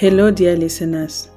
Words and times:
Hello, 0.00 0.30
dear 0.30 0.56
listeners. 0.56 1.28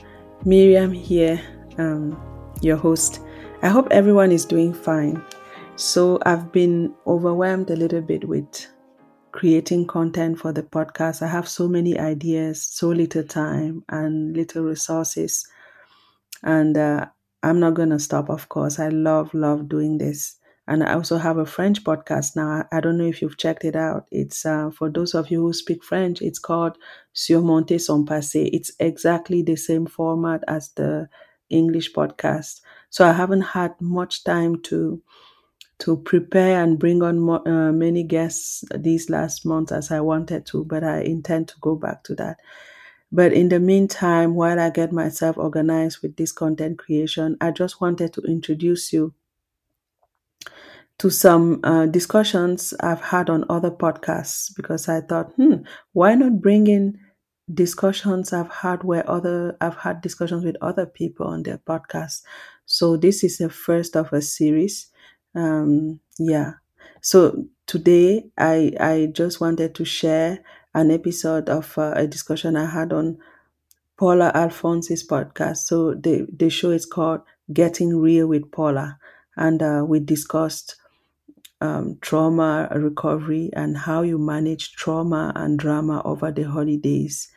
Miriam 0.46 0.94
here, 0.94 1.42
um, 1.79 2.17
your 2.62 2.78
host. 2.78 3.20
I 3.62 3.67
hope 3.67 3.89
everyone 3.92 4.31
is 4.31 4.46
doing 4.46 4.74
fine. 4.74 5.21
So, 5.76 6.17
I've 6.26 6.49
been 6.53 6.94
overwhelmed 7.06 7.71
a 7.71 7.76
little 7.76 7.99
bit 7.99 8.26
with 8.26 8.65
creating 9.34 9.88
content 9.88 10.39
for 10.39 10.53
the 10.53 10.63
podcast. 10.63 11.21
I 11.21 11.28
have 11.28 11.46
so 11.46 11.67
many 11.67 11.99
ideas, 11.99 12.63
so 12.63 12.88
little 12.88 13.26
time, 13.26 13.84
and 13.89 14.34
little 14.34 14.63
resources. 14.63 15.46
And 16.43 16.77
uh, 16.77 17.07
I'm 17.43 17.59
not 17.59 17.73
going 17.73 17.89
to 17.89 17.99
stop, 17.99 18.30
of 18.30 18.48
course. 18.48 18.80
I 18.80 18.88
love, 18.88 19.34
love 19.34 19.67
doing 19.67 19.98
this. 19.98 20.39
And 20.68 20.84
I 20.84 20.94
also 20.94 21.18
have 21.18 21.38
a 21.38 21.45
French 21.45 21.84
podcast 21.84 22.35
now. 22.35 22.66
I 22.71 22.80
don't 22.80 22.98
know 22.98 23.05
if 23.05 23.21
you've 23.21 23.38
checked 23.38 23.66
it 23.66 23.76
out. 23.76 24.08
It's 24.12 24.45
uh, 24.45 24.71
for 24.71 24.90
those 24.90 25.13
of 25.13 25.30
you 25.30 25.41
who 25.41 25.54
speak 25.54 25.84
French, 25.84 26.21
it's 26.21 26.40
called 26.40 26.77
Surmonter 27.13 27.80
son 27.81 28.05
passé. 28.05 28.49
It's 28.54 28.71
exactly 28.80 29.41
the 29.41 29.57
same 29.57 29.85
format 29.85 30.44
as 30.48 30.70
the 30.70 31.09
English 31.49 31.91
podcast. 31.94 32.62
So 32.90 33.05
I 33.05 33.12
haven't 33.12 33.41
had 33.41 33.80
much 33.81 34.23
time 34.23 34.62
to 34.63 35.02
to 35.80 35.98
prepare 35.98 36.63
and 36.63 36.80
bring 36.80 37.02
on 37.04 37.30
uh, 37.48 37.71
many 37.71 38.04
guests 38.04 38.63
these 38.76 39.09
last 39.09 39.45
months 39.45 39.71
as 39.71 39.91
I 39.91 39.99
wanted 39.99 40.45
to, 40.48 40.63
but 40.66 40.84
I 40.84 41.02
intend 41.02 41.49
to 41.49 41.55
go 41.62 41.76
back 41.76 42.04
to 42.05 42.16
that. 42.16 42.40
But 43.12 43.34
in 43.34 43.49
the 43.49 43.59
meantime, 43.59 44.35
while 44.35 44.59
I 44.59 44.70
get 44.70 44.91
myself 44.91 45.38
organized 45.38 45.99
with 46.02 46.16
this 46.18 46.32
content 46.32 46.80
creation, 46.80 47.38
I 47.41 47.52
just 47.52 47.82
wanted 47.82 48.13
to 48.13 48.21
introduce 48.21 48.91
you 48.93 49.13
to 50.99 51.09
some 51.09 51.59
uh, 51.63 51.85
discussions 51.88 52.73
I've 52.79 53.01
had 53.01 53.29
on 53.29 53.45
other 53.49 53.71
podcasts 53.71 54.55
because 54.55 54.87
I 54.87 55.01
thought, 55.01 55.34
hmm, 55.35 55.63
why 55.93 56.15
not 56.15 56.41
bring 56.41 56.68
in 56.68 56.99
discussions 57.54 58.31
I've 58.31 58.51
had 58.51 58.84
where 58.84 59.09
other 59.09 59.57
I've 59.59 59.76
had 59.77 60.01
discussions 60.01 60.45
with 60.45 60.55
other 60.62 60.85
people 60.85 61.27
on 61.27 61.43
their 61.43 61.57
podcasts. 61.57 62.23
So 62.65 62.95
this 62.98 63.23
is 63.23 63.37
the 63.37 63.49
first 63.49 63.95
of 63.95 64.14
a 64.14 64.22
series. 64.22 64.88
Um, 65.36 66.00
yeah. 66.20 66.53
So 67.02 67.46
today 67.68 68.25
I 68.38 68.72
I 68.80 69.09
just 69.12 69.42
wanted 69.42 69.75
to 69.75 69.86
share 69.86 70.40
an 70.73 70.92
episode 70.92 71.50
of 71.50 71.78
uh, 71.78 71.94
a 71.96 72.08
discussion 72.08 72.56
I 72.56 72.66
had 72.66 72.94
on 72.94 73.18
Paula 73.98 74.31
Alphonse's 74.34 75.06
podcast. 75.06 75.58
So 75.58 75.94
the 75.94 76.28
the 76.36 76.50
show 76.50 76.72
is 76.72 76.86
called 76.86 77.22
Getting 77.52 77.98
Real 77.98 78.28
with 78.28 78.52
Paula, 78.52 78.98
and 79.36 79.62
uh, 79.62 79.84
we 79.88 80.00
discussed 80.00 80.78
um, 81.64 81.97
trauma 82.02 82.69
recovery 82.75 83.52
and 83.53 83.78
how 83.78 84.03
you 84.03 84.19
manage 84.19 84.73
trauma 84.73 85.33
and 85.36 85.59
drama 85.59 86.02
over 86.06 86.31
the 86.31 86.44
holidays. 86.44 87.30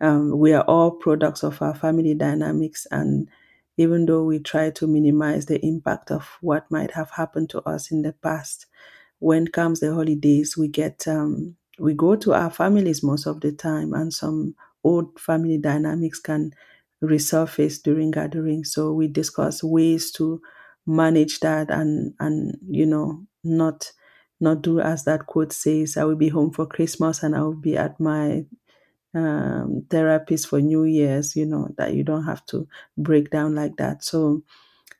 Um, 0.00 0.38
we 0.38 0.52
are 0.52 0.64
all 0.64 0.90
products 0.92 1.42
of 1.44 1.60
our 1.62 1.74
family 1.74 2.14
dynamics, 2.14 2.86
and 2.90 3.28
even 3.76 4.06
though 4.06 4.24
we 4.24 4.38
try 4.38 4.70
to 4.70 4.86
minimize 4.86 5.46
the 5.46 5.64
impact 5.64 6.10
of 6.10 6.26
what 6.40 6.70
might 6.70 6.92
have 6.92 7.10
happened 7.10 7.50
to 7.50 7.60
us 7.62 7.90
in 7.90 8.02
the 8.02 8.12
past, 8.14 8.66
when 9.18 9.46
comes 9.48 9.80
the 9.80 9.92
holidays, 9.94 10.56
we 10.56 10.68
get 10.68 11.06
um, 11.06 11.56
we 11.78 11.94
go 11.94 12.16
to 12.16 12.32
our 12.34 12.50
families 12.50 13.02
most 13.02 13.26
of 13.26 13.40
the 13.40 13.52
time, 13.52 13.92
and 13.94 14.12
some 14.14 14.54
old 14.84 15.18
family 15.20 15.58
dynamics 15.58 16.18
can 16.20 16.52
resurface 17.02 17.82
during 17.82 18.10
gatherings. 18.10 18.72
So 18.72 18.92
we 18.92 19.08
discuss 19.08 19.62
ways 19.62 20.10
to 20.12 20.40
manage 20.86 21.40
that 21.40 21.70
and 21.70 22.14
and 22.20 22.56
you 22.68 22.86
know 22.86 23.26
not 23.44 23.92
not 24.40 24.62
do 24.62 24.80
as 24.80 25.04
that 25.04 25.26
quote 25.26 25.52
says 25.52 25.96
i 25.96 26.04
will 26.04 26.16
be 26.16 26.28
home 26.28 26.50
for 26.50 26.66
christmas 26.66 27.22
and 27.22 27.36
i 27.36 27.40
will 27.42 27.54
be 27.54 27.76
at 27.76 27.98
my 28.00 28.44
um, 29.14 29.84
therapist 29.90 30.46
for 30.48 30.60
new 30.60 30.84
year's 30.84 31.34
you 31.34 31.44
know 31.44 31.68
that 31.76 31.94
you 31.94 32.04
don't 32.04 32.24
have 32.24 32.44
to 32.46 32.66
break 32.96 33.30
down 33.30 33.54
like 33.54 33.76
that 33.76 34.04
so 34.04 34.42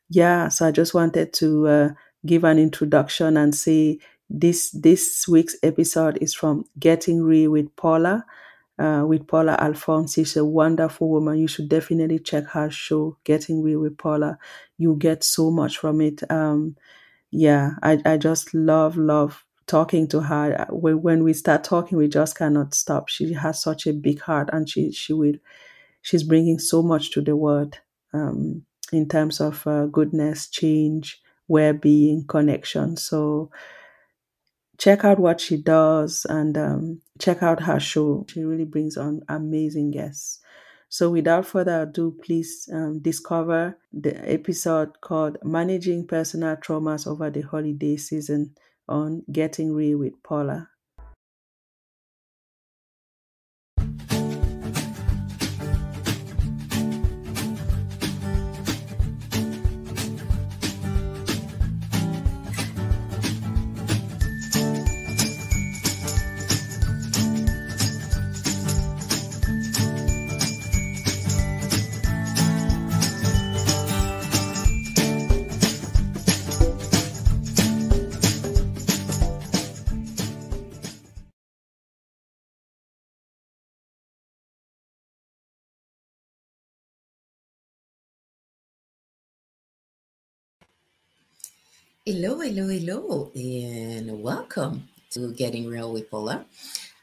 yeah 0.09 0.47
so 0.49 0.67
i 0.67 0.71
just 0.71 0.93
wanted 0.93 1.33
to 1.33 1.67
uh, 1.67 1.89
give 2.25 2.43
an 2.43 2.59
introduction 2.59 3.37
and 3.37 3.55
say 3.55 3.97
this 4.29 4.71
this 4.71 5.27
week's 5.27 5.55
episode 5.63 6.17
is 6.21 6.33
from 6.33 6.65
getting 6.79 7.23
real 7.23 7.51
with 7.51 7.73
paula 7.75 8.25
uh, 8.79 9.05
with 9.05 9.27
Paula 9.27 9.55
Alphonse. 9.59 10.13
She's 10.15 10.35
a 10.37 10.45
wonderful 10.45 11.09
woman. 11.09 11.37
You 11.37 11.47
should 11.47 11.69
definitely 11.69 12.19
check 12.19 12.45
her 12.47 12.69
show, 12.71 13.17
Getting 13.23 13.61
Real 13.61 13.79
with 13.81 13.97
Paula. 13.97 14.39
You 14.77 14.95
get 14.95 15.23
so 15.23 15.51
much 15.51 15.77
from 15.77 16.01
it. 16.01 16.23
Um, 16.31 16.75
yeah, 17.31 17.71
I, 17.81 18.01
I 18.05 18.17
just 18.17 18.53
love, 18.53 18.97
love 18.97 19.45
talking 19.67 20.07
to 20.09 20.21
her. 20.21 20.67
When, 20.69 21.01
when 21.01 21.23
we 21.23 21.33
start 21.33 21.63
talking, 21.63 21.97
we 21.97 22.07
just 22.07 22.37
cannot 22.37 22.73
stop. 22.73 23.09
She 23.09 23.33
has 23.33 23.61
such 23.61 23.87
a 23.87 23.93
big 23.93 24.21
heart 24.21 24.49
and 24.53 24.69
she, 24.69 24.91
she 24.91 25.13
will, 25.13 25.35
she's 26.01 26.23
bringing 26.23 26.59
so 26.59 26.83
much 26.83 27.11
to 27.11 27.21
the 27.21 27.35
world 27.35 27.79
um, 28.13 28.65
in 28.91 29.07
terms 29.07 29.41
of 29.41 29.65
uh, 29.67 29.85
goodness, 29.87 30.49
change, 30.49 31.21
well-being, 31.47 32.25
connection. 32.27 32.97
So 32.97 33.51
check 34.77 35.05
out 35.05 35.19
what 35.19 35.39
she 35.39 35.57
does 35.57 36.25
and 36.29 36.57
um, 36.57 37.01
check 37.19 37.41
out 37.43 37.63
her 37.63 37.79
show. 37.79 38.25
She 38.29 38.43
really 38.43 38.65
brings 38.65 38.97
on 38.97 39.21
amazing 39.29 39.91
guests. 39.91 40.40
So, 40.91 41.09
without 41.09 41.45
further 41.45 41.83
ado, 41.83 42.11
please 42.21 42.67
um, 42.69 42.99
discover 42.99 43.77
the 43.93 44.13
episode 44.29 44.99
called 44.99 45.37
Managing 45.41 46.05
Personal 46.05 46.57
Traumas 46.57 47.07
Over 47.07 47.29
the 47.29 47.43
Holiday 47.43 47.95
Season 47.95 48.53
on 48.89 49.23
Getting 49.31 49.73
Real 49.73 49.99
with 49.99 50.21
Paula. 50.21 50.70
Hello, 92.03 92.39
hello, 92.39 92.67
hello, 92.67 93.31
and 93.35 94.23
welcome 94.23 94.89
to 95.11 95.31
Getting 95.33 95.67
Real 95.67 95.93
with 95.93 96.09
Paula. 96.09 96.47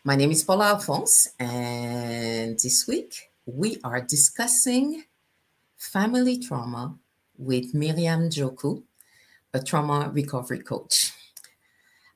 My 0.02 0.16
name 0.16 0.32
is 0.32 0.42
Paula 0.42 0.70
Alphonse, 0.70 1.34
and 1.38 2.58
this 2.58 2.84
week 2.88 3.30
we 3.46 3.78
are 3.84 4.00
discussing 4.00 5.04
family 5.76 6.36
trauma 6.40 6.98
with 7.36 7.74
Miriam 7.74 8.28
Joku, 8.28 8.82
a 9.54 9.62
trauma 9.62 10.10
recovery 10.12 10.58
coach. 10.58 11.12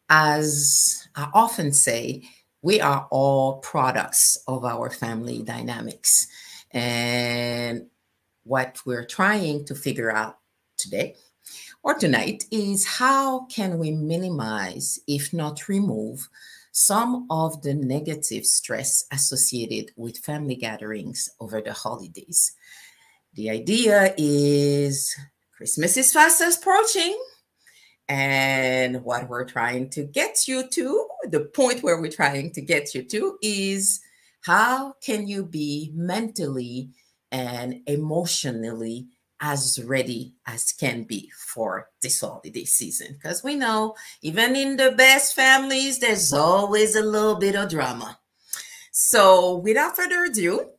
As 0.09 1.06
I 1.15 1.31
often 1.32 1.72
say, 1.72 2.25
we 2.62 2.81
are 2.81 3.06
all 3.12 3.59
products 3.59 4.38
of 4.48 4.65
our 4.65 4.91
family 4.91 5.44
dynamics. 5.44 6.26
And 6.72 7.87
what 8.42 8.81
we're 8.84 9.06
trying 9.06 9.66
to 9.66 9.76
figure 9.76 10.10
out 10.10 10.38
today 10.76 11.15
or 11.82 11.94
tonight 11.94 12.44
is 12.50 12.87
how 12.87 13.47
can 13.47 13.78
we 13.78 13.91
minimize, 13.91 15.01
if 15.06 15.33
not 15.33 15.68
remove, 15.68 16.28
some 16.72 17.27
of 17.28 17.60
the 17.62 17.74
negative 17.74 18.47
stress 18.47 19.04
associated 19.12 19.92
with 19.97 20.16
family 20.18 20.54
gatherings 20.54 21.28
over 21.41 21.60
the 21.60 21.72
holidays. 21.72 22.53
The 23.34 23.51
idea 23.51 24.15
is 24.16 25.15
Christmas 25.56 25.97
is 25.97 26.12
fast 26.12 26.41
approaching. 26.41 27.18
And 28.09 29.04
what 29.04 29.28
we're 29.28 29.45
trying 29.45 29.91
to 29.91 30.04
get 30.04 30.48
you 30.48 30.68
to, 30.68 31.09
the 31.24 31.41
point 31.41 31.83
where 31.83 32.01
we're 32.01 32.10
trying 32.10 32.53
to 32.53 32.60
get 32.60 32.95
you 32.95 33.03
to 33.04 33.39
is 33.42 34.01
how 34.42 34.95
can 35.03 35.27
you 35.27 35.45
be 35.45 35.92
mentally 35.95 36.91
and 37.30 37.80
emotionally 37.86 39.06
as 39.42 39.83
ready 39.84 40.34
as 40.47 40.72
can 40.72 41.03
be 41.03 41.30
for 41.36 41.89
this 42.00 42.21
holiday 42.21 42.65
season. 42.65 43.09
Because 43.15 43.42
we 43.42 43.56
know, 43.56 43.94
even 44.22 44.54
in 44.54 44.77
the 44.77 44.92
best 44.92 45.34
families, 45.34 45.98
there's 45.98 46.33
always 46.33 46.94
a 46.94 47.03
little 47.03 47.34
bit 47.34 47.56
of 47.56 47.68
drama. 47.68 48.18
So, 48.92 49.56
without 49.59 49.97
further 49.97 50.24
ado, 50.24 50.71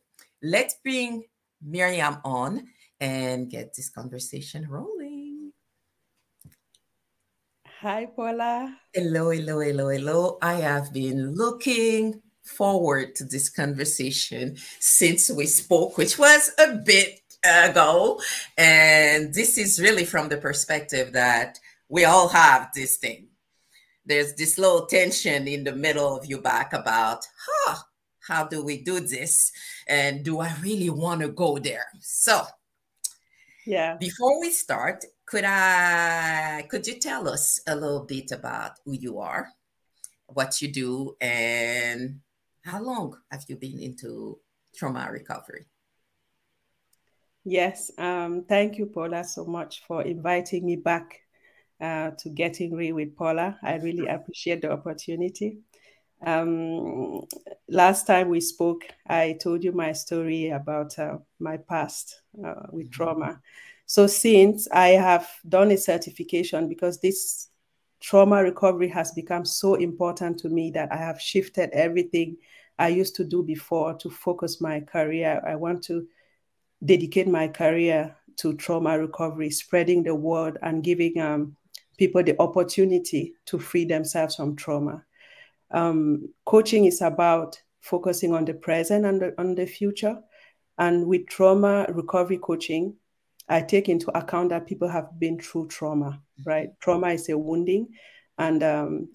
let's 0.42 0.76
bring 0.82 1.24
Miriam 1.62 2.18
on 2.24 2.68
and 3.00 3.50
get 3.50 3.74
this 3.74 3.90
conversation 3.90 4.66
rolling. 4.68 5.52
Hi, 7.80 8.06
Paula. 8.06 8.78
Hello, 8.94 9.28
hello, 9.28 9.60
hello, 9.60 9.88
hello. 9.90 10.38
I 10.40 10.54
have 10.54 10.90
been 10.90 11.34
looking 11.34 12.22
forward 12.44 13.14
to 13.16 13.24
this 13.24 13.48
conversation 13.50 14.56
since 14.78 15.30
we 15.30 15.46
spoke, 15.46 15.98
which 15.98 16.18
was 16.18 16.50
a 16.58 16.76
bit 16.76 17.20
ago. 17.44 18.20
And 18.56 19.32
this 19.32 19.58
is 19.58 19.80
really 19.80 20.04
from 20.04 20.28
the 20.28 20.36
perspective 20.36 21.12
that 21.12 21.58
we 21.88 22.04
all 22.04 22.28
have 22.28 22.70
this 22.74 22.96
thing. 22.96 23.28
There's 24.06 24.34
this 24.34 24.58
little 24.58 24.86
tension 24.86 25.48
in 25.48 25.64
the 25.64 25.74
middle 25.74 26.16
of 26.16 26.26
your 26.26 26.40
back 26.40 26.72
about, 26.72 27.26
huh, 27.46 27.76
how 28.26 28.44
do 28.44 28.64
we 28.64 28.82
do 28.82 29.00
this? 29.00 29.52
And 29.86 30.24
do 30.24 30.40
I 30.40 30.54
really 30.62 30.90
want 30.90 31.20
to 31.22 31.28
go 31.28 31.58
there? 31.58 31.86
So, 32.00 32.42
yeah. 33.66 33.96
Before 33.98 34.40
we 34.40 34.50
start, 34.50 35.04
could 35.24 35.44
I 35.44 36.66
could 36.68 36.86
you 36.86 36.98
tell 36.98 37.28
us 37.28 37.60
a 37.66 37.74
little 37.74 38.04
bit 38.04 38.30
about 38.30 38.72
who 38.84 38.92
you 38.92 39.20
are, 39.20 39.48
what 40.26 40.60
you 40.60 40.68
do, 40.68 41.16
and 41.20 42.20
how 42.62 42.82
long 42.82 43.16
have 43.30 43.44
you 43.48 43.56
been 43.56 43.80
into 43.80 44.38
trauma 44.74 45.08
recovery? 45.10 45.66
Yes, 47.44 47.90
um, 47.98 48.44
thank 48.48 48.78
you, 48.78 48.86
Paula, 48.86 49.22
so 49.22 49.44
much 49.44 49.82
for 49.86 50.02
inviting 50.02 50.64
me 50.64 50.76
back 50.76 51.20
uh, 51.78 52.12
to 52.18 52.30
Getting 52.30 52.74
Real 52.74 52.94
with 52.94 53.14
Paula. 53.14 53.58
I 53.62 53.76
really 53.76 54.06
appreciate 54.06 54.62
the 54.62 54.72
opportunity. 54.72 55.58
Um, 56.24 57.20
last 57.68 58.06
time 58.06 58.30
we 58.30 58.40
spoke, 58.40 58.84
I 59.06 59.36
told 59.42 59.62
you 59.62 59.72
my 59.72 59.92
story 59.92 60.48
about 60.48 60.98
uh, 60.98 61.18
my 61.38 61.58
past 61.58 62.22
uh, 62.42 62.54
with 62.72 62.86
mm-hmm. 62.86 62.92
trauma. 62.92 63.40
So, 63.84 64.06
since 64.06 64.66
I 64.72 64.88
have 64.88 65.28
done 65.46 65.70
a 65.70 65.76
certification, 65.76 66.66
because 66.66 66.98
this 66.98 67.48
trauma 68.00 68.42
recovery 68.42 68.88
has 68.88 69.12
become 69.12 69.44
so 69.44 69.74
important 69.74 70.38
to 70.38 70.48
me 70.48 70.70
that 70.70 70.90
I 70.90 70.96
have 70.96 71.20
shifted 71.20 71.68
everything 71.74 72.38
I 72.78 72.88
used 72.88 73.16
to 73.16 73.24
do 73.24 73.42
before 73.42 73.92
to 73.98 74.08
focus 74.08 74.62
my 74.62 74.80
career. 74.80 75.42
I 75.46 75.56
want 75.56 75.82
to 75.84 76.06
dedicate 76.84 77.28
my 77.28 77.48
career 77.48 78.16
to 78.36 78.54
trauma 78.54 78.98
recovery, 78.98 79.50
spreading 79.50 80.02
the 80.02 80.14
word 80.14 80.58
and 80.62 80.82
giving 80.82 81.20
um, 81.20 81.56
people 81.96 82.22
the 82.22 82.40
opportunity 82.40 83.34
to 83.46 83.58
free 83.58 83.84
themselves 83.84 84.36
from 84.36 84.56
trauma. 84.56 85.04
Um, 85.70 86.28
coaching 86.44 86.84
is 86.84 87.00
about 87.00 87.60
focusing 87.80 88.34
on 88.34 88.44
the 88.44 88.54
present 88.54 89.04
and 89.04 89.20
the, 89.20 89.34
on 89.38 89.54
the 89.54 89.66
future. 89.66 90.18
And 90.78 91.06
with 91.06 91.26
trauma 91.26 91.86
recovery 91.90 92.38
coaching, 92.38 92.96
I 93.48 93.60
take 93.60 93.88
into 93.88 94.16
account 94.16 94.48
that 94.50 94.66
people 94.66 94.88
have 94.88 95.18
been 95.18 95.38
through 95.38 95.68
trauma, 95.68 96.20
right? 96.44 96.70
Trauma 96.80 97.08
is 97.08 97.28
a 97.28 97.38
wounding. 97.38 97.88
And 98.38 98.62
um, 98.62 99.08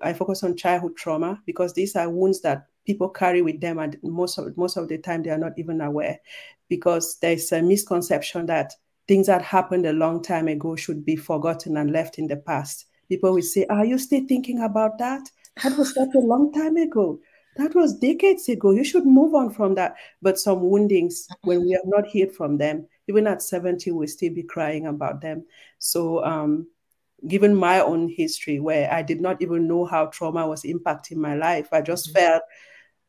I 0.00 0.12
focus 0.12 0.44
on 0.44 0.56
childhood 0.56 0.96
trauma 0.96 1.40
because 1.46 1.72
these 1.72 1.96
are 1.96 2.08
wounds 2.08 2.40
that 2.42 2.66
people 2.86 3.08
carry 3.08 3.42
with 3.42 3.60
them, 3.60 3.78
and 3.78 3.96
most 4.02 4.38
of 4.38 4.56
most 4.56 4.76
of 4.76 4.88
the 4.88 4.98
time 4.98 5.22
they 5.22 5.30
are 5.30 5.38
not 5.38 5.58
even 5.58 5.80
aware, 5.80 6.20
because 6.68 7.18
there's 7.20 7.52
a 7.52 7.62
misconception 7.62 8.46
that 8.46 8.72
things 9.06 9.26
that 9.26 9.42
happened 9.42 9.86
a 9.86 9.92
long 9.92 10.22
time 10.22 10.48
ago 10.48 10.76
should 10.76 11.04
be 11.04 11.16
forgotten 11.16 11.76
and 11.76 11.90
left 11.90 12.18
in 12.18 12.26
the 12.26 12.36
past. 12.36 12.86
People 13.08 13.34
will 13.34 13.42
say, 13.42 13.66
"Are 13.66 13.84
you 13.84 13.98
still 13.98 14.26
thinking 14.26 14.62
about 14.62 14.98
that? 14.98 15.28
That 15.62 15.76
was 15.76 15.94
such 15.94 16.14
a 16.14 16.18
long 16.18 16.52
time 16.52 16.76
ago. 16.76 17.20
That 17.56 17.74
was 17.74 17.98
decades 17.98 18.48
ago. 18.48 18.72
You 18.72 18.84
should 18.84 19.06
move 19.06 19.34
on 19.34 19.50
from 19.50 19.74
that." 19.74 19.94
But 20.22 20.38
some 20.38 20.68
woundings, 20.68 21.28
when 21.42 21.64
we 21.64 21.72
have 21.72 21.86
not 21.86 22.06
healed 22.06 22.32
from 22.32 22.56
them, 22.58 22.86
even 23.08 23.26
at 23.26 23.42
70, 23.42 23.92
we'll 23.92 24.08
still 24.08 24.32
be 24.32 24.42
crying 24.42 24.86
about 24.86 25.20
them. 25.20 25.44
So 25.78 26.24
um, 26.24 26.66
given 27.26 27.54
my 27.54 27.80
own 27.80 28.08
history 28.08 28.60
where 28.60 28.90
I 28.92 29.02
did 29.02 29.20
not 29.20 29.40
even 29.42 29.66
know 29.68 29.84
how 29.84 30.06
trauma 30.06 30.46
was 30.46 30.62
impacting 30.62 31.16
my 31.16 31.34
life, 31.34 31.68
I 31.72 31.80
just 31.80 32.08
mm-hmm. 32.08 32.18
felt 32.18 32.42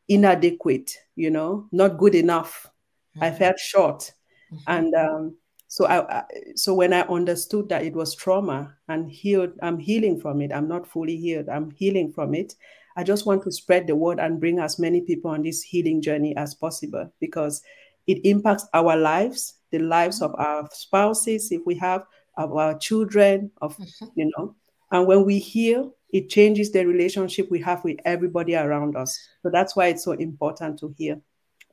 inadequate, 0.08 0.96
you 1.16 1.30
know, 1.30 1.66
not 1.72 1.98
good 1.98 2.14
enough. 2.14 2.70
Mm-hmm. 3.16 3.24
I 3.24 3.30
felt 3.32 3.58
short. 3.58 4.12
Mm-hmm. 4.52 4.56
And 4.68 4.94
um, 4.94 5.36
so 5.68 5.86
I, 5.86 6.18
I, 6.18 6.24
so 6.54 6.74
when 6.74 6.92
I 6.92 7.00
understood 7.02 7.68
that 7.70 7.84
it 7.84 7.94
was 7.94 8.14
trauma 8.14 8.74
and 8.88 9.10
healed, 9.10 9.52
I'm 9.62 9.78
healing 9.78 10.20
from 10.20 10.40
it. 10.40 10.52
I'm 10.52 10.68
not 10.68 10.86
fully 10.86 11.16
healed. 11.16 11.48
I'm 11.48 11.70
healing 11.70 12.12
from 12.12 12.34
it. 12.34 12.54
I 12.96 13.02
just 13.02 13.26
want 13.26 13.42
to 13.44 13.52
spread 13.52 13.86
the 13.86 13.96
word 13.96 14.18
and 14.18 14.40
bring 14.40 14.58
as 14.58 14.78
many 14.78 15.00
people 15.02 15.30
on 15.30 15.42
this 15.42 15.62
healing 15.62 16.00
journey 16.00 16.34
as 16.36 16.54
possible 16.54 17.12
because 17.20 17.62
it 18.06 18.24
impacts 18.24 18.66
our 18.72 18.96
lives, 18.96 19.54
the 19.70 19.80
lives 19.80 20.22
of 20.22 20.34
our 20.36 20.68
spouses, 20.72 21.50
if 21.50 21.60
we 21.66 21.74
have, 21.76 22.04
of 22.38 22.56
our 22.56 22.78
children, 22.78 23.50
of 23.60 23.76
mm-hmm. 23.76 24.06
you 24.14 24.30
know. 24.36 24.54
And 24.92 25.06
when 25.06 25.24
we 25.24 25.38
heal, 25.38 25.94
it 26.10 26.30
changes 26.30 26.70
the 26.70 26.86
relationship 26.86 27.50
we 27.50 27.60
have 27.60 27.82
with 27.82 27.98
everybody 28.04 28.54
around 28.54 28.96
us. 28.96 29.18
So 29.42 29.50
that's 29.50 29.74
why 29.74 29.88
it's 29.88 30.04
so 30.04 30.12
important 30.12 30.78
to 30.78 30.94
heal 30.96 31.20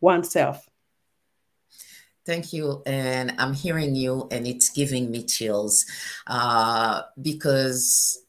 oneself. 0.01 0.67
Thank 2.25 2.53
you. 2.53 2.81
And 2.85 3.33
I'm 3.37 3.53
hearing 3.53 3.95
you, 3.95 4.27
and 4.31 4.47
it's 4.47 4.69
giving 4.69 5.11
me 5.11 5.23
chills 5.23 5.85
uh, 6.27 7.01
because 7.21 8.22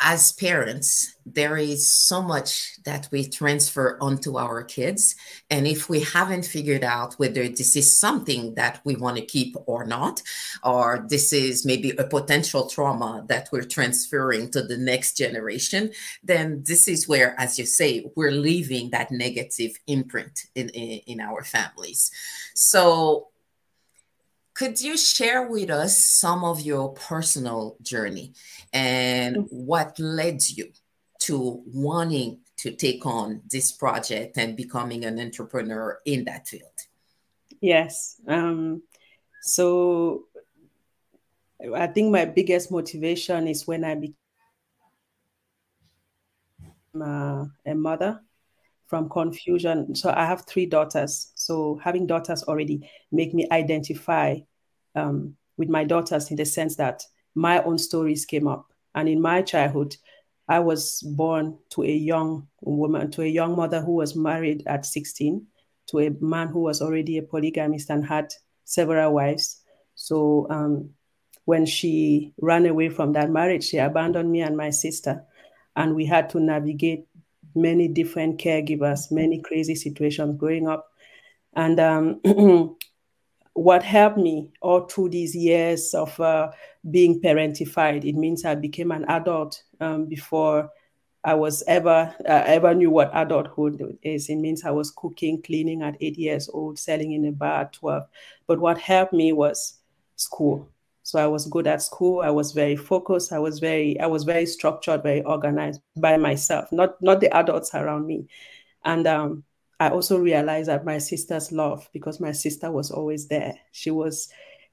as 0.00 0.32
parents, 0.32 1.16
there 1.26 1.56
is 1.56 1.92
so 1.92 2.22
much 2.22 2.80
that 2.84 3.08
we 3.10 3.28
transfer 3.28 3.98
onto 4.00 4.38
our 4.38 4.62
kids. 4.62 5.16
And 5.50 5.66
if 5.66 5.88
we 5.88 6.00
haven't 6.00 6.46
figured 6.46 6.84
out 6.84 7.14
whether 7.14 7.48
this 7.48 7.74
is 7.74 7.98
something 7.98 8.54
that 8.54 8.80
we 8.84 8.94
want 8.94 9.16
to 9.16 9.24
keep 9.24 9.56
or 9.66 9.84
not, 9.84 10.22
or 10.62 11.04
this 11.08 11.32
is 11.32 11.66
maybe 11.66 11.90
a 11.90 12.04
potential 12.04 12.68
trauma 12.68 13.24
that 13.28 13.48
we're 13.50 13.62
transferring 13.62 14.50
to 14.52 14.62
the 14.62 14.76
next 14.76 15.16
generation, 15.16 15.90
then 16.22 16.62
this 16.64 16.86
is 16.86 17.08
where, 17.08 17.34
as 17.38 17.58
you 17.58 17.66
say, 17.66 18.04
we're 18.14 18.30
leaving 18.30 18.90
that 18.90 19.10
negative 19.10 19.72
imprint 19.86 20.46
in, 20.54 20.68
in, 20.70 21.00
in 21.06 21.20
our 21.20 21.42
families. 21.42 22.10
So 22.54 23.28
could 24.58 24.80
you 24.80 24.96
share 24.96 25.46
with 25.46 25.70
us 25.70 25.96
some 25.96 26.42
of 26.42 26.60
your 26.60 26.92
personal 26.94 27.76
journey 27.80 28.32
and 28.72 29.36
mm. 29.36 29.46
what 29.50 29.96
led 30.00 30.42
you 30.48 30.72
to 31.20 31.62
wanting 31.72 32.40
to 32.56 32.72
take 32.72 33.06
on 33.06 33.40
this 33.48 33.70
project 33.70 34.36
and 34.36 34.56
becoming 34.56 35.04
an 35.04 35.20
entrepreneur 35.20 36.00
in 36.04 36.24
that 36.24 36.48
field? 36.48 36.72
Yes. 37.60 38.20
Um, 38.26 38.82
so 39.42 40.24
I 41.76 41.86
think 41.86 42.10
my 42.10 42.24
biggest 42.24 42.72
motivation 42.72 43.46
is 43.46 43.64
when 43.64 43.84
I 43.84 43.94
became 43.94 44.16
uh, 47.00 47.44
a 47.64 47.74
mother 47.74 48.22
from 48.88 49.08
confusion. 49.08 49.94
So 49.94 50.12
I 50.16 50.24
have 50.24 50.46
three 50.46 50.66
daughters. 50.66 51.30
So 51.36 51.78
having 51.84 52.08
daughters 52.08 52.42
already 52.42 52.90
make 53.12 53.34
me 53.34 53.46
identify 53.52 54.38
um, 54.98 55.36
with 55.56 55.68
my 55.68 55.84
daughters 55.84 56.30
in 56.30 56.36
the 56.36 56.44
sense 56.44 56.76
that 56.76 57.02
my 57.34 57.62
own 57.62 57.78
stories 57.78 58.24
came 58.24 58.48
up. 58.48 58.66
And 58.94 59.08
in 59.08 59.20
my 59.20 59.42
childhood, 59.42 59.96
I 60.48 60.60
was 60.60 61.02
born 61.02 61.58
to 61.70 61.82
a 61.82 61.92
young 61.92 62.48
woman, 62.62 63.10
to 63.12 63.22
a 63.22 63.26
young 63.26 63.56
mother 63.56 63.80
who 63.80 63.92
was 63.92 64.16
married 64.16 64.64
at 64.66 64.86
16, 64.86 65.46
to 65.88 65.98
a 65.98 66.10
man 66.20 66.48
who 66.48 66.60
was 66.60 66.80
already 66.80 67.18
a 67.18 67.22
polygamist 67.22 67.90
and 67.90 68.04
had 68.04 68.32
several 68.64 69.12
wives. 69.14 69.60
So 69.94 70.46
um, 70.50 70.90
when 71.44 71.66
she 71.66 72.32
ran 72.40 72.66
away 72.66 72.88
from 72.88 73.12
that 73.12 73.30
marriage, 73.30 73.64
she 73.64 73.78
abandoned 73.78 74.30
me 74.30 74.40
and 74.40 74.56
my 74.56 74.70
sister. 74.70 75.24
And 75.76 75.94
we 75.94 76.06
had 76.06 76.30
to 76.30 76.40
navigate 76.40 77.06
many 77.54 77.88
different 77.88 78.40
caregivers, 78.40 79.10
many 79.10 79.40
crazy 79.40 79.74
situations 79.74 80.38
growing 80.38 80.68
up. 80.68 80.88
And 81.54 81.78
um, 81.80 82.20
what 83.58 83.82
helped 83.82 84.18
me 84.18 84.52
all 84.60 84.82
through 84.82 85.08
these 85.08 85.34
years 85.34 85.92
of 85.92 86.18
uh, 86.20 86.50
being 86.90 87.20
parentified, 87.20 88.04
it 88.04 88.14
means 88.14 88.44
I 88.44 88.54
became 88.54 88.92
an 88.92 89.04
adult 89.06 89.62
um, 89.80 90.06
before 90.06 90.70
I 91.24 91.34
was 91.34 91.64
ever 91.66 92.14
uh, 92.20 92.42
ever 92.46 92.72
knew 92.72 92.90
what 92.90 93.10
adulthood 93.12 93.98
is. 94.02 94.28
It 94.28 94.36
means 94.36 94.64
I 94.64 94.70
was 94.70 94.92
cooking, 94.92 95.42
cleaning 95.42 95.82
at 95.82 95.96
eight 96.00 96.16
years 96.16 96.48
old, 96.48 96.78
selling 96.78 97.12
in 97.12 97.24
a 97.24 97.32
bar 97.32 97.62
at 97.62 97.72
12. 97.72 98.04
But 98.46 98.60
what 98.60 98.78
helped 98.78 99.12
me 99.12 99.32
was 99.32 99.80
school. 100.14 100.68
So 101.02 101.18
I 101.18 101.26
was 101.26 101.46
good 101.46 101.66
at 101.66 101.82
school. 101.82 102.20
I 102.20 102.30
was 102.30 102.52
very 102.52 102.76
focused. 102.76 103.32
I 103.32 103.40
was 103.40 103.58
very, 103.58 103.98
I 103.98 104.06
was 104.06 104.22
very 104.22 104.46
structured, 104.46 105.02
very 105.02 105.22
organized 105.24 105.80
by 105.96 106.16
myself, 106.16 106.70
not 106.70 107.02
not 107.02 107.20
the 107.20 107.34
adults 107.36 107.74
around 107.74 108.06
me. 108.06 108.28
And 108.84 109.06
um, 109.08 109.44
I 109.80 109.90
also 109.90 110.18
realized 110.18 110.68
that 110.68 110.84
my 110.84 110.98
sister's 110.98 111.52
love, 111.52 111.88
because 111.92 112.20
my 112.20 112.32
sister 112.32 112.70
was 112.70 112.90
always 112.90 113.28
there. 113.28 113.54
She 113.72 113.90
was, 113.90 114.28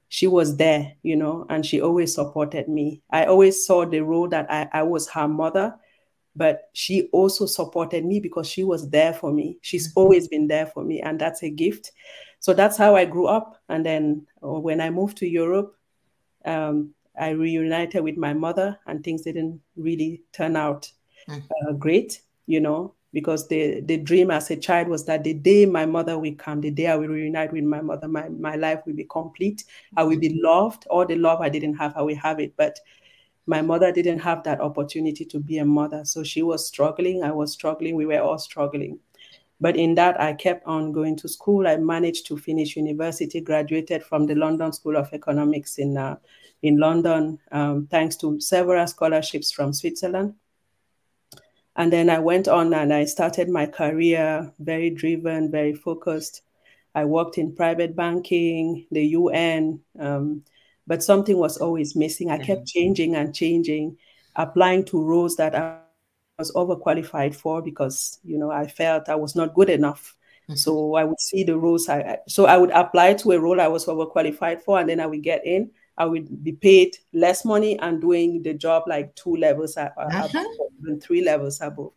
she 0.08 0.26
was 0.26 0.56
there, 0.56 0.94
you 1.02 1.16
know, 1.16 1.46
and 1.48 1.64
she 1.64 1.80
always 1.80 2.14
supported 2.14 2.68
me. 2.68 3.02
I 3.10 3.26
always 3.26 3.64
saw 3.64 3.86
the 3.86 4.00
role 4.00 4.28
that 4.28 4.50
I, 4.50 4.68
I 4.72 4.82
was 4.82 5.08
her 5.10 5.28
mother, 5.28 5.76
but 6.34 6.70
she 6.72 7.08
also 7.12 7.46
supported 7.46 8.04
me 8.04 8.20
because 8.20 8.48
she 8.48 8.64
was 8.64 8.90
there 8.90 9.14
for 9.14 9.32
me. 9.32 9.58
She's 9.62 9.88
mm-hmm. 9.88 10.00
always 10.00 10.28
been 10.28 10.48
there 10.48 10.66
for 10.66 10.84
me, 10.84 11.00
and 11.00 11.20
that's 11.20 11.42
a 11.42 11.50
gift. 11.50 11.92
So 12.40 12.52
that's 12.52 12.76
how 12.76 12.94
I 12.94 13.04
grew 13.04 13.26
up. 13.26 13.62
And 13.68 13.86
then 13.86 14.26
uh, 14.42 14.58
when 14.60 14.80
I 14.80 14.90
moved 14.90 15.16
to 15.18 15.26
Europe, 15.26 15.74
um, 16.44 16.94
I 17.18 17.30
reunited 17.30 18.04
with 18.04 18.16
my 18.16 18.34
mother, 18.34 18.78
and 18.86 19.02
things 19.02 19.22
didn't 19.22 19.60
really 19.76 20.22
turn 20.32 20.56
out 20.56 20.90
mm. 21.28 21.42
uh, 21.42 21.72
great, 21.72 22.20
you 22.46 22.60
know. 22.60 22.94
Because 23.12 23.48
the 23.48 23.80
the 23.82 23.96
dream 23.96 24.30
as 24.30 24.50
a 24.50 24.56
child 24.56 24.88
was 24.88 25.04
that 25.06 25.24
the 25.24 25.34
day 25.34 25.64
my 25.66 25.86
mother 25.86 26.18
will 26.18 26.34
come, 26.34 26.60
the 26.60 26.70
day 26.70 26.88
I 26.88 26.96
will 26.96 27.08
reunite 27.08 27.52
with 27.52 27.64
my 27.64 27.80
mother, 27.80 28.08
my, 28.08 28.28
my 28.28 28.56
life 28.56 28.80
will 28.86 28.94
be 28.94 29.04
complete. 29.04 29.64
I 29.96 30.04
will 30.04 30.18
be 30.18 30.40
loved. 30.42 30.86
All 30.90 31.06
the 31.06 31.16
love 31.16 31.40
I 31.40 31.48
didn't 31.48 31.74
have, 31.76 31.96
I 31.96 32.02
will 32.02 32.16
have 32.16 32.40
it. 32.40 32.54
But 32.56 32.78
my 33.46 33.62
mother 33.62 33.92
didn't 33.92 34.18
have 34.18 34.42
that 34.42 34.60
opportunity 34.60 35.24
to 35.24 35.38
be 35.38 35.58
a 35.58 35.64
mother. 35.64 36.04
So 36.04 36.24
she 36.24 36.42
was 36.42 36.66
struggling. 36.66 37.22
I 37.22 37.30
was 37.30 37.52
struggling. 37.52 37.94
We 37.94 38.06
were 38.06 38.20
all 38.20 38.38
struggling. 38.38 38.98
But 39.60 39.76
in 39.76 39.94
that, 39.94 40.20
I 40.20 40.34
kept 40.34 40.66
on 40.66 40.92
going 40.92 41.16
to 41.16 41.28
school. 41.28 41.66
I 41.66 41.76
managed 41.76 42.26
to 42.26 42.36
finish 42.36 42.76
university, 42.76 43.40
graduated 43.40 44.02
from 44.02 44.26
the 44.26 44.34
London 44.34 44.72
School 44.72 44.96
of 44.96 45.12
Economics 45.12 45.78
in, 45.78 45.96
uh, 45.96 46.16
in 46.62 46.76
London, 46.78 47.38
um, 47.52 47.86
thanks 47.90 48.16
to 48.16 48.38
several 48.40 48.86
scholarships 48.86 49.52
from 49.52 49.72
Switzerland. 49.72 50.34
And 51.76 51.92
then 51.92 52.08
I 52.08 52.18
went 52.18 52.48
on 52.48 52.72
and 52.72 52.92
I 52.92 53.04
started 53.04 53.48
my 53.48 53.66
career 53.66 54.52
very 54.58 54.90
driven, 54.90 55.50
very 55.50 55.74
focused. 55.74 56.42
I 56.94 57.04
worked 57.04 57.36
in 57.36 57.54
private 57.54 57.94
banking, 57.94 58.86
the 58.90 59.04
UN, 59.08 59.80
um, 59.98 60.42
but 60.86 61.02
something 61.02 61.36
was 61.36 61.58
always 61.58 61.94
missing. 61.94 62.30
I 62.30 62.38
kept 62.38 62.62
mm-hmm. 62.62 62.78
changing 62.78 63.16
and 63.16 63.34
changing, 63.34 63.98
applying 64.36 64.84
to 64.86 65.02
roles 65.02 65.36
that 65.36 65.54
I 65.54 65.78
was 66.38 66.52
overqualified 66.52 67.34
for 67.34 67.60
because 67.60 68.18
you 68.24 68.38
know 68.38 68.50
I 68.50 68.66
felt 68.66 69.08
I 69.08 69.14
was 69.16 69.34
not 69.36 69.54
good 69.54 69.68
enough. 69.68 70.16
Mm-hmm. 70.44 70.56
So 70.56 70.94
I 70.94 71.04
would 71.04 71.20
see 71.20 71.44
the 71.44 71.58
roles 71.58 71.88
I 71.88 72.18
so 72.28 72.46
I 72.46 72.56
would 72.56 72.70
apply 72.70 73.14
to 73.14 73.32
a 73.32 73.40
role 73.40 73.60
I 73.60 73.68
was 73.68 73.86
overqualified 73.86 74.62
for, 74.62 74.80
and 74.80 74.88
then 74.88 75.00
I 75.00 75.06
would 75.06 75.22
get 75.22 75.44
in. 75.46 75.70
I 75.98 76.04
would 76.04 76.44
be 76.44 76.52
paid 76.52 76.96
less 77.12 77.44
money 77.44 77.78
and 77.78 78.00
doing 78.00 78.42
the 78.42 78.54
job 78.54 78.84
like 78.86 79.14
two 79.14 79.36
levels 79.36 79.76
uh, 79.76 79.90
uh-huh. 79.96 80.28
above, 80.28 81.02
three 81.02 81.24
levels 81.24 81.60
above. 81.60 81.92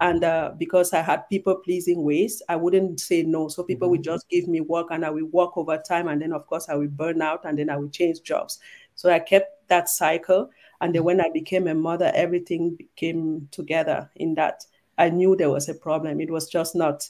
And 0.00 0.24
uh, 0.24 0.52
because 0.58 0.92
I 0.92 1.00
had 1.00 1.28
people 1.28 1.56
pleasing 1.56 2.02
ways, 2.02 2.42
I 2.48 2.56
wouldn't 2.56 3.00
say 3.00 3.22
no. 3.22 3.48
So 3.48 3.62
people 3.62 3.86
mm-hmm. 3.86 3.92
would 3.92 4.04
just 4.04 4.28
give 4.28 4.46
me 4.46 4.60
work 4.60 4.88
and 4.90 5.04
I 5.04 5.10
would 5.10 5.32
work 5.32 5.56
over 5.56 5.78
time. 5.78 6.08
And 6.08 6.20
then, 6.20 6.32
of 6.32 6.46
course, 6.46 6.68
I 6.68 6.74
would 6.74 6.96
burn 6.96 7.22
out 7.22 7.44
and 7.44 7.58
then 7.58 7.70
I 7.70 7.78
would 7.78 7.92
change 7.92 8.22
jobs. 8.22 8.58
So 8.94 9.10
I 9.10 9.18
kept 9.18 9.68
that 9.68 9.88
cycle. 9.88 10.50
And 10.80 10.94
then 10.94 11.04
when 11.04 11.20
I 11.20 11.30
became 11.30 11.66
a 11.66 11.74
mother, 11.74 12.12
everything 12.14 12.78
came 12.96 13.48
together 13.52 14.10
in 14.16 14.34
that 14.34 14.66
I 14.98 15.08
knew 15.08 15.36
there 15.36 15.50
was 15.50 15.68
a 15.68 15.74
problem. 15.74 16.20
It 16.20 16.30
was 16.30 16.48
just 16.48 16.74
not 16.74 17.08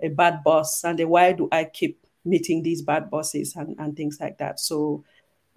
a 0.00 0.08
bad 0.08 0.44
boss. 0.44 0.84
And 0.84 0.98
then 0.98 1.08
why 1.08 1.32
do 1.32 1.48
I 1.50 1.64
keep 1.64 2.04
meeting 2.24 2.62
these 2.62 2.82
bad 2.82 3.10
bosses 3.10 3.56
and, 3.56 3.74
and 3.78 3.96
things 3.96 4.18
like 4.20 4.38
that? 4.38 4.60
So 4.60 5.04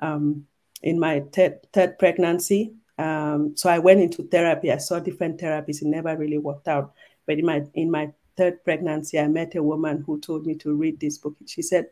um, 0.01 0.46
in 0.81 1.00
my 1.00 1.24
third, 1.31 1.60
third 1.74 2.00
pregnancy. 2.00 2.74
Um, 2.98 3.55
so 3.55 3.70
I 3.70 3.79
went 3.79 4.01
into 4.01 4.24
therapy. 4.24 4.72
I 4.72 4.77
saw 4.77 5.00
different 5.00 5.39
therapies. 5.39 5.81
It 5.81 5.88
never 5.88 6.15
really 6.17 6.38
worked 6.38 6.67
out. 6.67 6.93
But 7.25 7.39
in 7.39 7.46
my 7.46 7.63
in 7.74 7.89
my 7.91 8.12
third 8.38 8.63
pregnancy, 8.63 9.20
I 9.20 9.27
met 9.27 9.55
a 9.55 9.63
woman 9.63 10.03
who 10.05 10.20
told 10.20 10.46
me 10.46 10.55
to 10.55 10.74
read 10.74 11.00
this 11.00 11.17
book. 11.17 11.36
She 11.48 11.62
said, 11.62 11.88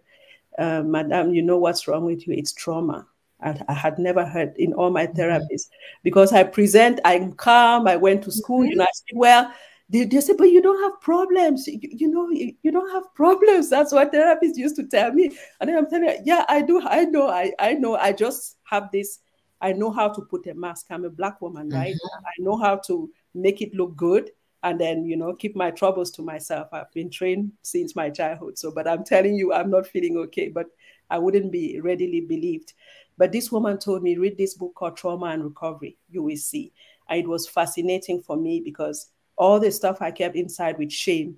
uh, 0.58 0.84
"Madam, 0.84 1.34
you 1.34 1.42
know 1.42 1.58
what's 1.58 1.88
wrong 1.88 2.06
with 2.06 2.28
you? 2.28 2.34
It's 2.34 2.54
trauma." 2.54 3.08
I, 3.42 3.62
I, 3.68 3.74
had 3.74 4.00
never 4.00 4.25
heard 4.25 4.54
in 4.58 4.74
all 4.74 4.89
my 4.89 5.08
mm-hmm. 5.08 5.20
therapies 5.20 5.63
mm-hmm. 5.68 6.01
because 6.04 6.34
I 6.34 6.44
present, 6.44 7.00
I'm 7.06 7.34
calm. 7.34 7.88
I 7.88 7.96
went 7.96 8.24
to 8.24 8.32
school, 8.32 8.62
mm-hmm. 8.62 8.72
you 8.72 8.75
know, 8.75 8.84
I 8.84 8.92
said, 8.94 9.16
well, 9.16 9.54
they, 9.89 10.05
they 10.05 10.22
say, 10.22 10.34
but 10.38 10.51
you 10.51 10.62
don't 10.62 10.81
have 10.84 11.01
problems. 11.01 11.67
You, 11.67 11.79
you 11.81 12.08
know, 12.08 12.29
you, 12.29 12.53
you, 12.62 12.72
don't 12.72 12.91
have 12.91 13.13
problems. 13.15 13.69
That's 13.69 13.91
what 13.91 14.13
therapists 14.13 14.55
used 14.55 14.75
to 14.75 14.88
tell 14.88 15.12
me. 15.12 15.31
And 15.60 15.69
then 15.69 15.77
I'm 15.77 15.89
telling 15.89 16.10
you, 16.10 16.19
yeah, 16.25 16.46
I 16.48 16.62
do. 16.62 16.81
I 16.86 17.05
know. 17.05 17.27
I, 17.27 17.51
I 17.60 17.74
know. 17.74 17.96
I 17.96 18.13
just 18.13 18.58
have 18.65 18.89
this. 18.93 19.19
I 19.62 19.74
know 19.74 19.91
how 19.91 20.10
to 20.10 20.22
put 20.22 20.48
a 20.48 20.53
mask. 20.53 20.88
I'm 20.91 21.05
a 21.05 21.10
black 21.10 21.41
woman, 21.41 21.69
right? 21.69 21.96
Mm-hmm. 21.96 22.25
I 22.25 22.31
know 22.39 22.58
how 22.58 22.77
to 22.88 23.10
make 23.34 23.62
it 23.62 23.74
look 23.74 23.96
good 23.96 24.29
and 24.63 24.79
then, 24.79 25.05
you 25.05 25.17
know, 25.17 25.34
keep 25.34 25.55
my 25.55 25.72
troubles 25.72 26.12
to 26.12 26.22
myself. 26.22 26.67
I've 26.72 26.91
been 26.93 27.10
trained 27.10 27.51
since 27.62 27.96
my 27.96 28.10
childhood. 28.10 28.58
So, 28.58 28.72
but 28.72 28.88
I'm 28.88 29.03
telling 29.03 29.36
you, 29.36 29.53
I'm 29.53 29.72
not 29.72 29.88
feeling 29.88 30.17
okay, 30.17 30.50
but 30.50 30.67
I 31.10 31.17
wouldn't 31.17 31.51
be 31.51 31.79
readily 31.79 32.22
believed. 32.22 32.74
But 33.17 33.31
this 33.31 33.51
woman 33.51 33.79
told 33.79 34.03
me, 34.03 34.17
read 34.17 34.38
this 34.38 34.53
book 34.53 34.75
called 34.75 34.98
Trauma 34.98 35.27
and 35.27 35.43
Recovery. 35.43 35.98
You 36.10 36.24
will 36.24 36.38
see. 36.38 36.72
And 37.10 37.19
it 37.19 37.27
was 37.27 37.48
fascinating 37.48 38.22
for 38.22 38.38
me 38.38 38.62
because 38.63 39.10
all 39.39 39.60
the 39.60 39.72
stuff 39.72 40.01
I 40.01 40.12
kept 40.12 40.36
inside 40.36 40.77
with 40.77 40.91
shame. 40.91 41.38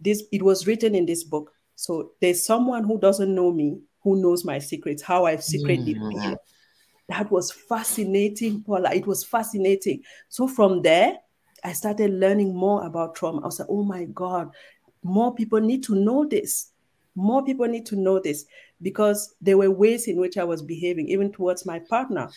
This 0.00 0.24
it 0.32 0.42
was 0.42 0.66
written 0.66 0.94
in 0.94 1.06
this 1.06 1.22
book. 1.22 1.52
So 1.76 2.12
there's 2.20 2.44
someone 2.44 2.82
who 2.84 2.98
doesn't 2.98 3.32
know 3.32 3.52
me 3.52 3.78
who 4.02 4.20
knows 4.20 4.44
my 4.44 4.58
secrets, 4.58 5.02
how 5.02 5.26
I've 5.26 5.44
secretly 5.44 5.94
mm. 5.94 6.22
feel. 6.22 6.36
That 7.08 7.30
was 7.30 7.50
fascinating, 7.50 8.62
Paula. 8.62 8.94
It 8.94 9.06
was 9.06 9.24
fascinating. 9.24 10.02
So 10.28 10.46
from 10.48 10.82
there, 10.82 11.16
I 11.64 11.72
started 11.72 12.12
learning 12.12 12.54
more 12.54 12.86
about 12.86 13.14
trauma. 13.14 13.42
I 13.42 13.46
was 13.46 13.58
like, 13.58 13.68
oh 13.70 13.82
my 13.82 14.04
God, 14.04 14.50
more 15.02 15.34
people 15.34 15.60
need 15.60 15.82
to 15.84 15.94
know 15.94 16.24
this. 16.24 16.70
More 17.14 17.44
people 17.44 17.66
need 17.66 17.86
to 17.86 17.96
know 17.96 18.20
this 18.20 18.44
because 18.82 19.34
there 19.40 19.58
were 19.58 19.70
ways 19.70 20.06
in 20.06 20.18
which 20.18 20.38
I 20.38 20.44
was 20.44 20.62
behaving, 20.62 21.08
even 21.08 21.32
towards 21.32 21.66
my 21.66 21.80
partner 21.80 22.30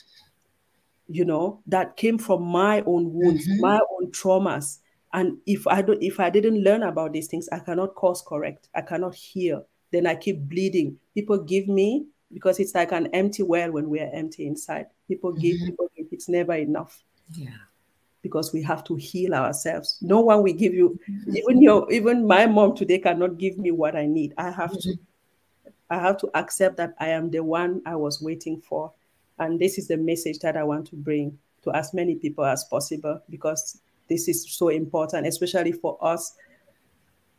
you 1.14 1.26
know, 1.26 1.62
that 1.68 1.98
came 1.98 2.18
from 2.18 2.44
my 2.44 2.82
own 2.86 3.14
wounds, 3.14 3.48
mm-hmm. 3.48 3.62
my 3.62 3.80
own 3.94 4.12
traumas. 4.12 4.80
And 5.14 5.38
if 5.46 5.68
I 5.68 5.82
don't, 5.82 6.02
if 6.02 6.20
I 6.20 6.30
didn't 6.30 6.64
learn 6.64 6.84
about 6.84 7.14
these 7.14 7.28
things, 7.28 7.50
I 7.52 7.60
cannot 7.60 7.96
course 7.96 8.24
correct. 8.26 8.70
I 8.74 8.82
cannot 8.82 9.16
heal. 9.16 9.66
Then 9.92 10.08
I 10.08 10.16
keep 10.16 10.40
bleeding. 10.40 10.98
People 11.14 11.38
give 11.40 11.68
me 11.68 12.06
because 12.34 12.60
it's 12.60 12.74
like 12.74 12.94
an 12.94 13.08
empty 13.08 13.44
well 13.44 13.72
when 13.72 13.90
we 13.90 14.00
are 14.00 14.10
empty 14.14 14.48
inside. 14.48 14.88
People 15.08 15.34
give, 15.34 15.58
mm-hmm. 15.58 15.66
people 15.66 15.92
give. 15.98 16.08
It's 16.12 16.30
never 16.30 16.54
enough. 16.54 17.04
Yeah. 17.34 17.50
Because 18.22 18.54
we 18.54 18.62
have 18.64 18.84
to 18.86 18.96
heal 18.96 19.34
ourselves. 19.34 19.98
No 20.02 20.22
one 20.22 20.44
will 20.44 20.54
give 20.54 20.74
you, 20.74 20.98
mm-hmm. 21.10 21.36
even 21.36 21.62
your, 21.62 21.92
even 21.92 22.26
my 22.26 22.46
mom 22.46 22.76
today 22.76 23.00
cannot 23.00 23.38
give 23.38 23.58
me 23.58 23.72
what 23.72 23.98
I 23.98 24.06
need. 24.06 24.34
I 24.38 24.50
have 24.52 24.72
to, 24.72 24.90
mm-hmm. 24.90 25.70
I 25.90 26.00
have 26.00 26.18
to 26.20 26.30
accept 26.36 26.78
that 26.78 26.94
I 27.00 27.10
am 27.10 27.30
the 27.30 27.44
one 27.44 27.82
I 27.86 27.98
was 27.98 28.22
waiting 28.22 28.62
for 28.62 28.94
and 29.42 29.60
this 29.60 29.80
is 29.80 29.88
the 29.88 29.98
message 29.98 30.40
that 30.40 30.56
I 30.56 30.64
want 30.64 30.88
to 30.88 30.96
bring 30.96 31.38
to 31.64 31.72
as 31.76 31.94
many 31.94 32.16
people 32.16 32.46
as 32.46 32.64
possible 32.66 33.20
because 33.28 33.82
this 34.08 34.28
is 34.28 34.54
so 34.54 34.70
important, 34.70 35.26
especially 35.26 35.72
for 35.72 35.98
us. 36.00 36.36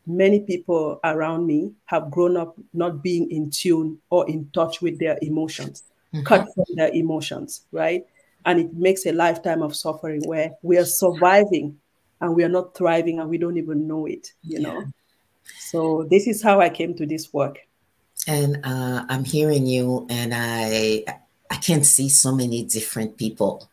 Many 0.04 0.40
people 0.40 0.98
around 1.04 1.46
me 1.46 1.70
have 1.86 2.10
grown 2.10 2.36
up 2.36 2.56
not 2.74 3.04
being 3.04 3.30
in 3.30 3.50
tune 3.50 3.98
or 4.10 4.28
in 4.28 4.50
touch 4.52 4.82
with 4.82 4.98
their 4.98 5.16
emotions, 5.22 5.84
mm-hmm. 6.12 6.24
cut 6.24 6.48
from 6.52 6.64
their 6.74 6.92
emotions, 6.92 7.66
right? 7.70 8.04
And 8.46 8.58
it 8.58 8.74
makes 8.74 9.06
a 9.06 9.12
lifetime 9.12 9.62
of 9.62 9.76
suffering 9.76 10.22
where 10.24 10.50
we 10.62 10.78
are 10.78 10.84
surviving 10.84 11.78
and 12.20 12.34
we 12.34 12.42
are 12.42 12.48
not 12.48 12.76
thriving 12.76 13.20
and 13.20 13.30
we 13.30 13.38
don't 13.38 13.58
even 13.58 13.86
know 13.86 14.06
it, 14.06 14.32
you 14.42 14.58
yeah. 14.58 14.68
know? 14.68 14.84
So, 15.60 16.08
this 16.10 16.26
is 16.26 16.42
how 16.42 16.60
I 16.60 16.68
came 16.68 16.94
to 16.96 17.06
this 17.06 17.32
work. 17.32 17.58
And 18.26 18.60
uh, 18.64 19.04
I'm 19.08 19.24
hearing 19.24 19.66
you, 19.66 20.06
and 20.08 20.32
I 20.34 21.04
I 21.52 21.56
can 21.56 21.84
see 21.84 22.08
so 22.08 22.34
many 22.34 22.64
different 22.64 23.18
people. 23.18 23.68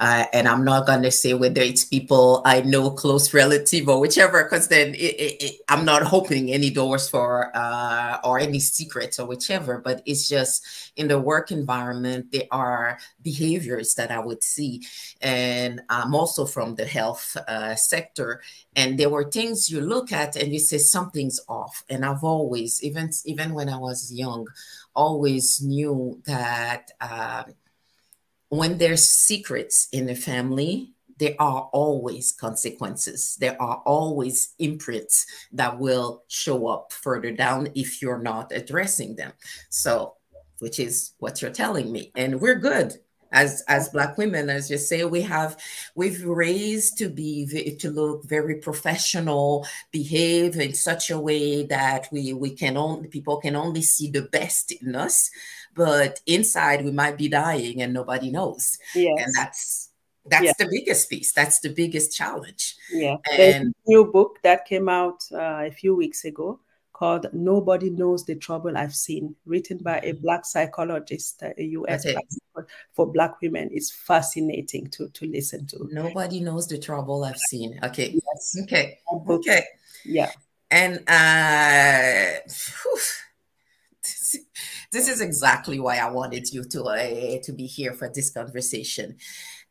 Uh, 0.00 0.24
and 0.32 0.48
I'm 0.48 0.64
not 0.64 0.86
going 0.86 1.02
to 1.02 1.10
say 1.12 1.32
whether 1.34 1.60
it's 1.60 1.84
people 1.84 2.42
I 2.44 2.62
know, 2.62 2.90
close 2.90 3.32
relative, 3.32 3.88
or 3.88 4.00
whichever, 4.00 4.42
because 4.42 4.66
then 4.66 4.94
it, 4.94 5.14
it, 5.26 5.42
it, 5.42 5.54
I'm 5.68 5.84
not 5.84 6.12
opening 6.12 6.50
any 6.50 6.70
doors 6.70 7.08
for 7.08 7.54
uh, 7.54 8.18
or 8.24 8.40
any 8.40 8.58
secrets 8.58 9.20
or 9.20 9.26
whichever. 9.28 9.78
But 9.78 10.02
it's 10.06 10.28
just 10.28 10.66
in 10.96 11.06
the 11.06 11.20
work 11.20 11.52
environment, 11.52 12.32
there 12.32 12.48
are 12.50 12.98
behaviors 13.22 13.94
that 13.94 14.10
I 14.10 14.18
would 14.18 14.42
see. 14.42 14.82
And 15.20 15.82
I'm 15.88 16.16
also 16.16 16.46
from 16.46 16.74
the 16.74 16.86
health 16.86 17.36
uh, 17.46 17.76
sector. 17.76 18.42
And 18.74 18.98
there 18.98 19.10
were 19.10 19.30
things 19.30 19.70
you 19.70 19.82
look 19.82 20.10
at 20.10 20.34
and 20.34 20.52
you 20.52 20.58
say 20.58 20.78
something's 20.78 21.38
off. 21.46 21.84
And 21.88 22.04
I've 22.04 22.24
always, 22.24 22.82
even 22.82 23.10
even 23.24 23.54
when 23.54 23.68
I 23.68 23.76
was 23.76 24.12
young, 24.12 24.48
always 24.94 25.60
knew 25.62 26.20
that 26.26 26.90
uh, 27.00 27.44
when 28.48 28.78
there's 28.78 29.08
secrets 29.08 29.88
in 29.92 30.06
the 30.06 30.14
family, 30.14 30.92
there 31.18 31.36
are 31.38 31.68
always 31.72 32.32
consequences. 32.32 33.36
There 33.38 33.60
are 33.60 33.82
always 33.84 34.54
imprints 34.58 35.26
that 35.52 35.78
will 35.78 36.24
show 36.28 36.66
up 36.66 36.92
further 36.92 37.30
down 37.30 37.68
if 37.74 38.00
you're 38.00 38.22
not 38.22 38.52
addressing 38.52 39.16
them. 39.16 39.32
So, 39.68 40.14
which 40.60 40.80
is 40.80 41.12
what 41.18 41.40
you're 41.40 41.50
telling 41.50 41.92
me. 41.92 42.10
And 42.16 42.40
we're 42.40 42.56
good 42.56 42.98
as 43.32 43.62
as 43.68 43.88
black 43.90 44.18
women 44.18 44.50
as 44.50 44.70
you 44.70 44.76
say 44.76 45.04
we 45.04 45.20
have 45.22 45.56
we've 45.94 46.24
raised 46.24 46.98
to 46.98 47.08
be 47.08 47.76
to 47.78 47.90
look 47.90 48.24
very 48.24 48.56
professional 48.56 49.64
behave 49.92 50.56
in 50.56 50.74
such 50.74 51.10
a 51.10 51.18
way 51.18 51.64
that 51.64 52.08
we 52.10 52.32
we 52.32 52.50
can 52.50 52.76
only 52.76 53.08
people 53.08 53.36
can 53.36 53.54
only 53.54 53.82
see 53.82 54.10
the 54.10 54.22
best 54.22 54.72
in 54.72 54.94
us 54.94 55.30
but 55.74 56.20
inside 56.26 56.84
we 56.84 56.90
might 56.90 57.16
be 57.16 57.28
dying 57.28 57.82
and 57.82 57.92
nobody 57.92 58.30
knows. 58.30 58.78
Yes. 58.94 59.18
and 59.18 59.34
that's 59.34 59.88
that's 60.26 60.56
the 60.58 60.68
biggest 60.70 61.08
piece. 61.08 61.32
That's 61.32 61.60
the 61.60 61.70
biggest 61.70 62.14
challenge. 62.14 62.76
Yeah. 62.92 63.16
And 63.32 63.74
new 63.86 64.04
book 64.04 64.38
that 64.42 64.66
came 64.66 64.88
out 64.88 65.24
uh, 65.32 65.64
a 65.64 65.70
few 65.70 65.94
weeks 65.94 66.24
ago 66.24 66.60
called 67.00 67.26
Nobody 67.32 67.88
Knows 67.88 68.26
the 68.26 68.34
Trouble 68.34 68.76
I've 68.76 68.94
Seen, 68.94 69.34
written 69.46 69.78
by 69.78 70.00
a 70.00 70.12
mm-hmm. 70.12 70.20
black 70.20 70.44
psychologist, 70.44 71.42
a 71.42 71.62
US 71.78 72.04
for 72.92 73.10
black 73.10 73.40
women. 73.40 73.70
It's 73.72 73.90
fascinating 73.90 74.88
to, 74.90 75.08
to 75.08 75.26
listen 75.26 75.66
to. 75.68 75.88
Nobody 75.90 76.40
knows 76.40 76.68
the 76.68 76.78
trouble 76.78 77.24
I've 77.24 77.38
seen. 77.38 77.80
Okay. 77.82 78.20
Yes. 78.22 78.56
Okay. 78.64 78.98
Okay. 79.26 79.64
Yeah. 80.04 80.30
And 80.70 81.02
uh 81.08 82.40
this 84.92 85.08
is 85.08 85.22
exactly 85.22 85.80
why 85.80 85.96
I 85.96 86.10
wanted 86.10 86.52
you 86.52 86.64
to 86.64 86.84
uh, 86.84 87.38
to 87.44 87.52
be 87.52 87.66
here 87.66 87.94
for 87.94 88.10
this 88.10 88.28
conversation. 88.28 89.16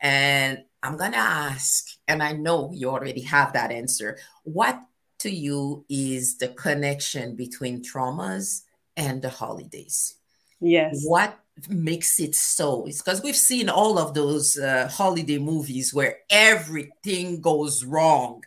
And 0.01 0.63
I'm 0.81 0.95
going 0.97 1.11
to 1.11 1.17
ask, 1.17 1.85
and 2.07 2.23
I 2.23 2.31
know 2.31 2.71
you 2.73 2.89
already 2.89 3.21
have 3.21 3.51
that 3.53 3.71
answer. 3.71 4.17
What 4.43 4.79
to 5.19 5.29
you 5.29 5.85
is 5.89 6.37
the 6.37 6.49
connection 6.49 7.35
between 7.35 7.83
traumas 7.83 8.63
and 8.95 9.21
the 9.21 9.29
holidays? 9.29 10.15
Yes. 10.59 11.03
What 11.05 11.39
makes 11.69 12.19
it 12.19 12.35
so? 12.35 12.85
It's 12.85 13.01
because 13.01 13.21
we've 13.23 13.35
seen 13.35 13.69
all 13.69 13.97
of 13.97 14.13
those 14.13 14.57
uh, 14.57 14.89
holiday 14.91 15.37
movies 15.37 15.93
where 15.93 16.19
everything 16.29 17.41
goes 17.41 17.83
wrong. 17.83 18.43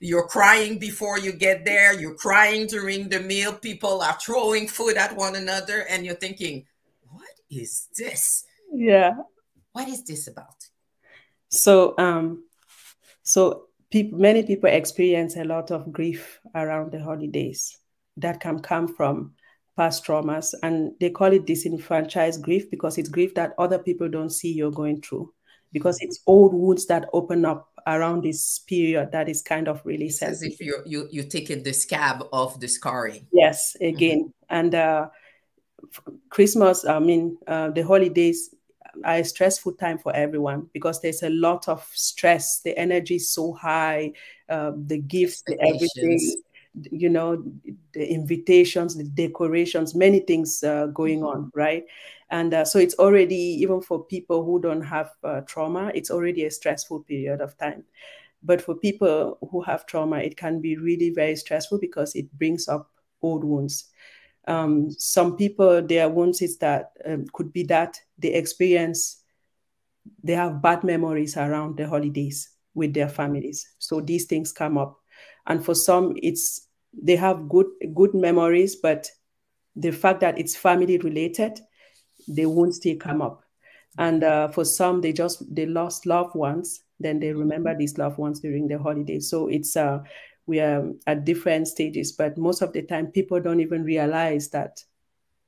You're 0.00 0.26
crying 0.26 0.78
before 0.78 1.18
you 1.18 1.32
get 1.32 1.64
there, 1.64 1.98
you're 1.98 2.14
crying 2.14 2.66
during 2.66 3.08
the 3.08 3.20
meal, 3.20 3.52
people 3.52 4.02
are 4.02 4.18
throwing 4.20 4.68
food 4.68 4.96
at 4.96 5.16
one 5.16 5.36
another, 5.36 5.86
and 5.88 6.04
you're 6.04 6.14
thinking, 6.14 6.66
what 7.08 7.28
is 7.50 7.88
this? 7.96 8.44
Yeah. 8.72 9.16
What 9.72 9.88
is 9.88 10.04
this 10.04 10.26
about? 10.26 10.68
So, 11.48 11.94
um, 11.98 12.44
so 13.22 13.66
people, 13.90 14.18
many 14.18 14.42
people 14.42 14.70
experience 14.70 15.36
a 15.36 15.44
lot 15.44 15.70
of 15.70 15.92
grief 15.92 16.40
around 16.54 16.92
the 16.92 17.02
holidays 17.02 17.76
that 18.16 18.40
can 18.40 18.60
come 18.60 18.88
from 18.88 19.34
past 19.76 20.04
traumas, 20.04 20.54
and 20.62 20.92
they 21.00 21.10
call 21.10 21.32
it 21.32 21.46
disenfranchised 21.46 22.42
grief 22.42 22.70
because 22.70 22.98
it's 22.98 23.08
grief 23.08 23.34
that 23.34 23.54
other 23.58 23.78
people 23.78 24.08
don't 24.08 24.30
see 24.30 24.52
you're 24.52 24.70
going 24.70 25.00
through, 25.00 25.32
because 25.72 25.98
it's 26.00 26.20
old 26.26 26.52
wounds 26.52 26.86
that 26.86 27.08
open 27.12 27.44
up 27.44 27.68
around 27.86 28.22
this 28.22 28.58
period 28.60 29.10
that 29.12 29.28
is 29.28 29.40
kind 29.42 29.68
of 29.68 29.80
really 29.84 30.10
sensitive. 30.10 30.52
As 30.52 30.60
if 30.60 30.66
you 30.66 30.82
you 30.84 31.08
you 31.10 31.22
taking 31.22 31.62
the 31.62 31.72
scab 31.72 32.24
of 32.32 32.60
the 32.60 32.68
scarring. 32.68 33.26
Yes, 33.32 33.76
again, 33.80 34.24
mm-hmm. 34.24 34.56
and 34.56 34.74
uh, 34.74 35.08
Christmas. 36.28 36.84
I 36.84 36.98
mean, 36.98 37.38
uh, 37.46 37.70
the 37.70 37.82
holidays 37.82 38.54
a 39.04 39.22
stressful 39.24 39.72
time 39.74 39.98
for 39.98 40.14
everyone 40.14 40.68
because 40.72 41.00
there's 41.00 41.22
a 41.22 41.30
lot 41.30 41.68
of 41.68 41.86
stress. 41.94 42.60
The 42.60 42.76
energy 42.78 43.16
is 43.16 43.30
so 43.30 43.52
high, 43.52 44.12
uh, 44.48 44.72
the 44.86 44.98
gifts, 44.98 45.42
the 45.46 45.58
everything, 45.60 46.20
you 46.90 47.08
know, 47.08 47.42
the 47.92 48.06
invitations, 48.06 48.96
the 48.96 49.04
decorations, 49.04 49.94
many 49.94 50.20
things 50.20 50.62
uh, 50.62 50.86
going 50.86 51.20
mm-hmm. 51.20 51.44
on, 51.44 51.52
right? 51.54 51.84
And 52.30 52.54
uh, 52.54 52.64
so 52.64 52.78
it's 52.78 52.94
already, 52.94 53.34
even 53.34 53.80
for 53.80 54.04
people 54.04 54.44
who 54.44 54.60
don't 54.60 54.82
have 54.82 55.10
uh, 55.24 55.40
trauma, 55.42 55.90
it's 55.94 56.10
already 56.10 56.44
a 56.44 56.50
stressful 56.50 57.00
period 57.00 57.40
of 57.40 57.58
time. 57.58 57.84
But 58.42 58.62
for 58.62 58.74
people 58.74 59.38
who 59.50 59.60
have 59.62 59.84
trauma, 59.86 60.18
it 60.18 60.36
can 60.36 60.60
be 60.60 60.76
really 60.76 61.10
very 61.10 61.36
stressful 61.36 61.78
because 61.78 62.14
it 62.14 62.32
brings 62.38 62.68
up 62.68 62.90
old 63.20 63.44
wounds. 63.44 63.86
Um, 64.46 64.90
some 64.90 65.36
people, 65.36 65.82
their 65.82 66.08
wounds 66.08 66.40
is 66.40 66.56
that 66.58 66.92
um, 67.04 67.26
could 67.32 67.52
be 67.52 67.64
that 67.64 68.00
they 68.20 68.34
experience, 68.34 69.22
they 70.22 70.34
have 70.34 70.62
bad 70.62 70.84
memories 70.84 71.36
around 71.36 71.76
the 71.76 71.88
holidays 71.88 72.50
with 72.74 72.94
their 72.94 73.08
families. 73.08 73.68
So 73.78 74.00
these 74.00 74.26
things 74.26 74.52
come 74.52 74.78
up. 74.78 74.98
And 75.46 75.64
for 75.64 75.74
some, 75.74 76.14
it's 76.22 76.68
they 76.92 77.16
have 77.16 77.48
good 77.48 77.66
good 77.94 78.14
memories, 78.14 78.76
but 78.76 79.08
the 79.76 79.90
fact 79.90 80.20
that 80.20 80.38
it's 80.38 80.56
family 80.56 80.98
related, 80.98 81.60
they 82.28 82.46
won't 82.46 82.74
still 82.74 82.96
come 82.96 83.22
up. 83.22 83.42
And 83.98 84.22
uh, 84.22 84.48
for 84.48 84.64
some, 84.64 85.00
they 85.00 85.12
just 85.12 85.54
they 85.54 85.66
lost 85.66 86.06
loved 86.06 86.34
ones, 86.34 86.82
then 87.00 87.18
they 87.18 87.32
remember 87.32 87.76
these 87.76 87.98
loved 87.98 88.18
ones 88.18 88.40
during 88.40 88.68
the 88.68 88.78
holidays. 88.78 89.28
So 89.28 89.48
it's 89.48 89.76
uh, 89.76 90.00
we 90.46 90.60
are 90.60 90.90
at 91.06 91.24
different 91.24 91.68
stages, 91.68 92.12
but 92.12 92.36
most 92.38 92.62
of 92.62 92.72
the 92.72 92.82
time 92.82 93.08
people 93.08 93.40
don't 93.40 93.60
even 93.60 93.84
realize 93.84 94.48
that 94.50 94.84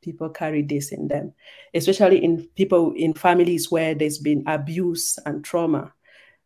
people 0.02 0.28
carry 0.28 0.62
this 0.62 0.92
in 0.92 1.08
them, 1.08 1.32
especially 1.72 2.22
in 2.22 2.48
people 2.56 2.92
in 2.94 3.14
families 3.14 3.70
where 3.70 3.94
there's 3.94 4.18
been 4.18 4.42
abuse 4.46 5.18
and 5.24 5.44
trauma. 5.44 5.92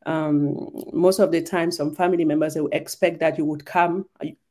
Um, 0.04 0.70
most 0.92 1.18
of 1.18 1.32
the 1.32 1.42
time, 1.42 1.72
some 1.72 1.94
family 1.94 2.24
members 2.24 2.54
they 2.54 2.60
will 2.60 2.68
expect 2.72 3.18
that 3.20 3.38
you 3.38 3.44
would 3.44 3.64
come. 3.64 4.06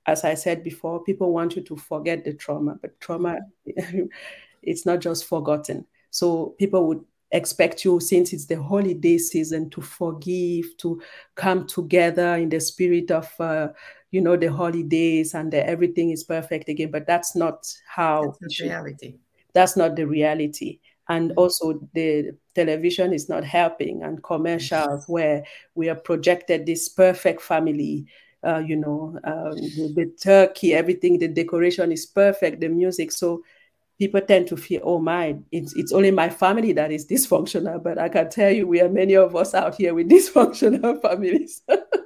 As 0.05 0.23
I 0.23 0.33
said 0.33 0.63
before, 0.63 1.03
people 1.03 1.31
want 1.31 1.55
you 1.55 1.61
to 1.63 1.77
forget 1.77 2.25
the 2.25 2.33
trauma, 2.33 2.77
but 2.81 2.99
trauma, 2.99 3.37
it's 4.61 4.85
not 4.85 4.99
just 4.99 5.25
forgotten. 5.25 5.85
So 6.11 6.55
people 6.59 6.87
would 6.87 7.05
expect 7.31 7.83
you, 7.85 7.99
since 7.99 8.33
it's 8.33 8.45
the 8.45 8.61
holiday 8.61 9.17
season, 9.17 9.69
to 9.71 9.81
forgive, 9.81 10.77
to 10.77 11.01
come 11.35 11.67
together 11.67 12.35
in 12.35 12.49
the 12.49 12.59
spirit 12.59 13.11
of, 13.11 13.31
uh, 13.39 13.69
you 14.15 14.21
know, 14.21 14.37
the 14.37 14.47
holidays 14.47 15.33
and 15.33 15.51
the, 15.51 15.67
everything 15.67 16.09
is 16.09 16.23
perfect 16.23 16.69
again. 16.69 16.89
But 16.89 17.05
that's 17.05 17.35
not 17.35 17.67
how 17.85 18.33
that's 18.39 18.61
reality. 18.61 19.15
That's 19.51 19.75
not 19.75 19.97
the 19.97 20.07
reality. 20.07 20.79
And 21.09 21.31
mm-hmm. 21.31 21.39
also, 21.39 21.81
the 21.93 22.31
television 22.55 23.11
is 23.11 23.27
not 23.27 23.43
helping, 23.43 24.03
and 24.03 24.23
commercials 24.23 25.03
where 25.07 25.43
we 25.75 25.89
are 25.89 25.95
projected 25.95 26.65
this 26.65 26.87
perfect 26.87 27.41
family. 27.41 28.05
Uh, 28.41 28.59
you 28.59 28.77
know, 28.77 29.19
um, 29.25 29.55
the, 29.55 29.91
the 29.95 30.05
turkey, 30.21 30.73
everything, 30.73 31.19
the 31.19 31.27
decoration 31.27 31.91
is 31.91 32.05
perfect, 32.05 32.61
the 32.61 32.69
music. 32.69 33.11
So 33.11 33.43
people 33.99 34.21
tend 34.21 34.47
to 34.47 34.55
feel, 34.55 34.81
oh 34.83 34.99
my, 34.99 35.35
it's, 35.51 35.75
it's 35.75 35.91
only 35.91 36.11
my 36.11 36.29
family 36.29 36.71
that 36.73 36.91
is 36.91 37.05
dysfunctional. 37.11 37.83
But 37.83 37.97
I 37.97 38.07
can 38.07 38.29
tell 38.29 38.51
you, 38.51 38.65
we 38.65 38.79
are 38.79 38.89
many 38.89 39.15
of 39.15 39.35
us 39.35 39.53
out 39.53 39.75
here 39.75 39.93
with 39.93 40.09
dysfunctional 40.09 41.01
families. 41.01 41.63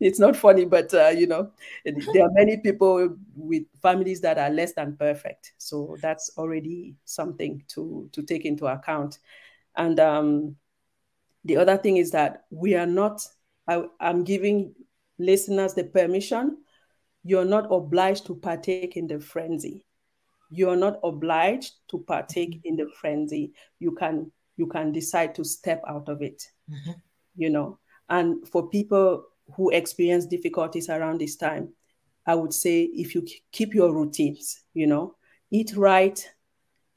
it's 0.00 0.18
not 0.18 0.36
funny, 0.36 0.64
but 0.64 0.92
uh, 0.94 1.08
you 1.08 1.26
know, 1.26 1.50
there 1.84 2.24
are 2.24 2.30
many 2.32 2.56
people 2.58 3.16
with 3.34 3.64
families 3.82 4.20
that 4.20 4.38
are 4.38 4.50
less 4.50 4.74
than 4.74 4.96
perfect. 4.96 5.52
So 5.58 5.96
that's 6.00 6.30
already 6.36 6.96
something 7.04 7.62
to 7.68 8.08
to 8.12 8.22
take 8.22 8.44
into 8.44 8.66
account. 8.66 9.18
And 9.76 9.98
um, 10.00 10.56
the 11.44 11.56
other 11.56 11.76
thing 11.76 11.96
is 11.96 12.10
that 12.12 12.44
we 12.50 12.74
are 12.74 12.86
not. 12.86 13.22
I, 13.66 13.84
I'm 14.00 14.24
giving 14.24 14.74
listeners 15.18 15.74
the 15.74 15.84
permission. 15.84 16.58
You're 17.22 17.44
not 17.44 17.66
obliged 17.70 18.26
to 18.26 18.34
partake 18.34 18.96
in 18.96 19.06
the 19.06 19.20
frenzy 19.20 19.84
you're 20.50 20.76
not 20.76 20.98
obliged 21.04 21.74
to 21.88 21.98
partake 21.98 22.50
mm-hmm. 22.50 22.68
in 22.68 22.76
the 22.76 22.88
frenzy 23.00 23.52
you 23.78 23.92
can 23.92 24.30
you 24.56 24.66
can 24.66 24.92
decide 24.92 25.34
to 25.34 25.44
step 25.44 25.82
out 25.86 26.08
of 26.08 26.22
it 26.22 26.42
mm-hmm. 26.70 26.92
you 27.36 27.50
know 27.50 27.78
and 28.08 28.46
for 28.48 28.68
people 28.68 29.24
who 29.56 29.70
experience 29.70 30.26
difficulties 30.26 30.88
around 30.88 31.20
this 31.20 31.36
time 31.36 31.68
i 32.26 32.34
would 32.34 32.52
say 32.52 32.82
if 32.82 33.14
you 33.14 33.26
keep 33.52 33.74
your 33.74 33.92
routines 33.92 34.64
you 34.74 34.86
know 34.86 35.14
eat 35.50 35.72
right 35.76 36.30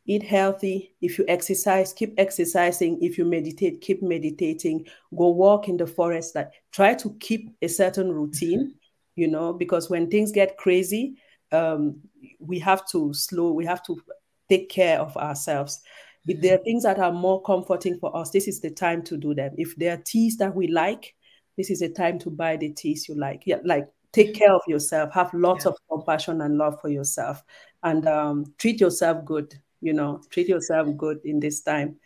eat 0.05 0.23
healthy 0.23 0.93
if 1.01 1.17
you 1.17 1.25
exercise 1.27 1.93
keep 1.93 2.13
exercising 2.17 2.97
if 3.01 3.17
you 3.17 3.25
meditate 3.25 3.81
keep 3.81 4.01
meditating 4.01 4.85
go 5.17 5.29
walk 5.29 5.67
in 5.67 5.77
the 5.77 5.85
forest 5.85 6.35
like 6.35 6.51
try 6.71 6.93
to 6.93 7.15
keep 7.19 7.55
a 7.61 7.67
certain 7.67 8.11
routine 8.11 8.73
you 9.15 9.27
know 9.27 9.53
because 9.53 9.89
when 9.89 10.09
things 10.09 10.31
get 10.31 10.57
crazy 10.57 11.15
um, 11.51 12.01
we 12.39 12.59
have 12.59 12.87
to 12.87 13.13
slow, 13.13 13.51
we 13.51 13.65
have 13.65 13.83
to 13.83 14.01
take 14.49 14.69
care 14.69 14.99
of 14.99 15.15
ourselves. 15.17 15.81
If 16.27 16.41
there 16.41 16.55
are 16.55 16.63
things 16.63 16.83
that 16.83 16.99
are 16.99 17.11
more 17.11 17.41
comforting 17.41 17.97
for 17.99 18.15
us, 18.15 18.31
this 18.31 18.47
is 18.47 18.59
the 18.61 18.69
time 18.69 19.01
to 19.03 19.17
do 19.17 19.33
them. 19.33 19.53
If 19.57 19.75
there 19.75 19.93
are 19.93 20.01
teas 20.05 20.37
that 20.37 20.55
we 20.55 20.67
like, 20.67 21.15
this 21.57 21.69
is 21.69 21.81
a 21.81 21.89
time 21.89 22.19
to 22.19 22.29
buy 22.29 22.57
the 22.57 22.69
teas 22.69 23.07
you 23.07 23.15
like. 23.15 23.43
Yeah, 23.45 23.57
like 23.63 23.87
take 24.11 24.35
care 24.35 24.53
of 24.53 24.61
yourself, 24.67 25.13
have 25.13 25.33
lots 25.33 25.65
yeah. 25.65 25.71
of 25.71 25.77
compassion 25.89 26.41
and 26.41 26.57
love 26.57 26.79
for 26.81 26.89
yourself, 26.89 27.43
and 27.83 28.07
um, 28.07 28.53
treat 28.57 28.79
yourself 28.79 29.25
good. 29.25 29.53
You 29.81 29.93
know, 29.93 30.21
treat 30.29 30.47
yourself 30.47 30.87
good 30.97 31.19
in 31.25 31.39
this 31.39 31.61
time. 31.61 31.97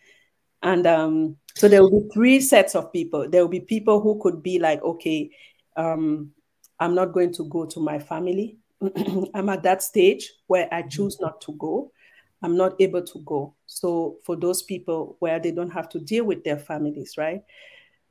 And 0.62 0.86
um, 0.86 1.36
so 1.54 1.68
there 1.68 1.82
will 1.82 2.02
be 2.02 2.08
three 2.12 2.40
sets 2.40 2.74
of 2.74 2.92
people. 2.92 3.28
There 3.28 3.42
will 3.42 3.50
be 3.50 3.60
people 3.60 4.00
who 4.00 4.18
could 4.20 4.42
be 4.42 4.58
like, 4.58 4.82
okay, 4.82 5.30
um, 5.76 6.32
I'm 6.80 6.94
not 6.94 7.12
going 7.12 7.32
to 7.34 7.44
go 7.44 7.66
to 7.66 7.80
my 7.80 7.98
family. 7.98 8.58
I'm 9.34 9.48
at 9.48 9.62
that 9.62 9.82
stage 9.82 10.32
where 10.46 10.68
I 10.72 10.80
mm-hmm. 10.80 10.88
choose 10.88 11.20
not 11.20 11.40
to 11.42 11.52
go. 11.52 11.92
I'm 12.42 12.56
not 12.56 12.80
able 12.80 13.02
to 13.02 13.18
go. 13.20 13.54
So 13.66 14.18
for 14.24 14.36
those 14.36 14.62
people 14.62 15.16
where 15.20 15.38
they 15.38 15.50
don't 15.50 15.70
have 15.70 15.88
to 15.90 15.98
deal 15.98 16.24
with 16.24 16.44
their 16.44 16.58
families, 16.58 17.14
right? 17.16 17.42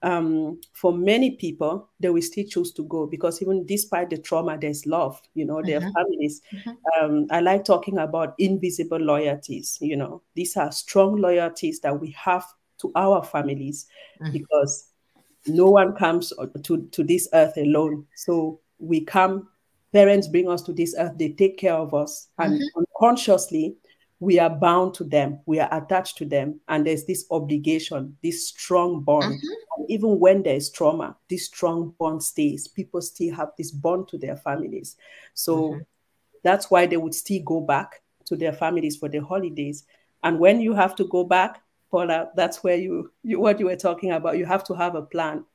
Um, 0.01 0.61
for 0.73 0.93
many 0.93 1.31
people, 1.31 1.89
they 1.99 2.09
will 2.09 2.21
still 2.21 2.45
choose 2.47 2.71
to 2.73 2.83
go 2.83 3.07
because 3.07 3.41
even 3.41 3.65
despite 3.65 4.09
the 4.09 4.17
trauma, 4.17 4.57
there's 4.59 4.85
love, 4.85 5.19
you 5.33 5.45
know, 5.45 5.63
their 5.63 5.79
mm-hmm. 5.79 5.91
families. 5.91 6.41
Mm-hmm. 6.53 7.05
Um, 7.05 7.27
I 7.31 7.39
like 7.39 7.65
talking 7.65 7.97
about 7.97 8.35
invisible 8.37 8.99
loyalties, 8.99 9.77
you 9.81 9.95
know, 9.95 10.21
these 10.35 10.57
are 10.57 10.71
strong 10.71 11.15
loyalties 11.15 11.79
that 11.79 11.99
we 11.99 12.11
have 12.11 12.45
to 12.81 12.91
our 12.95 13.23
families 13.23 13.87
mm-hmm. 14.21 14.31
because 14.33 14.89
no 15.47 15.69
one 15.71 15.95
comes 15.95 16.33
to, 16.63 16.87
to 16.91 17.03
this 17.03 17.27
earth 17.33 17.57
alone. 17.57 18.05
So 18.15 18.59
we 18.79 19.01
come 19.01 19.47
parents 19.95 20.27
bring 20.27 20.49
us 20.49 20.61
to 20.61 20.73
this 20.73 20.93
earth, 20.99 21.13
they 21.17 21.29
take 21.29 21.57
care 21.57 21.73
of 21.73 21.93
us, 21.93 22.27
and 22.37 22.55
mm-hmm. 22.55 22.79
unconsciously, 22.79 23.77
we 24.19 24.39
are 24.39 24.49
bound 24.49 24.93
to 24.95 25.03
them, 25.03 25.39
we 25.45 25.59
are 25.59 25.69
attached 25.71 26.17
to 26.17 26.25
them, 26.25 26.59
and 26.67 26.85
there's 26.85 27.05
this 27.05 27.25
obligation, 27.31 28.15
this 28.23 28.47
strong 28.47 29.01
bond. 29.01 29.35
Mm-hmm. 29.35 29.77
And 29.77 29.91
even 29.91 30.19
when 30.19 30.43
there's 30.43 30.69
trauma, 30.69 31.17
this 31.29 31.45
strong 31.45 31.93
bond 31.99 32.23
stays. 32.23 32.67
People 32.67 33.01
still 33.01 33.35
have 33.35 33.49
this 33.57 33.71
bond 33.71 34.07
to 34.09 34.17
their 34.17 34.37
families. 34.37 34.95
So 35.33 35.57
mm-hmm. 35.57 35.81
that's 36.43 36.71
why 36.71 36.85
they 36.85 36.97
would 36.97 37.13
still 37.13 37.41
go 37.43 37.59
back 37.59 38.01
to 38.25 38.35
their 38.35 38.53
families 38.53 38.95
for 38.95 39.09
the 39.09 39.19
holidays. 39.19 39.85
And 40.23 40.39
when 40.39 40.61
you 40.61 40.73
have 40.73 40.95
to 40.95 41.05
go 41.05 41.23
back, 41.23 41.61
Paula, 41.91 42.29
that's 42.35 42.63
where 42.63 42.77
you, 42.77 43.11
you 43.21 43.39
what 43.39 43.59
you 43.59 43.65
were 43.65 43.75
talking 43.75 44.11
about. 44.11 44.37
You 44.37 44.45
have 44.45 44.63
to 44.65 44.73
have 44.73 44.95
a 44.95 45.01
plan, 45.01 45.45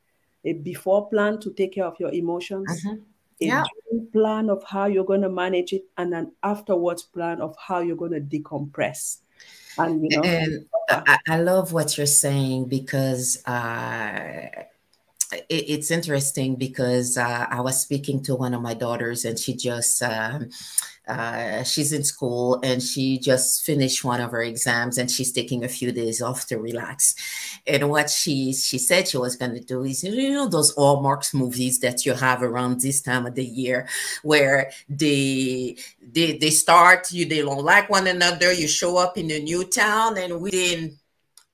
a 0.44 0.52
before 0.52 1.08
plan 1.08 1.40
to 1.40 1.52
take 1.52 1.74
care 1.74 1.86
of 1.86 1.98
your 1.98 2.12
emotions, 2.12 2.84
mm-hmm 2.84 3.02
yeah. 3.48 3.64
plan 4.12 4.50
of 4.50 4.62
how 4.64 4.86
you're 4.86 5.04
going 5.04 5.22
to 5.22 5.30
manage 5.30 5.72
it, 5.72 5.84
and 5.96 6.14
an 6.14 6.32
afterwards 6.42 7.02
plan 7.02 7.40
of 7.40 7.56
how 7.56 7.80
you're 7.80 7.96
going 7.96 8.12
to 8.12 8.20
decompress. 8.20 9.18
And 9.78 10.02
you 10.02 10.16
know, 10.16 10.22
and 10.24 10.66
I, 10.88 11.18
I 11.28 11.40
love 11.40 11.72
what 11.72 11.96
you're 11.96 12.06
saying 12.06 12.66
because 12.66 13.42
uh, 13.46 14.48
it, 15.32 15.44
it's 15.48 15.90
interesting 15.90 16.56
because 16.56 17.16
uh, 17.16 17.46
I 17.50 17.60
was 17.60 17.80
speaking 17.80 18.22
to 18.24 18.34
one 18.34 18.54
of 18.54 18.62
my 18.62 18.74
daughters, 18.74 19.24
and 19.24 19.38
she 19.38 19.54
just. 19.54 20.02
Um, 20.02 20.50
uh, 21.10 21.64
she's 21.64 21.92
in 21.92 22.04
school 22.04 22.60
and 22.62 22.80
she 22.80 23.18
just 23.18 23.64
finished 23.64 24.04
one 24.04 24.20
of 24.20 24.30
her 24.30 24.42
exams 24.42 24.96
and 24.96 25.10
she's 25.10 25.32
taking 25.32 25.64
a 25.64 25.68
few 25.68 25.90
days 25.90 26.22
off 26.22 26.46
to 26.46 26.56
relax. 26.56 27.16
And 27.66 27.90
what 27.90 28.10
she 28.10 28.52
she 28.52 28.78
said 28.78 29.08
she 29.08 29.16
was 29.16 29.34
going 29.34 29.54
to 29.54 29.60
do 29.60 29.82
is 29.82 30.04
you 30.04 30.30
know 30.30 30.46
those 30.46 30.72
Hallmark's 30.74 31.34
movies 31.34 31.80
that 31.80 32.06
you 32.06 32.12
have 32.12 32.44
around 32.44 32.80
this 32.80 33.00
time 33.00 33.26
of 33.26 33.34
the 33.34 33.44
year 33.44 33.88
where 34.22 34.70
they 34.88 35.76
they 36.00 36.38
they 36.38 36.50
start 36.50 37.10
you 37.10 37.26
they 37.26 37.42
don't 37.42 37.64
like 37.64 37.90
one 37.90 38.06
another. 38.06 38.52
You 38.52 38.68
show 38.68 38.96
up 38.96 39.18
in 39.18 39.32
a 39.32 39.40
new 39.40 39.64
town 39.64 40.16
and 40.16 40.40
within 40.40 40.96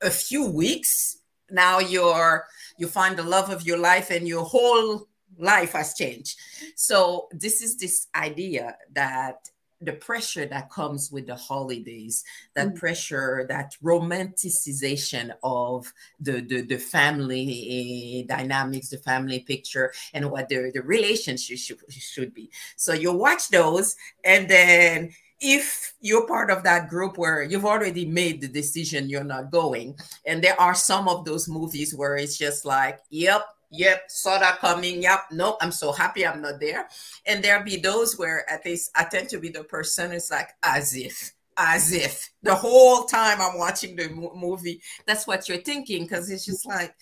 a 0.02 0.10
few 0.10 0.44
weeks 0.50 1.16
now 1.50 1.78
you're 1.78 2.44
you 2.78 2.86
find 2.86 3.16
the 3.16 3.22
love 3.22 3.50
of 3.50 3.66
your 3.66 3.78
life 3.78 4.10
and 4.10 4.26
your 4.26 4.44
whole 4.44 5.08
life 5.38 5.72
has 5.72 5.94
changed. 5.94 6.38
So 6.74 7.28
this 7.32 7.62
is 7.62 7.76
this 7.76 8.06
idea 8.14 8.76
that 8.94 9.50
the 9.82 9.92
pressure 9.92 10.46
that 10.46 10.70
comes 10.70 11.12
with 11.12 11.26
the 11.26 11.36
holidays, 11.36 12.24
that 12.54 12.68
mm. 12.68 12.76
pressure, 12.76 13.44
that 13.48 13.76
romanticization 13.84 15.30
of 15.42 15.92
the, 16.18 16.40
the, 16.40 16.62
the 16.62 16.78
family 16.78 18.24
dynamics, 18.26 18.88
the 18.88 18.96
family 18.96 19.40
picture, 19.40 19.92
and 20.14 20.30
what 20.30 20.48
the, 20.48 20.70
the 20.72 20.80
relationship 20.80 21.58
should, 21.58 21.78
should 21.90 22.32
be. 22.32 22.50
So 22.76 22.94
you 22.94 23.12
watch 23.12 23.48
those, 23.50 23.96
and 24.24 24.48
then 24.48 25.10
if 25.40 25.94
you're 26.00 26.26
part 26.26 26.50
of 26.50 26.62
that 26.62 26.88
group 26.88 27.18
where 27.18 27.42
you've 27.42 27.66
already 27.66 28.06
made 28.06 28.40
the 28.40 28.48
decision 28.48 29.08
you're 29.08 29.24
not 29.24 29.50
going, 29.50 29.96
and 30.24 30.42
there 30.42 30.58
are 30.60 30.74
some 30.74 31.08
of 31.08 31.24
those 31.24 31.48
movies 31.48 31.94
where 31.94 32.16
it's 32.16 32.38
just 32.38 32.64
like, 32.64 33.00
yep, 33.10 33.42
yep, 33.70 34.04
saw 34.08 34.38
that 34.38 34.58
coming. 34.60 35.02
Yep, 35.02 35.20
no, 35.32 35.56
I'm 35.60 35.72
so 35.72 35.92
happy 35.92 36.26
I'm 36.26 36.40
not 36.40 36.60
there. 36.60 36.88
And 37.26 37.42
there'll 37.42 37.64
be 37.64 37.76
those 37.76 38.18
where 38.18 38.50
at 38.50 38.64
least 38.64 38.90
I 38.94 39.04
tend 39.04 39.28
to 39.30 39.38
be 39.38 39.50
the 39.50 39.64
person 39.64 40.12
who's 40.12 40.30
like, 40.30 40.50
as 40.62 40.96
if, 40.96 41.32
as 41.56 41.92
if 41.92 42.30
the 42.42 42.54
whole 42.54 43.04
time 43.04 43.40
I'm 43.40 43.58
watching 43.58 43.96
the 43.96 44.08
movie, 44.08 44.80
that's 45.06 45.26
what 45.26 45.48
you're 45.48 45.58
thinking. 45.58 46.04
Because 46.04 46.30
it's 46.30 46.46
just 46.46 46.66
like, 46.66 46.94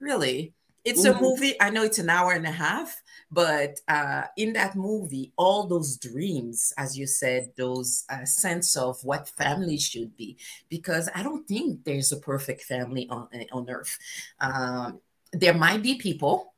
really, 0.00 0.54
it's 0.84 1.06
mm-hmm. 1.06 1.18
a 1.18 1.20
movie. 1.20 1.60
I 1.60 1.70
know 1.70 1.82
it's 1.82 1.98
an 1.98 2.10
hour 2.10 2.32
and 2.32 2.46
a 2.46 2.52
half, 2.52 3.02
but 3.34 3.80
uh, 3.88 4.22
in 4.36 4.52
that 4.52 4.76
movie, 4.76 5.32
all 5.36 5.66
those 5.66 5.96
dreams, 5.98 6.72
as 6.78 6.96
you 6.96 7.06
said, 7.06 7.50
those 7.56 8.04
uh, 8.08 8.24
sense 8.24 8.76
of 8.76 9.02
what 9.02 9.28
family 9.28 9.76
should 9.76 10.16
be, 10.16 10.36
because 10.68 11.10
I 11.14 11.24
don't 11.24 11.46
think 11.46 11.82
there's 11.82 12.12
a 12.12 12.22
perfect 12.22 12.62
family 12.62 13.08
on 13.10 13.28
on 13.50 13.68
earth. 13.68 13.98
Um, 14.40 15.00
there 15.32 15.54
might 15.54 15.82
be 15.82 15.96
people 15.96 16.54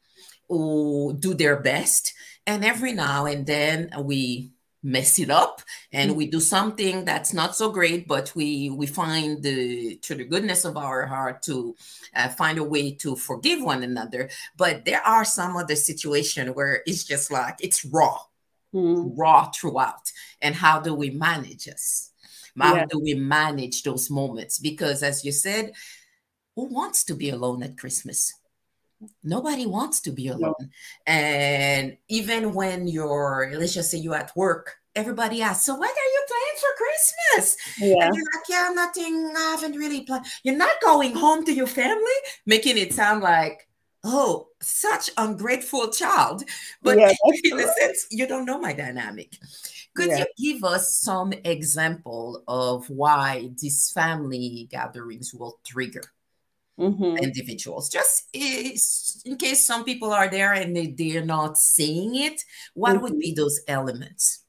who 0.48 1.16
do 1.18 1.32
their 1.32 1.56
best, 1.56 2.12
and 2.46 2.62
every 2.62 2.92
now 2.92 3.24
and 3.24 3.46
then 3.46 3.90
we 4.04 4.52
mess 4.86 5.18
it 5.18 5.30
up 5.30 5.62
and 5.92 6.14
we 6.14 6.26
do 6.26 6.38
something 6.38 7.04
that's 7.04 7.32
not 7.34 7.56
so 7.56 7.70
great 7.70 8.06
but 8.06 8.32
we 8.36 8.70
we 8.70 8.86
find 8.86 9.42
the 9.42 9.96
to 9.96 10.14
the 10.14 10.24
goodness 10.24 10.64
of 10.64 10.76
our 10.76 11.06
heart 11.06 11.42
to 11.42 11.74
uh, 12.14 12.28
find 12.28 12.58
a 12.58 12.62
way 12.62 12.92
to 12.92 13.16
forgive 13.16 13.62
one 13.62 13.82
another. 13.82 14.30
But 14.56 14.84
there 14.84 15.02
are 15.02 15.24
some 15.24 15.56
other 15.56 15.74
situation 15.74 16.54
where 16.54 16.82
it's 16.86 17.04
just 17.04 17.30
like 17.30 17.56
it's 17.60 17.84
raw. 17.84 18.18
Mm. 18.74 19.12
raw 19.16 19.50
throughout. 19.50 20.12
And 20.42 20.54
how 20.54 20.80
do 20.80 20.94
we 20.94 21.10
manage 21.10 21.64
this 21.64 22.12
how 22.58 22.76
yeah. 22.76 22.86
do 22.86 22.98
we 22.98 23.12
manage 23.12 23.82
those 23.82 24.10
moments? 24.10 24.58
Because 24.58 25.02
as 25.02 25.24
you 25.24 25.32
said 25.32 25.72
who 26.56 26.64
wants 26.64 27.04
to 27.04 27.14
be 27.14 27.28
alone 27.30 27.62
at 27.62 27.78
christmas 27.78 28.34
Nobody 29.22 29.66
wants 29.66 30.00
to 30.02 30.10
be 30.10 30.28
alone. 30.28 30.54
No. 30.58 30.66
And 31.06 31.96
even 32.08 32.54
when 32.54 32.86
you're, 32.86 33.52
let's 33.54 33.74
just 33.74 33.90
say 33.90 33.98
you're 33.98 34.14
at 34.14 34.34
work, 34.36 34.76
everybody 34.94 35.42
asks, 35.42 35.66
So 35.66 35.74
what 35.74 35.90
are 35.90 35.92
you 35.92 36.24
planning 36.28 36.60
for 36.60 36.76
Christmas? 36.76 37.56
Yeah. 37.78 38.06
And 38.06 38.14
you're 38.14 38.24
like, 38.34 38.48
Yeah, 38.48 38.70
nothing. 38.74 39.32
I 39.36 39.56
haven't 39.58 39.76
really 39.76 40.02
planned. 40.02 40.26
You're 40.42 40.56
not 40.56 40.80
going 40.82 41.14
home 41.14 41.44
to 41.44 41.52
your 41.52 41.66
family, 41.66 42.18
making 42.46 42.78
it 42.78 42.92
sound 42.92 43.22
like, 43.22 43.68
Oh, 44.02 44.48
such 44.60 45.10
ungrateful 45.18 45.88
child. 45.88 46.44
But 46.82 46.98
yeah, 46.98 47.12
in 47.44 47.58
a 47.58 47.66
sense, 47.74 48.06
you 48.10 48.26
don't 48.26 48.46
know 48.46 48.58
my 48.58 48.72
dynamic. 48.72 49.36
Could 49.96 50.08
yeah. 50.08 50.24
you 50.36 50.54
give 50.54 50.64
us 50.64 50.96
some 50.96 51.32
example 51.32 52.42
of 52.46 52.88
why 52.90 53.50
these 53.60 53.90
family 53.90 54.68
gatherings 54.70 55.32
will 55.34 55.58
trigger? 55.64 56.02
Mm-hmm. 56.78 57.16
individuals. 57.18 57.88
Just 57.88 58.28
in 58.34 59.36
case 59.36 59.64
some 59.64 59.84
people 59.84 60.12
are 60.12 60.28
there 60.28 60.52
and 60.52 60.76
they, 60.76 60.88
they're 60.88 61.24
not 61.24 61.58
seeing 61.58 62.16
it, 62.16 62.42
what 62.74 62.94
mm-hmm. 62.94 63.02
would 63.02 63.18
be 63.18 63.32
those 63.32 63.60
elements? 63.68 64.44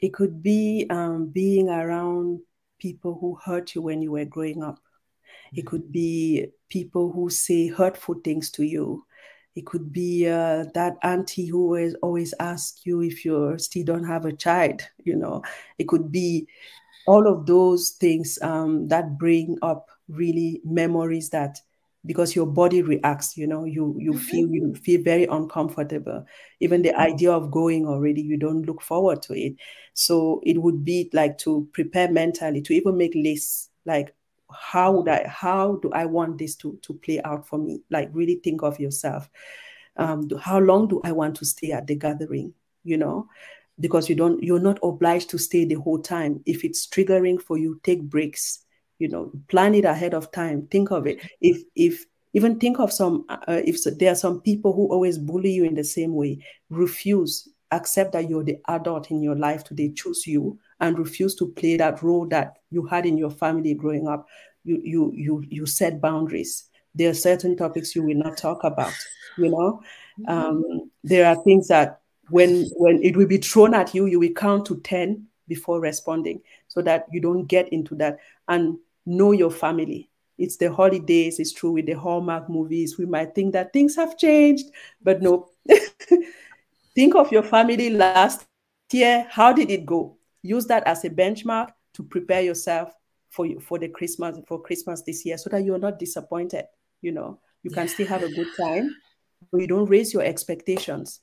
It 0.00 0.12
could 0.12 0.42
be 0.42 0.86
um, 0.90 1.28
being 1.28 1.68
around 1.68 2.40
people 2.78 3.16
who 3.20 3.38
hurt 3.42 3.74
you 3.74 3.82
when 3.82 4.02
you 4.02 4.12
were 4.12 4.24
growing 4.24 4.62
up. 4.62 4.78
It 5.52 5.60
mm-hmm. 5.60 5.68
could 5.68 5.92
be 5.92 6.46
people 6.68 7.12
who 7.12 7.30
say 7.30 7.68
hurtful 7.68 8.16
things 8.24 8.50
to 8.52 8.64
you. 8.64 9.04
It 9.54 9.66
could 9.66 9.92
be 9.92 10.28
uh, 10.28 10.64
that 10.74 10.96
auntie 11.04 11.46
who 11.46 11.62
always 11.62 11.94
always 12.02 12.34
asks 12.40 12.80
you 12.84 13.02
if 13.02 13.24
you 13.24 13.56
still 13.58 13.84
don't 13.84 14.04
have 14.04 14.24
a 14.24 14.32
child. 14.32 14.82
You 15.04 15.14
know, 15.14 15.42
it 15.78 15.86
could 15.86 16.10
be 16.10 16.48
all 17.06 17.28
of 17.28 17.46
those 17.46 17.90
things 18.00 18.38
um, 18.42 18.88
that 18.88 19.16
bring 19.16 19.56
up 19.62 19.90
really 20.08 20.60
memories 20.64 21.30
that 21.30 21.58
because 22.06 22.36
your 22.36 22.46
body 22.46 22.82
reacts 22.82 23.36
you 23.36 23.46
know 23.46 23.64
you 23.64 23.96
you 23.98 24.12
mm-hmm. 24.12 24.20
feel 24.20 24.48
you 24.48 24.74
feel 24.74 25.02
very 25.02 25.24
uncomfortable. 25.24 26.24
Even 26.60 26.82
the 26.82 26.94
idea 26.98 27.32
of 27.32 27.50
going 27.50 27.86
already 27.86 28.20
you 28.20 28.36
don't 28.36 28.62
look 28.62 28.82
forward 28.82 29.22
to 29.22 29.34
it. 29.34 29.54
So 29.94 30.40
it 30.44 30.60
would 30.60 30.84
be 30.84 31.10
like 31.12 31.38
to 31.38 31.68
prepare 31.72 32.10
mentally 32.10 32.60
to 32.62 32.74
even 32.74 32.96
make 32.96 33.14
lists 33.14 33.70
like 33.86 34.14
how 34.52 34.92
would 34.92 35.08
i 35.08 35.26
how 35.26 35.76
do 35.82 35.90
i 35.92 36.04
want 36.04 36.38
this 36.38 36.54
to 36.54 36.78
to 36.82 36.94
play 36.94 37.20
out 37.22 37.46
for 37.46 37.58
me? 37.58 37.82
Like 37.90 38.10
really 38.12 38.36
think 38.36 38.62
of 38.62 38.78
yourself. 38.78 39.28
Um 39.96 40.28
how 40.40 40.58
long 40.58 40.88
do 40.88 41.00
i 41.04 41.12
want 41.12 41.36
to 41.36 41.44
stay 41.44 41.72
at 41.72 41.86
the 41.86 41.94
gathering 41.94 42.52
you 42.84 42.98
know? 42.98 43.28
Because 43.80 44.08
you 44.08 44.14
don't 44.14 44.42
you're 44.42 44.60
not 44.60 44.78
obliged 44.82 45.30
to 45.30 45.38
stay 45.38 45.64
the 45.64 45.74
whole 45.74 45.98
time. 46.00 46.42
If 46.46 46.64
it's 46.64 46.86
triggering 46.86 47.40
for 47.40 47.58
you 47.58 47.80
take 47.82 48.02
breaks 48.02 48.63
you 48.98 49.08
know 49.08 49.30
plan 49.48 49.74
it 49.74 49.84
ahead 49.84 50.14
of 50.14 50.30
time. 50.32 50.66
Think 50.70 50.90
of 50.90 51.06
it. 51.06 51.20
If 51.40 51.62
if 51.74 52.04
even 52.32 52.58
think 52.58 52.78
of 52.78 52.92
some 52.92 53.24
uh, 53.28 53.60
if 53.64 53.82
there 53.98 54.12
are 54.12 54.16
some 54.16 54.40
people 54.40 54.72
who 54.72 54.92
always 54.92 55.18
bully 55.18 55.52
you 55.52 55.64
in 55.64 55.74
the 55.74 55.84
same 55.84 56.14
way 56.14 56.38
refuse 56.70 57.48
accept 57.70 58.12
that 58.12 58.28
you're 58.28 58.44
the 58.44 58.58
adult 58.68 59.10
in 59.10 59.22
your 59.22 59.34
life 59.34 59.64
today 59.64 59.90
choose 59.90 60.26
you 60.26 60.58
and 60.80 60.98
refuse 60.98 61.34
to 61.34 61.48
play 61.52 61.76
that 61.76 62.02
role 62.02 62.26
that 62.28 62.58
you 62.70 62.84
had 62.84 63.06
in 63.06 63.18
your 63.18 63.30
family 63.30 63.74
growing 63.74 64.06
up. 64.08 64.26
You 64.64 64.80
you 64.84 65.12
you 65.14 65.44
you 65.48 65.66
set 65.66 66.00
boundaries. 66.00 66.64
There 66.94 67.10
are 67.10 67.14
certain 67.14 67.56
topics 67.56 67.94
you 67.94 68.02
will 68.04 68.14
not 68.16 68.36
talk 68.36 68.64
about 68.64 68.94
you 69.36 69.50
know? 69.50 69.82
Um, 70.28 70.90
there 71.02 71.26
are 71.26 71.42
things 71.42 71.68
that 71.68 72.00
when 72.30 72.66
when 72.76 73.02
it 73.02 73.16
will 73.16 73.26
be 73.26 73.38
thrown 73.38 73.74
at 73.74 73.94
you 73.94 74.06
you 74.06 74.18
will 74.18 74.32
count 74.32 74.64
to 74.66 74.80
10 74.80 75.26
before 75.46 75.80
responding 75.80 76.40
so 76.74 76.82
that 76.82 77.06
you 77.12 77.20
don't 77.20 77.46
get 77.46 77.72
into 77.72 77.94
that 77.96 78.18
and 78.48 78.76
know 79.06 79.32
your 79.32 79.50
family. 79.50 80.10
It's 80.36 80.56
the 80.56 80.72
holidays 80.72 81.38
it's 81.38 81.52
true 81.52 81.72
with 81.72 81.86
the 81.86 81.92
hallmark 81.92 82.50
movies. 82.50 82.98
We 82.98 83.06
might 83.06 83.34
think 83.34 83.52
that 83.52 83.72
things 83.72 83.94
have 83.96 84.18
changed 84.18 84.66
but 85.02 85.22
no. 85.22 85.48
Think 86.94 87.14
of 87.16 87.32
your 87.32 87.42
family 87.42 87.90
last 87.90 88.46
year. 88.92 89.26
How 89.30 89.52
did 89.52 89.70
it 89.70 89.84
go? 89.86 90.16
Use 90.42 90.66
that 90.66 90.86
as 90.86 91.04
a 91.04 91.10
benchmark 91.10 91.70
to 91.94 92.02
prepare 92.02 92.42
yourself 92.42 92.92
for 93.30 93.48
for 93.60 93.80
the 93.80 93.88
christmas 93.88 94.38
for 94.46 94.62
christmas 94.62 95.02
this 95.02 95.26
year 95.26 95.36
so 95.36 95.50
that 95.50 95.64
you're 95.64 95.78
not 95.78 95.98
disappointed 95.98 96.66
you 97.04 97.12
know. 97.12 97.38
You 97.62 97.70
can 97.70 97.88
still 97.88 98.06
have 98.06 98.22
a 98.22 98.28
good 98.28 98.48
time 98.60 98.94
but 99.50 99.60
you 99.60 99.66
don't 99.66 99.88
raise 99.88 100.12
your 100.12 100.22
expectations. 100.22 101.20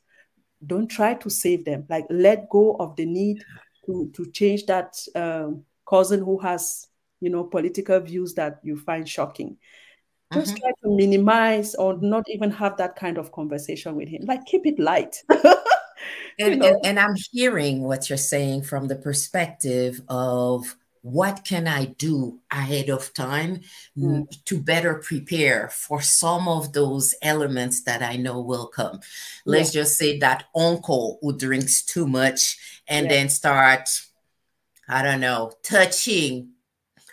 Don't 0.66 0.88
try 0.88 1.16
to 1.16 1.30
save 1.30 1.66
them. 1.66 1.86
Like 1.90 2.06
let 2.10 2.50
go 2.50 2.76
of 2.80 2.96
the 2.96 3.06
need 3.06 3.44
to 3.86 4.12
to 4.14 4.26
change 4.32 4.66
that 4.66 4.96
um, 5.16 5.64
cousin 5.88 6.20
who 6.24 6.38
has 6.40 6.88
you 7.20 7.30
know 7.30 7.44
political 7.44 8.00
views 8.00 8.34
that 8.36 8.60
you 8.64 8.78
find 8.78 9.08
shocking. 9.08 9.58
Just 10.34 10.56
mm-hmm. 10.56 10.62
try 10.62 10.72
to 10.84 10.96
minimize 10.96 11.76
or 11.76 11.98
not 11.98 12.24
even 12.30 12.52
have 12.52 12.78
that 12.78 12.96
kind 12.96 13.18
of 13.18 13.34
conversation 13.34 13.96
with 13.96 14.08
him. 14.08 14.22
Like 14.26 14.46
keep 14.46 14.66
it 14.66 14.80
light. 14.80 15.22
and, 16.40 16.64
and, 16.64 16.78
and 16.86 17.00
I'm 17.00 17.16
hearing 17.32 17.84
what 17.84 18.10
you're 18.10 18.18
saying 18.18 18.64
from 18.64 18.88
the 18.88 18.96
perspective 18.96 20.02
of 20.08 20.76
what 21.02 21.44
can 21.44 21.68
I 21.68 21.86
do 21.86 22.40
ahead 22.52 22.90
of 22.90 23.14
time 23.14 23.62
mm. 23.98 24.28
to 24.46 24.62
better 24.62 24.96
prepare 24.96 25.70
for 25.70 26.02
some 26.02 26.48
of 26.48 26.74
those 26.74 27.16
elements 27.22 27.84
that 27.84 28.04
I 28.04 28.18
know 28.18 28.42
will 28.42 28.68
come? 28.68 29.00
Let's 29.46 29.74
yeah. 29.74 29.82
just 29.82 29.98
say 29.98 30.20
that 30.20 30.46
uncle 30.56 31.18
who 31.22 31.36
drinks 31.36 31.84
too 31.84 32.08
much 32.08 32.82
and 32.88 33.06
yeah. 33.06 33.12
then 33.14 33.30
start, 33.30 33.90
I 34.88 35.02
don't 35.02 35.22
know, 35.22 35.54
touching 35.64 36.50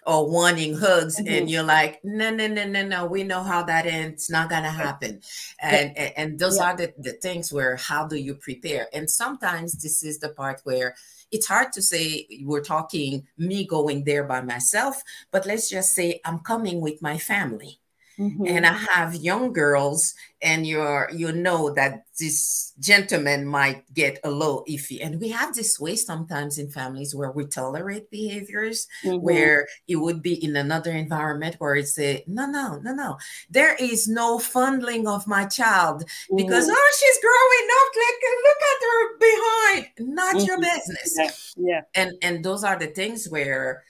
or 0.09 0.27
wanting 0.27 0.75
hugs 0.75 1.17
mm-hmm. 1.19 1.29
and 1.29 1.51
you're 1.51 1.63
like 1.63 2.01
no 2.03 2.31
no 2.31 2.47
no 2.47 2.67
no 2.67 2.83
no 2.83 3.05
we 3.05 3.23
know 3.23 3.43
how 3.43 3.63
that 3.63 3.85
ends 3.85 4.09
it's 4.15 4.31
not 4.31 4.49
gonna 4.49 4.71
happen. 4.71 5.21
And 5.61 5.97
and, 5.97 6.13
and 6.17 6.39
those 6.39 6.57
yeah. 6.57 6.65
are 6.65 6.77
the, 6.77 6.95
the 6.99 7.13
things 7.13 7.53
where 7.53 7.77
how 7.77 8.07
do 8.07 8.17
you 8.17 8.35
prepare? 8.35 8.89
And 8.93 9.09
sometimes 9.09 9.75
this 9.75 10.03
is 10.03 10.19
the 10.19 10.31
part 10.31 10.61
where 10.65 10.95
it's 11.31 11.47
hard 11.47 11.73
to 11.75 11.83
say 11.83 12.27
we're 12.43 12.63
talking 12.63 13.27
me 13.37 13.67
going 13.67 14.03
there 14.05 14.25
by 14.25 14.41
myself 14.41 15.03
but 15.31 15.45
let's 15.45 15.69
just 15.69 15.93
say 15.93 16.23
i'm 16.25 16.39
coming 16.39 16.81
with 16.81 17.03
my 17.03 17.19
family 17.19 17.79
Mm-hmm. 18.19 18.47
And 18.47 18.67
I 18.67 18.73
have 18.73 19.15
young 19.15 19.53
girls, 19.53 20.15
and 20.43 20.67
you're 20.67 21.09
you 21.15 21.31
know 21.31 21.73
that 21.75 22.05
this 22.19 22.73
gentleman 22.81 23.47
might 23.47 23.83
get 23.95 24.19
a 24.25 24.31
little 24.31 24.65
iffy. 24.69 24.99
And 25.05 25.21
we 25.21 25.29
have 25.29 25.55
this 25.55 25.79
way 25.79 25.95
sometimes 25.95 26.59
in 26.59 26.69
families 26.69 27.15
where 27.15 27.31
we 27.31 27.47
tolerate 27.47 28.11
behaviors 28.11 28.89
mm-hmm. 29.05 29.19
where 29.19 29.69
it 29.87 29.97
would 29.97 30.21
be 30.21 30.43
in 30.45 30.57
another 30.57 30.91
environment 30.91 31.57
where 31.59 31.77
it's 31.77 31.99
a 31.99 32.25
no, 32.27 32.47
no, 32.47 32.81
no, 32.83 32.93
no. 32.93 33.19
There 33.51 33.77
is 33.77 34.09
no 34.09 34.39
fondling 34.41 35.07
of 35.07 35.27
my 35.29 35.47
child 35.47 36.03
because 36.35 36.65
mm-hmm. 36.65 36.77
oh, 36.77 36.93
she's 36.99 37.19
growing 37.23 37.69
up. 37.79 37.89
Like 37.99 38.19
look 38.45 38.63
at 38.71 38.83
her 38.91 39.19
behind. 39.19 40.15
Not 40.17 40.47
your 40.47 40.59
mm-hmm. 40.59 40.77
business. 40.77 41.55
Yeah. 41.57 41.71
yeah. 41.71 41.81
And 41.95 42.13
and 42.23 42.45
those 42.45 42.65
are 42.65 42.79
the 42.79 42.89
things 42.89 43.29
where 43.29 43.85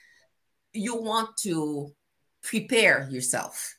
you 0.75 0.97
want 1.01 1.37
to 1.39 1.95
prepare 2.43 3.09
yourself 3.11 3.78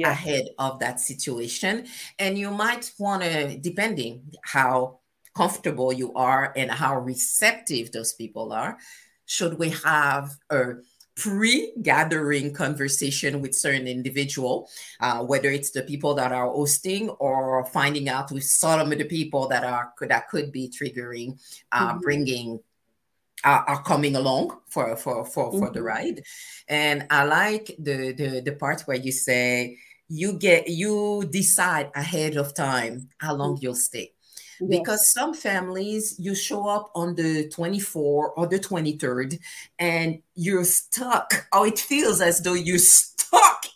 yeah. 0.00 0.10
ahead 0.10 0.48
of 0.58 0.78
that 0.80 1.00
situation. 1.00 1.86
And 2.18 2.38
you 2.38 2.50
might 2.50 2.92
want 2.98 3.22
to, 3.22 3.58
depending 3.58 4.32
how 4.42 5.00
comfortable 5.34 5.92
you 5.92 6.12
are 6.14 6.52
and 6.56 6.70
how 6.70 6.98
receptive 6.98 7.92
those 7.92 8.12
people 8.12 8.52
are, 8.52 8.78
should 9.26 9.58
we 9.58 9.70
have 9.84 10.30
a 10.50 10.74
pre-gathering 11.16 12.52
conversation 12.52 13.40
with 13.40 13.54
certain 13.54 13.86
individual, 13.86 14.68
uh, 15.00 15.22
whether 15.22 15.48
it's 15.48 15.70
the 15.70 15.82
people 15.82 16.14
that 16.14 16.32
are 16.32 16.48
hosting 16.48 17.08
or 17.10 17.64
finding 17.66 18.08
out 18.08 18.32
with 18.32 18.44
some 18.44 18.90
of 18.90 18.98
the 18.98 19.04
people 19.04 19.48
that 19.48 19.64
are 19.64 19.92
that 20.08 20.28
could 20.28 20.50
be 20.50 20.68
triggering, 20.68 21.38
uh, 21.70 21.90
mm-hmm. 21.90 22.00
bringing 22.00 22.60
are, 23.44 23.64
are, 23.68 23.82
coming 23.82 24.16
along 24.16 24.58
for 24.68 24.96
for 24.96 25.24
for, 25.24 25.50
mm-hmm. 25.50 25.58
for 25.58 25.70
the 25.70 25.82
ride 25.82 26.22
and 26.68 27.06
i 27.10 27.24
like 27.24 27.74
the, 27.78 28.12
the 28.12 28.40
the 28.40 28.52
part 28.52 28.80
where 28.82 28.96
you 28.96 29.12
say 29.12 29.76
you 30.08 30.34
get 30.38 30.68
you 30.68 31.24
decide 31.30 31.90
ahead 31.94 32.36
of 32.36 32.54
time 32.54 33.08
how 33.18 33.34
long 33.34 33.54
mm-hmm. 33.54 33.64
you'll 33.64 33.74
stay 33.74 34.12
yes. 34.60 34.80
because 34.80 35.12
some 35.12 35.34
families 35.34 36.16
you 36.18 36.34
show 36.34 36.68
up 36.68 36.90
on 36.94 37.14
the 37.14 37.48
24 37.48 38.32
or 38.32 38.46
the 38.46 38.58
23rd 38.58 39.38
and 39.78 40.20
you're 40.34 40.64
stuck 40.64 41.46
or 41.52 41.66
it 41.66 41.78
feels 41.78 42.20
as 42.20 42.40
though 42.40 42.54
you're 42.54 42.78
stuck 42.78 43.13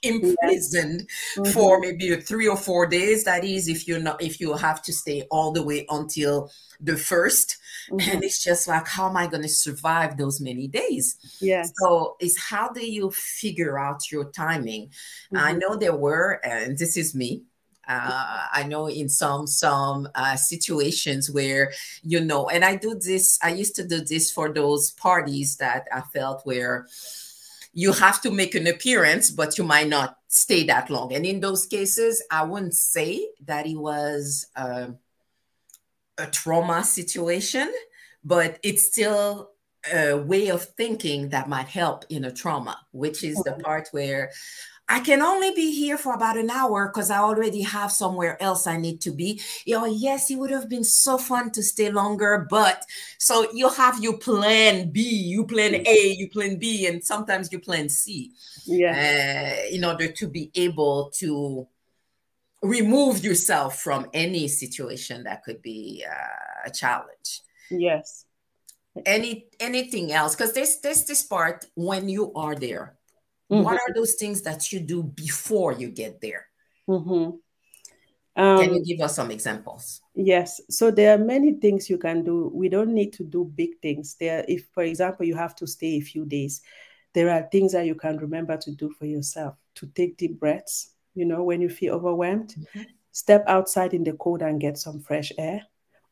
imprisoned 0.02 1.06
yes. 1.08 1.36
mm-hmm. 1.36 1.50
for 1.52 1.80
maybe 1.80 2.14
three 2.16 2.48
or 2.48 2.56
four 2.56 2.86
days 2.86 3.24
that 3.24 3.44
is 3.44 3.68
if 3.68 3.86
you're 3.88 4.00
not 4.00 4.22
if 4.22 4.40
you 4.40 4.54
have 4.54 4.82
to 4.82 4.92
stay 4.92 5.26
all 5.30 5.52
the 5.52 5.62
way 5.62 5.86
until 5.90 6.50
the 6.80 6.92
1st 6.92 7.56
mm-hmm. 7.90 8.10
and 8.10 8.24
it's 8.24 8.42
just 8.42 8.68
like 8.68 8.86
how 8.86 9.08
am 9.08 9.16
i 9.16 9.26
going 9.26 9.42
to 9.42 9.48
survive 9.48 10.16
those 10.16 10.40
many 10.40 10.68
days 10.68 11.16
yeah 11.40 11.64
so 11.80 12.16
it's 12.20 12.38
how 12.38 12.68
do 12.68 12.84
you 12.84 13.10
figure 13.10 13.78
out 13.78 14.10
your 14.10 14.30
timing 14.30 14.86
mm-hmm. 14.86 15.38
i 15.38 15.52
know 15.52 15.76
there 15.76 15.96
were 15.96 16.40
and 16.44 16.78
this 16.78 16.96
is 16.96 17.14
me 17.14 17.42
uh, 17.88 18.46
I 18.52 18.64
know 18.64 18.86
in 18.86 19.08
some 19.08 19.46
some 19.46 20.08
uh, 20.14 20.36
situations 20.36 21.30
where 21.30 21.72
you 22.02 22.20
know, 22.20 22.48
and 22.48 22.62
I 22.62 22.76
do 22.76 22.94
this. 22.94 23.38
I 23.42 23.48
used 23.54 23.74
to 23.76 23.86
do 23.86 24.02
this 24.02 24.30
for 24.30 24.52
those 24.52 24.90
parties 24.90 25.56
that 25.56 25.86
I 25.90 26.02
felt 26.02 26.42
where 26.44 26.86
you 27.82 27.90
have 27.92 28.18
to 28.24 28.30
make 28.30 28.54
an 28.54 28.66
appearance, 28.66 29.26
but 29.30 29.56
you 29.56 29.64
might 29.64 29.88
not 29.88 30.08
stay 30.28 30.62
that 30.64 30.90
long. 30.90 31.08
And 31.14 31.24
in 31.24 31.38
those 31.40 31.64
cases, 31.66 32.14
I 32.30 32.42
wouldn't 32.50 32.74
say 32.74 33.12
that 33.46 33.66
it 33.66 33.78
was. 33.90 34.46
Uh, 34.54 34.88
a 36.18 36.26
trauma 36.26 36.84
situation, 36.84 37.72
but 38.24 38.58
it's 38.62 38.84
still 38.86 39.52
a 39.92 40.16
way 40.16 40.48
of 40.48 40.62
thinking 40.62 41.30
that 41.30 41.48
might 41.48 41.68
help 41.68 42.04
in 42.10 42.24
a 42.24 42.32
trauma, 42.32 42.78
which 42.90 43.22
is 43.22 43.36
the 43.44 43.52
part 43.52 43.88
where 43.92 44.30
I 44.88 45.00
can 45.00 45.20
only 45.20 45.50
be 45.50 45.72
here 45.72 45.98
for 45.98 46.14
about 46.14 46.38
an 46.38 46.50
hour 46.50 46.88
because 46.88 47.10
I 47.10 47.18
already 47.18 47.62
have 47.62 47.92
somewhere 47.92 48.42
else 48.42 48.66
I 48.66 48.78
need 48.78 49.00
to 49.02 49.10
be. 49.10 49.40
You 49.66 49.74
know, 49.76 49.84
yes, 49.84 50.30
it 50.30 50.36
would 50.36 50.50
have 50.50 50.68
been 50.68 50.84
so 50.84 51.18
fun 51.18 51.50
to 51.52 51.62
stay 51.62 51.90
longer, 51.90 52.46
but 52.48 52.84
so 53.18 53.52
you 53.52 53.68
have 53.68 54.02
your 54.02 54.16
plan 54.18 54.90
B, 54.90 55.02
you 55.02 55.46
plan 55.46 55.74
A, 55.74 56.14
you 56.16 56.28
plan 56.30 56.58
B, 56.58 56.86
and 56.86 57.04
sometimes 57.04 57.52
you 57.52 57.58
plan 57.58 57.88
C. 57.88 58.32
Yeah. 58.64 58.92
Uh, 58.92 59.74
in 59.74 59.84
order 59.84 60.08
to 60.12 60.26
be 60.26 60.50
able 60.54 61.10
to 61.16 61.68
remove 62.62 63.22
yourself 63.24 63.80
from 63.80 64.06
any 64.12 64.48
situation 64.48 65.24
that 65.24 65.44
could 65.44 65.62
be 65.62 66.04
uh, 66.08 66.66
a 66.66 66.70
challenge 66.70 67.42
yes 67.70 68.24
any 69.06 69.46
anything 69.60 70.12
else 70.12 70.34
because 70.34 70.52
there's 70.52 70.80
there's 70.80 71.04
this 71.04 71.22
part 71.22 71.66
when 71.76 72.08
you 72.08 72.32
are 72.34 72.56
there 72.56 72.97
mm-hmm. 73.50 73.62
what 73.62 73.74
are 73.74 73.94
those 73.94 74.14
things 74.14 74.42
that 74.42 74.72
you 74.72 74.80
do 74.80 75.02
before 75.02 75.72
you 75.72 75.88
get 75.88 76.20
there 76.20 76.46
mm-hmm. 76.88 77.30
um, 78.40 78.60
can 78.60 78.74
you 78.74 78.84
give 78.84 79.00
us 79.00 79.14
some 79.14 79.30
examples 79.30 80.00
yes 80.14 80.60
so 80.68 80.90
there 80.90 81.14
are 81.14 81.18
many 81.18 81.54
things 81.54 81.90
you 81.90 81.98
can 81.98 82.24
do 82.24 82.50
we 82.54 82.68
don't 82.68 82.92
need 82.92 83.12
to 83.12 83.24
do 83.24 83.44
big 83.44 83.70
things 83.80 84.16
there 84.20 84.44
if 84.48 84.66
for 84.72 84.82
example 84.82 85.24
you 85.26 85.34
have 85.34 85.54
to 85.54 85.66
stay 85.66 85.96
a 85.96 86.00
few 86.00 86.24
days 86.24 86.62
there 87.14 87.30
are 87.30 87.48
things 87.50 87.72
that 87.72 87.86
you 87.86 87.94
can 87.94 88.16
remember 88.18 88.56
to 88.56 88.70
do 88.72 88.90
for 88.98 89.06
yourself 89.06 89.54
to 89.74 89.86
take 89.88 90.16
deep 90.16 90.38
breaths 90.38 90.94
you 91.18 91.24
know, 91.24 91.42
when 91.42 91.60
you 91.60 91.68
feel 91.68 91.94
overwhelmed, 91.94 92.54
mm-hmm. 92.54 92.82
step 93.10 93.44
outside 93.48 93.92
in 93.92 94.04
the 94.04 94.12
cold 94.12 94.40
and 94.40 94.60
get 94.60 94.78
some 94.78 95.00
fresh 95.00 95.32
air. 95.36 95.62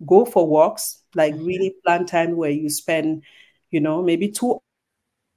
Go 0.04 0.24
for 0.24 0.46
walks, 0.46 1.02
like 1.14 1.34
mm-hmm. 1.34 1.46
really 1.46 1.74
plan 1.84 2.06
time 2.06 2.36
where 2.36 2.50
you 2.50 2.68
spend, 2.68 3.22
you 3.70 3.80
know, 3.80 4.02
maybe 4.02 4.28
two 4.28 4.58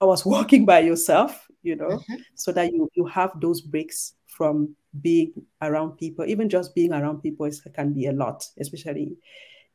hours 0.02 0.26
walking 0.34 0.66
by 0.66 0.80
yourself, 0.80 1.48
you 1.63 1.76
know, 1.76 1.89
mm-hmm. 1.89 2.15
so 2.36 2.52
that 2.52 2.74
you 2.74 2.89
you 2.93 3.06
have 3.06 3.32
those 3.41 3.62
breaks 3.62 4.13
from 4.28 4.76
being 5.02 5.34
around 5.62 5.98
people. 5.98 6.26
Even 6.26 6.50
just 6.50 6.74
being 6.76 6.93
around 6.93 7.22
people 7.22 7.45
is, 7.45 7.62
can 7.74 7.93
be 7.93 8.08
a 8.08 8.13
lot, 8.13 8.45
especially 8.60 9.17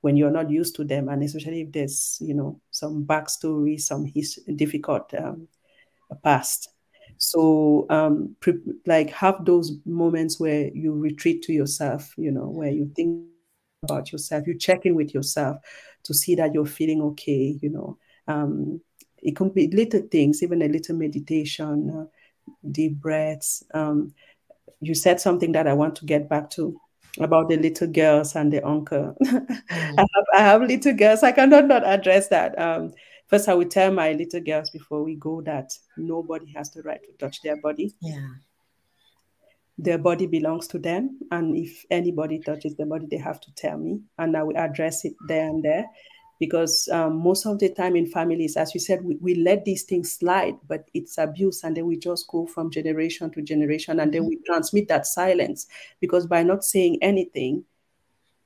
when 0.00 0.16
you're 0.16 0.30
not 0.30 0.50
used 0.50 0.76
to 0.76 0.84
them, 0.84 1.08
and 1.08 1.22
especially 1.22 1.62
if 1.62 1.72
there's 1.72 2.18
you 2.20 2.34
know 2.34 2.60
some 2.70 3.04
backstory, 3.04 3.80
some 3.80 4.04
his 4.04 4.38
difficult 4.56 5.12
um, 5.14 5.48
past. 6.22 6.70
So, 7.16 7.86
um, 7.90 8.36
pre- 8.40 8.60
like, 8.86 9.10
have 9.10 9.44
those 9.44 9.72
moments 9.84 10.40
where 10.40 10.68
you 10.74 10.92
retreat 10.92 11.42
to 11.42 11.52
yourself, 11.52 12.12
you 12.16 12.30
know, 12.30 12.48
where 12.48 12.70
you 12.70 12.90
think 12.96 13.26
about 13.82 14.12
yourself, 14.12 14.46
you 14.46 14.58
check 14.58 14.84
in 14.84 14.94
with 14.94 15.14
yourself 15.14 15.58
to 16.04 16.14
see 16.14 16.34
that 16.34 16.52
you're 16.54 16.66
feeling 16.66 17.00
okay, 17.02 17.58
you 17.62 17.70
know. 17.70 17.98
Um, 18.26 18.80
it 19.24 19.36
can 19.36 19.48
be 19.48 19.68
little 19.68 20.02
things, 20.10 20.42
even 20.42 20.62
a 20.62 20.68
little 20.68 20.94
meditation, 20.96 21.90
uh, 21.90 22.04
deep 22.70 23.00
breaths. 23.00 23.64
Um, 23.72 24.14
you 24.80 24.94
said 24.94 25.20
something 25.20 25.52
that 25.52 25.66
I 25.66 25.72
want 25.72 25.96
to 25.96 26.04
get 26.04 26.28
back 26.28 26.50
to 26.50 26.78
about 27.18 27.48
the 27.48 27.56
little 27.56 27.88
girls 27.88 28.36
and 28.36 28.52
the 28.52 28.64
uncle. 28.66 29.16
Mm. 29.24 29.98
I, 29.98 30.00
have, 30.00 30.24
I 30.34 30.38
have 30.38 30.62
little 30.62 30.94
girls. 30.94 31.22
I 31.22 31.32
cannot 31.32 31.66
not 31.66 31.84
address 31.86 32.28
that. 32.28 32.56
Um, 32.60 32.92
First, 33.26 33.48
I 33.48 33.54
will 33.54 33.68
tell 33.68 33.90
my 33.90 34.12
little 34.12 34.40
girls 34.40 34.70
before 34.70 35.02
we 35.02 35.16
go 35.16 35.40
that 35.42 35.72
nobody 35.96 36.52
has 36.54 36.70
the 36.70 36.82
right 36.82 37.00
to 37.02 37.12
touch 37.18 37.40
their 37.42 37.60
body. 37.60 37.94
Yeah. 38.00 38.28
Their 39.78 39.98
body 39.98 40.26
belongs 40.26 40.68
to 40.68 40.78
them. 40.78 41.18
And 41.30 41.56
if 41.56 41.84
anybody 41.90 42.38
touches 42.38 42.76
their 42.76 42.86
body, 42.86 43.06
they 43.10 43.16
have 43.16 43.40
to 43.40 43.54
tell 43.54 43.78
me. 43.78 44.02
And 44.18 44.36
I 44.36 44.42
will 44.42 44.56
address 44.56 45.04
it 45.04 45.14
there 45.26 45.48
and 45.48 45.62
there. 45.62 45.86
Because 46.40 46.88
um, 46.88 47.16
most 47.16 47.46
of 47.46 47.58
the 47.58 47.68
time 47.68 47.96
in 47.96 48.06
families, 48.06 48.56
as 48.56 48.74
you 48.74 48.80
said, 48.80 49.04
we, 49.04 49.16
we 49.16 49.34
let 49.36 49.64
these 49.64 49.84
things 49.84 50.12
slide, 50.12 50.56
but 50.66 50.88
it's 50.92 51.16
abuse. 51.18 51.64
And 51.64 51.76
then 51.76 51.86
we 51.86 51.96
just 51.96 52.26
go 52.28 52.46
from 52.46 52.70
generation 52.70 53.30
to 53.32 53.42
generation. 53.42 54.00
And 54.00 54.12
then 54.12 54.22
mm-hmm. 54.22 54.30
we 54.30 54.42
transmit 54.44 54.88
that 54.88 55.06
silence. 55.06 55.66
Because 56.00 56.26
by 56.26 56.42
not 56.42 56.64
saying 56.64 56.98
anything, 57.02 57.64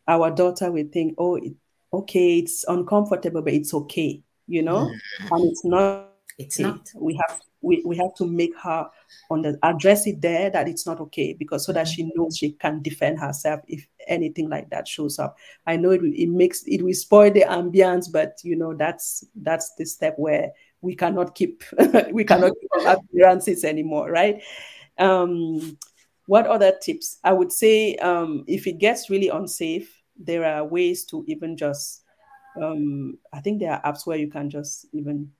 our 0.07 0.31
daughter 0.31 0.70
will 0.70 0.88
think, 0.92 1.14
oh, 1.18 1.37
it, 1.37 1.53
okay, 1.92 2.38
it's 2.38 2.64
uncomfortable, 2.68 3.42
but 3.42 3.53
it's 3.53 3.74
okay, 3.74 4.22
you 4.46 4.62
know, 4.62 4.90
and 5.31 5.51
it's 5.51 5.64
not. 5.64 6.09
It's 6.38 6.61
okay. 6.61 6.68
not. 6.68 6.88
We 6.94 7.20
have 7.27 7.40
we, 7.61 7.83
we 7.85 7.97
have 7.97 8.14
to 8.14 8.27
make 8.27 8.57
her 8.59 8.88
on 9.31 9.42
the 9.42 9.59
address 9.62 10.07
it 10.07 10.21
there 10.21 10.51
that 10.51 10.68
it's 10.68 10.87
not 10.87 11.01
okay 11.01 11.33
because 11.33 11.66
so 11.66 11.73
that 11.73 11.87
mm-hmm. 11.87 11.94
she 11.94 12.12
knows 12.14 12.37
she 12.37 12.53
can 12.53 12.83
defend 12.83 13.18
herself 13.18 13.61
if 13.68 13.87
anything 14.07 14.49
like 14.49 14.71
that 14.71 14.87
shows 14.87 15.18
up. 15.18 15.37
I 15.66 15.77
know 15.77 15.90
it 15.90 16.03
it 16.03 16.29
makes 16.29 16.62
it 16.66 16.83
will 16.83 16.94
spoil 16.94 17.31
the 17.31 17.44
ambience, 17.49 18.11
but 18.11 18.38
you 18.42 18.57
know 18.57 18.75
that's 18.75 19.25
that's 19.35 19.75
the 19.77 19.85
step 19.85 20.14
where 20.16 20.53
we 20.81 20.94
cannot 20.94 21.35
keep 21.35 21.64
we 22.12 22.25
cannot 22.25 22.53
keep 22.61 22.87
appearances 22.87 23.64
anymore, 23.64 24.11
right? 24.11 24.42
Um, 24.99 25.79
what 26.27 26.47
other 26.47 26.73
tips? 26.81 27.18
I 27.25 27.33
would 27.33 27.53
say 27.53 27.97
um, 27.97 28.44
if 28.47 28.66
it 28.66 28.79
gets 28.79 29.11
really 29.11 29.29
unsafe, 29.29 30.03
there 30.16 30.44
are 30.44 30.64
ways 30.64 31.05
to 31.07 31.25
even 31.27 31.57
just 31.57 32.03
um, 32.61 33.18
I 33.33 33.40
think 33.40 33.61
there 33.61 33.73
are 33.73 33.83
apps 33.83 34.07
where 34.07 34.18
you 34.18 34.29
can 34.29 34.51
just 34.51 34.87
even 34.92 35.31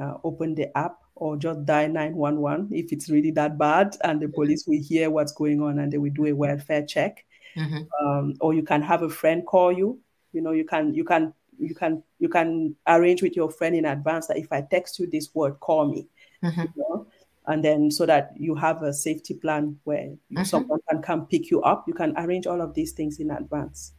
uh, 0.00 0.14
open 0.24 0.54
the 0.54 0.76
app 0.76 0.98
or 1.18 1.36
just 1.36 1.64
dial 1.66 1.88
911 1.88 2.68
if 2.72 2.92
it's 2.92 3.10
really 3.10 3.30
that 3.30 3.58
bad 3.58 3.96
and 4.04 4.20
the 4.20 4.28
police 4.28 4.64
will 4.66 4.80
hear 4.80 5.10
what's 5.10 5.32
going 5.32 5.60
on 5.60 5.78
and 5.78 5.92
they 5.92 5.98
will 5.98 6.12
do 6.12 6.26
a 6.26 6.32
welfare 6.32 6.84
check 6.84 7.24
mm-hmm. 7.56 8.06
um, 8.06 8.34
or 8.40 8.54
you 8.54 8.62
can 8.62 8.82
have 8.82 9.02
a 9.02 9.08
friend 9.08 9.44
call 9.46 9.72
you 9.72 9.98
you 10.32 10.40
know 10.40 10.52
you 10.52 10.64
can 10.64 10.94
you 10.94 11.04
can 11.04 11.32
you 11.58 11.74
can 11.74 12.02
you 12.18 12.28
can 12.28 12.74
arrange 12.86 13.22
with 13.22 13.34
your 13.34 13.50
friend 13.50 13.74
in 13.74 13.84
advance 13.84 14.26
that 14.26 14.38
if 14.38 14.50
i 14.52 14.60
text 14.60 14.98
you 14.98 15.06
this 15.06 15.34
word 15.34 15.58
call 15.60 15.88
me 15.88 16.06
mm-hmm. 16.42 16.60
you 16.60 16.68
know? 16.76 17.06
and 17.46 17.64
then 17.64 17.90
so 17.90 18.06
that 18.06 18.32
you 18.36 18.54
have 18.54 18.82
a 18.82 18.92
safety 18.92 19.34
plan 19.34 19.76
where 19.84 20.06
mm-hmm. 20.06 20.44
someone 20.44 20.78
can 20.88 21.02
come 21.02 21.26
pick 21.26 21.50
you 21.50 21.60
up 21.62 21.84
you 21.88 21.94
can 21.94 22.14
arrange 22.16 22.46
all 22.46 22.60
of 22.60 22.74
these 22.74 22.92
things 22.92 23.18
in 23.18 23.30
advance 23.30 23.92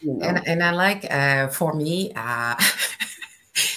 you 0.00 0.14
know? 0.14 0.26
and, 0.26 0.46
and 0.48 0.62
i 0.62 0.70
like 0.70 1.06
uh, 1.10 1.48
for 1.48 1.74
me 1.74 2.12
uh, 2.16 2.54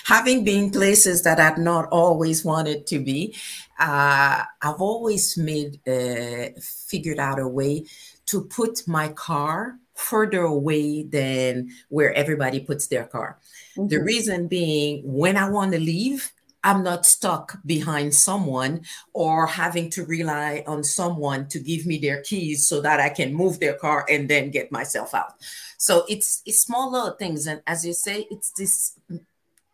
having 0.09 0.43
been 0.43 0.71
places 0.71 1.21
that 1.21 1.39
I've 1.39 1.59
not 1.59 1.87
always 1.91 2.43
wanted 2.43 2.87
to 2.87 2.97
be, 2.97 3.35
uh, 3.79 4.41
I've 4.59 4.81
always 4.81 5.37
made 5.37 5.79
uh, 5.87 6.49
figured 6.89 7.19
out 7.19 7.39
a 7.39 7.47
way 7.47 7.85
to 8.25 8.45
put 8.45 8.87
my 8.87 9.09
car 9.09 9.77
further 9.93 10.41
away 10.41 11.03
than 11.03 11.69
where 11.89 12.11
everybody 12.13 12.59
puts 12.59 12.87
their 12.87 13.05
car. 13.05 13.37
Mm-hmm. 13.77 13.89
The 13.89 14.01
reason 14.01 14.47
being, 14.47 15.03
when 15.03 15.37
I 15.37 15.47
want 15.47 15.73
to 15.73 15.79
leave, 15.79 16.31
I'm 16.63 16.83
not 16.83 17.05
stuck 17.05 17.59
behind 17.63 18.15
someone 18.15 18.81
or 19.13 19.45
having 19.45 19.91
to 19.91 20.05
rely 20.05 20.63
on 20.65 20.83
someone 20.83 21.47
to 21.49 21.59
give 21.59 21.85
me 21.85 21.99
their 21.99 22.21
keys 22.21 22.67
so 22.67 22.81
that 22.81 22.99
I 22.99 23.09
can 23.09 23.33
move 23.33 23.59
their 23.59 23.75
car 23.75 24.05
and 24.09 24.27
then 24.27 24.49
get 24.49 24.71
myself 24.71 25.13
out. 25.13 25.35
So 25.77 26.03
it's 26.09 26.41
it's 26.45 26.61
small 26.61 26.91
little 26.91 27.11
things, 27.11 27.47
and 27.47 27.61
as 27.65 27.85
you 27.85 27.93
say, 27.93 28.27
it's 28.29 28.51
this 28.51 28.99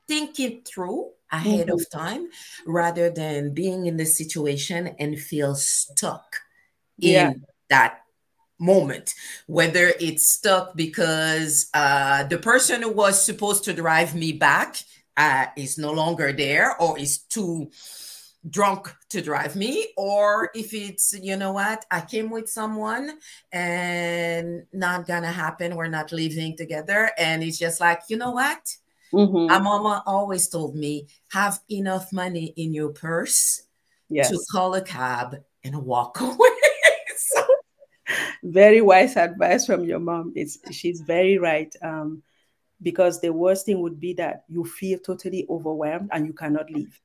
think 0.08 0.40
it 0.40 0.68
through 0.68 1.12
ahead 1.32 1.68
mm-hmm. 1.68 1.76
of 1.76 1.90
time 1.90 2.30
rather 2.66 3.10
than 3.10 3.54
being 3.54 3.86
in 3.86 3.98
the 3.98 4.06
situation 4.06 4.96
and 5.00 5.20
feel 5.20 5.56
stuck 5.56 6.38
yeah. 6.98 7.32
in 7.32 7.46
that 7.70 8.02
moment 8.58 9.14
whether 9.48 9.92
it's 10.00 10.32
stuck 10.32 10.76
because 10.76 11.70
uh, 11.74 12.24
the 12.24 12.38
person 12.38 12.84
who 12.84 12.92
was 12.92 13.22
supposed 13.22 13.66
to 13.66 13.74
drive 13.74 14.16
me 14.16 14.32
back 14.32 14.78
uh, 15.18 15.48
is 15.58 15.78
no 15.78 15.92
longer 15.92 16.32
there 16.32 16.80
or 16.82 16.98
is 16.98 17.20
too 17.20 17.70
drunk 18.50 18.94
to 19.10 19.22
drive 19.22 19.56
me 19.56 19.88
or 19.98 20.50
if 20.54 20.74
it's 20.74 21.16
you 21.20 21.36
know 21.36 21.52
what 21.52 21.84
i 21.90 22.00
came 22.00 22.30
with 22.30 22.48
someone 22.48 23.18
and 23.52 24.64
not 24.72 25.08
gonna 25.08 25.32
happen 25.32 25.76
we're 25.76 25.88
not 25.88 26.12
living 26.12 26.56
together 26.56 27.10
and 27.18 27.44
it's 27.44 27.58
just 27.58 27.82
like 27.82 28.02
you 28.08 28.18
know 28.18 28.32
what 28.32 28.60
Mm-hmm. 29.14 29.48
My 29.48 29.60
mama 29.60 30.04
always 30.06 30.48
told 30.48 30.76
me 30.76 31.08
have 31.32 31.60
enough 31.70 32.12
money 32.12 32.54
in 32.58 32.74
your 32.74 32.90
purse 32.90 33.64
yes. 34.10 34.30
to 34.30 34.40
call 34.52 34.74
a 34.76 34.82
cab 34.82 35.38
and 35.64 35.76
walk 35.84 36.20
away. 36.22 36.50
so. 37.18 37.46
Very 38.44 38.82
wise 38.82 39.16
advice 39.16 39.66
from 39.66 39.84
your 39.84 40.00
mom. 40.00 40.34
It's 40.36 40.60
she's 40.72 41.02
very 41.02 41.38
right. 41.38 41.74
Um, 41.82 42.24
because 42.82 43.22
the 43.22 43.32
worst 43.32 43.66
thing 43.66 43.82
would 43.82 44.00
be 44.00 44.14
that 44.14 44.44
you 44.48 44.66
feel 44.66 45.00
totally 45.00 45.46
overwhelmed 45.50 46.10
and 46.12 46.28
you 46.28 46.34
cannot 46.34 46.70
leave. 46.70 47.00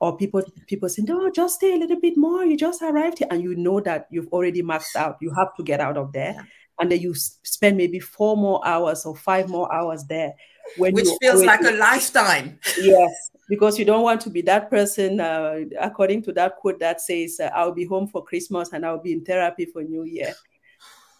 Or 0.00 0.16
people 0.16 0.42
people 0.68 0.88
say, 0.88 1.02
no, 1.02 1.30
just 1.30 1.56
stay 1.56 1.74
a 1.74 1.76
little 1.76 2.00
bit 2.00 2.16
more. 2.16 2.44
You 2.44 2.56
just 2.56 2.82
arrived 2.82 3.18
here, 3.18 3.26
and 3.30 3.42
you 3.42 3.56
know 3.56 3.80
that 3.80 4.06
you've 4.10 4.28
already 4.28 4.62
maxed 4.62 4.94
out. 4.94 5.16
You 5.20 5.34
have 5.34 5.54
to 5.56 5.64
get 5.64 5.80
out 5.80 5.96
of 5.96 6.12
there, 6.12 6.34
yeah. 6.36 6.42
And 6.82 6.90
then 6.90 7.00
you 7.00 7.14
spend 7.14 7.76
maybe 7.76 8.00
four 8.00 8.36
more 8.36 8.60
hours 8.66 9.06
or 9.06 9.14
five 9.14 9.48
more 9.48 9.72
hours 9.72 10.04
there 10.04 10.34
when 10.76 10.92
which 10.92 11.08
feels 11.20 11.44
like 11.44 11.60
a 11.60 11.70
lifetime. 11.70 12.58
Yes, 12.76 13.30
because 13.48 13.78
you 13.78 13.84
don't 13.84 14.02
want 14.02 14.20
to 14.22 14.30
be 14.30 14.42
that 14.42 14.68
person. 14.68 15.20
Uh, 15.20 15.60
according 15.80 16.22
to 16.24 16.32
that 16.32 16.56
quote 16.56 16.80
that 16.80 17.00
says, 17.00 17.38
uh, 17.38 17.50
"I'll 17.54 17.72
be 17.72 17.84
home 17.84 18.08
for 18.08 18.24
Christmas 18.24 18.72
and 18.72 18.84
I'll 18.84 19.00
be 19.00 19.12
in 19.12 19.24
therapy 19.24 19.64
for 19.64 19.84
New 19.84 20.02
Year." 20.02 20.34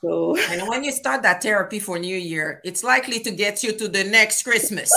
So, 0.03 0.37
and 0.51 0.69
when 0.69 0.85
you 0.85 0.93
start 0.93 1.23
that 1.23 1.43
therapy 1.43 1.79
for 1.79 1.99
New 1.99 2.17
Year, 2.17 2.61
it's 2.65 2.83
likely 2.83 3.21
to 3.21 3.31
get 3.31 3.63
you 3.63 3.73
to 3.73 3.89
the 3.89 4.05
next 4.05 4.43
Christmas. 4.43 4.91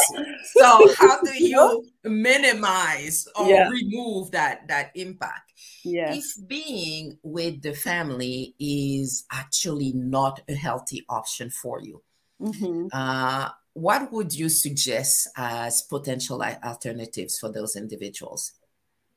So, 0.53 0.93
how 0.95 1.21
do 1.21 1.33
you 1.43 1.85
minimize 2.03 3.27
or 3.35 3.47
yeah. 3.47 3.69
remove 3.69 4.31
that 4.31 4.67
that 4.67 4.91
impact? 4.95 5.53
Yes. 5.83 6.17
If 6.17 6.47
being 6.47 7.17
with 7.21 7.61
the 7.61 7.73
family 7.73 8.55
is 8.59 9.25
actually 9.31 9.93
not 9.93 10.41
a 10.49 10.55
healthy 10.55 11.05
option 11.07 11.49
for 11.51 11.79
you, 11.81 12.01
mm-hmm. 12.41 12.87
uh, 12.91 13.49
what 13.73 14.11
would 14.11 14.33
you 14.33 14.49
suggest 14.49 15.29
as 15.37 15.83
potential 15.83 16.41
alternatives 16.41 17.37
for 17.37 17.51
those 17.51 17.75
individuals? 17.75 18.53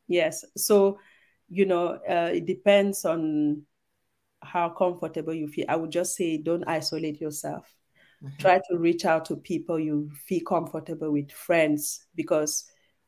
Yes. 0.08 0.44
So, 0.56 0.98
you 1.48 1.64
know, 1.64 1.98
uh, 2.08 2.30
it 2.34 2.44
depends 2.44 3.04
on 3.04 3.62
how 4.42 4.68
comfortable 4.70 5.34
you 5.34 5.48
feel. 5.48 5.66
I 5.68 5.76
would 5.76 5.90
just 5.90 6.16
say 6.16 6.38
don't 6.38 6.64
isolate 6.66 7.20
yourself. 7.20 7.74
Mm-hmm. 8.22 8.36
Try 8.38 8.60
to 8.70 8.78
reach 8.78 9.04
out 9.04 9.24
to 9.26 9.36
people 9.36 9.78
you 9.78 10.10
feel 10.26 10.40
comfortable 10.46 11.12
with, 11.12 11.30
friends, 11.30 12.06
because 12.14 12.64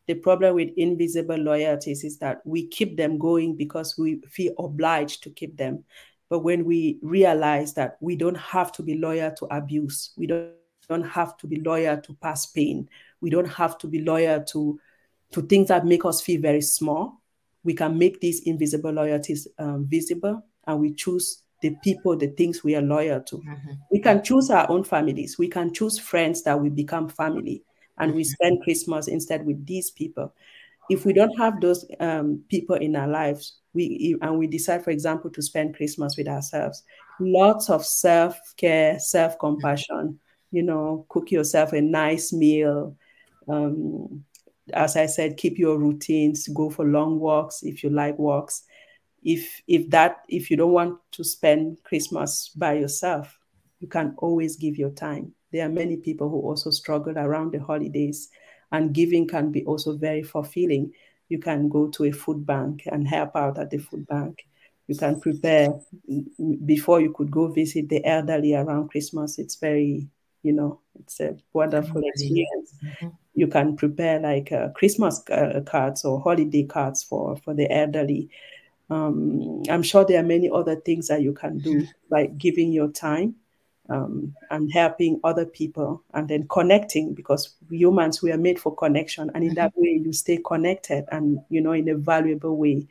the 0.06 0.14
problem 0.14 0.54
with 0.54 0.70
invisible 0.76 1.36
loyalties 1.36 2.04
is 2.04 2.18
that 2.18 2.40
we 2.44 2.66
keep 2.66 2.96
them 2.96 3.18
going 3.18 3.56
because 3.56 3.96
we 3.98 4.20
feel 4.28 4.52
obliged 4.58 5.22
to 5.24 5.30
keep 5.30 5.56
them. 5.56 5.84
But 6.28 6.40
when 6.40 6.64
we 6.64 6.98
realize 7.02 7.74
that 7.74 7.96
we 8.00 8.16
don't 8.16 8.36
have 8.36 8.70
to 8.72 8.82
be 8.82 8.96
loyal 8.96 9.32
to 9.32 9.46
abuse, 9.46 10.12
we 10.16 10.26
don't 10.26 10.52
don't 10.90 11.08
have 11.08 11.38
to 11.38 11.46
be 11.46 11.60
loyal 11.60 11.98
to 12.00 12.14
past 12.14 12.52
pain. 12.52 12.88
We 13.20 13.30
don't 13.30 13.48
have 13.48 13.78
to 13.78 13.86
be 13.86 14.02
loyal 14.02 14.42
to, 14.46 14.80
to 15.32 15.42
things 15.42 15.68
that 15.68 15.86
make 15.86 16.04
us 16.04 16.20
feel 16.20 16.40
very 16.40 16.60
small. 16.60 17.22
We 17.62 17.74
can 17.74 17.96
make 17.96 18.20
these 18.20 18.40
invisible 18.40 18.90
loyalties 18.90 19.46
um, 19.58 19.86
visible 19.86 20.44
and 20.70 20.80
we 20.80 20.92
choose 20.92 21.42
the 21.62 21.74
people, 21.82 22.16
the 22.16 22.28
things 22.28 22.64
we 22.64 22.74
are 22.74 22.82
loyal 22.82 23.20
to. 23.20 23.36
Mm-hmm. 23.36 23.72
We 23.90 24.00
can 24.00 24.22
choose 24.22 24.50
our 24.50 24.70
own 24.70 24.84
families. 24.84 25.38
We 25.38 25.48
can 25.48 25.72
choose 25.72 25.98
friends 25.98 26.42
that 26.44 26.58
we 26.58 26.70
become 26.70 27.08
family 27.08 27.62
and 27.98 28.10
mm-hmm. 28.10 28.16
we 28.16 28.24
spend 28.24 28.62
Christmas 28.62 29.08
instead 29.08 29.44
with 29.44 29.66
these 29.66 29.90
people. 29.90 30.34
If 30.88 31.04
we 31.04 31.12
don't 31.12 31.36
have 31.38 31.60
those 31.60 31.84
um, 32.00 32.42
people 32.48 32.76
in 32.76 32.96
our 32.96 33.06
lives, 33.06 33.58
we 33.74 34.16
and 34.22 34.38
we 34.38 34.48
decide, 34.48 34.82
for 34.82 34.90
example, 34.90 35.30
to 35.30 35.42
spend 35.42 35.76
Christmas 35.76 36.16
with 36.16 36.26
ourselves, 36.26 36.82
lots 37.20 37.70
of 37.70 37.86
self 37.86 38.36
care, 38.56 38.98
self 38.98 39.38
compassion, 39.38 40.18
you 40.50 40.64
know, 40.64 41.06
cook 41.08 41.30
yourself 41.30 41.72
a 41.74 41.80
nice 41.80 42.32
meal. 42.32 42.96
Um, 43.48 44.24
as 44.72 44.96
I 44.96 45.06
said, 45.06 45.36
keep 45.36 45.58
your 45.58 45.78
routines, 45.78 46.48
go 46.48 46.70
for 46.70 46.84
long 46.84 47.20
walks 47.20 47.62
if 47.62 47.84
you 47.84 47.90
like 47.90 48.18
walks. 48.18 48.64
If 49.22 49.62
if 49.66 49.90
that 49.90 50.22
if 50.28 50.50
you 50.50 50.56
don't 50.56 50.72
want 50.72 50.98
to 51.12 51.24
spend 51.24 51.78
Christmas 51.84 52.50
by 52.56 52.74
yourself, 52.74 53.38
you 53.80 53.88
can 53.88 54.14
always 54.18 54.56
give 54.56 54.76
your 54.76 54.90
time. 54.90 55.32
There 55.52 55.66
are 55.66 55.70
many 55.70 55.96
people 55.96 56.28
who 56.28 56.40
also 56.40 56.70
struggle 56.70 57.18
around 57.18 57.52
the 57.52 57.58
holidays, 57.58 58.30
and 58.72 58.94
giving 58.94 59.26
can 59.26 59.50
be 59.50 59.64
also 59.64 59.96
very 59.96 60.22
fulfilling. 60.22 60.92
You 61.28 61.38
can 61.38 61.68
go 61.68 61.88
to 61.88 62.04
a 62.04 62.12
food 62.12 62.46
bank 62.46 62.82
and 62.86 63.06
help 63.06 63.36
out 63.36 63.58
at 63.58 63.70
the 63.70 63.78
food 63.78 64.06
bank. 64.06 64.46
You 64.88 64.96
can 64.96 65.20
prepare 65.20 65.68
before 66.64 67.00
you 67.00 67.12
could 67.12 67.30
go 67.30 67.48
visit 67.48 67.88
the 67.88 68.04
elderly 68.04 68.54
around 68.54 68.88
Christmas. 68.88 69.38
It's 69.38 69.56
very 69.56 70.08
you 70.42 70.52
know 70.52 70.80
it's 70.98 71.20
a 71.20 71.36
wonderful 71.52 72.02
experience 72.04 72.74
mm-hmm. 72.82 73.08
you 73.34 73.46
can 73.46 73.76
prepare 73.76 74.18
like 74.20 74.50
uh, 74.52 74.68
christmas 74.74 75.22
uh, 75.30 75.60
cards 75.66 76.04
or 76.04 76.20
holiday 76.20 76.64
cards 76.64 77.02
for 77.02 77.36
for 77.36 77.54
the 77.54 77.70
elderly 77.70 78.28
um, 78.90 79.62
i'm 79.70 79.82
sure 79.82 80.04
there 80.04 80.20
are 80.20 80.26
many 80.26 80.50
other 80.50 80.76
things 80.76 81.08
that 81.08 81.22
you 81.22 81.32
can 81.32 81.58
do 81.58 81.86
like 82.10 82.36
giving 82.38 82.72
your 82.72 82.88
time 82.88 83.34
um, 83.88 84.34
and 84.50 84.72
helping 84.72 85.18
other 85.24 85.44
people 85.44 86.02
and 86.14 86.28
then 86.28 86.46
connecting 86.48 87.12
because 87.12 87.56
humans 87.70 88.22
we 88.22 88.30
are 88.30 88.38
made 88.38 88.58
for 88.58 88.74
connection 88.74 89.30
and 89.34 89.42
in 89.42 89.54
that 89.54 89.72
mm-hmm. 89.72 89.82
way 89.82 90.02
you 90.04 90.12
stay 90.12 90.38
connected 90.44 91.04
and 91.10 91.40
you 91.48 91.60
know 91.60 91.72
in 91.72 91.88
a 91.88 91.96
valuable 91.96 92.56
way 92.56 92.86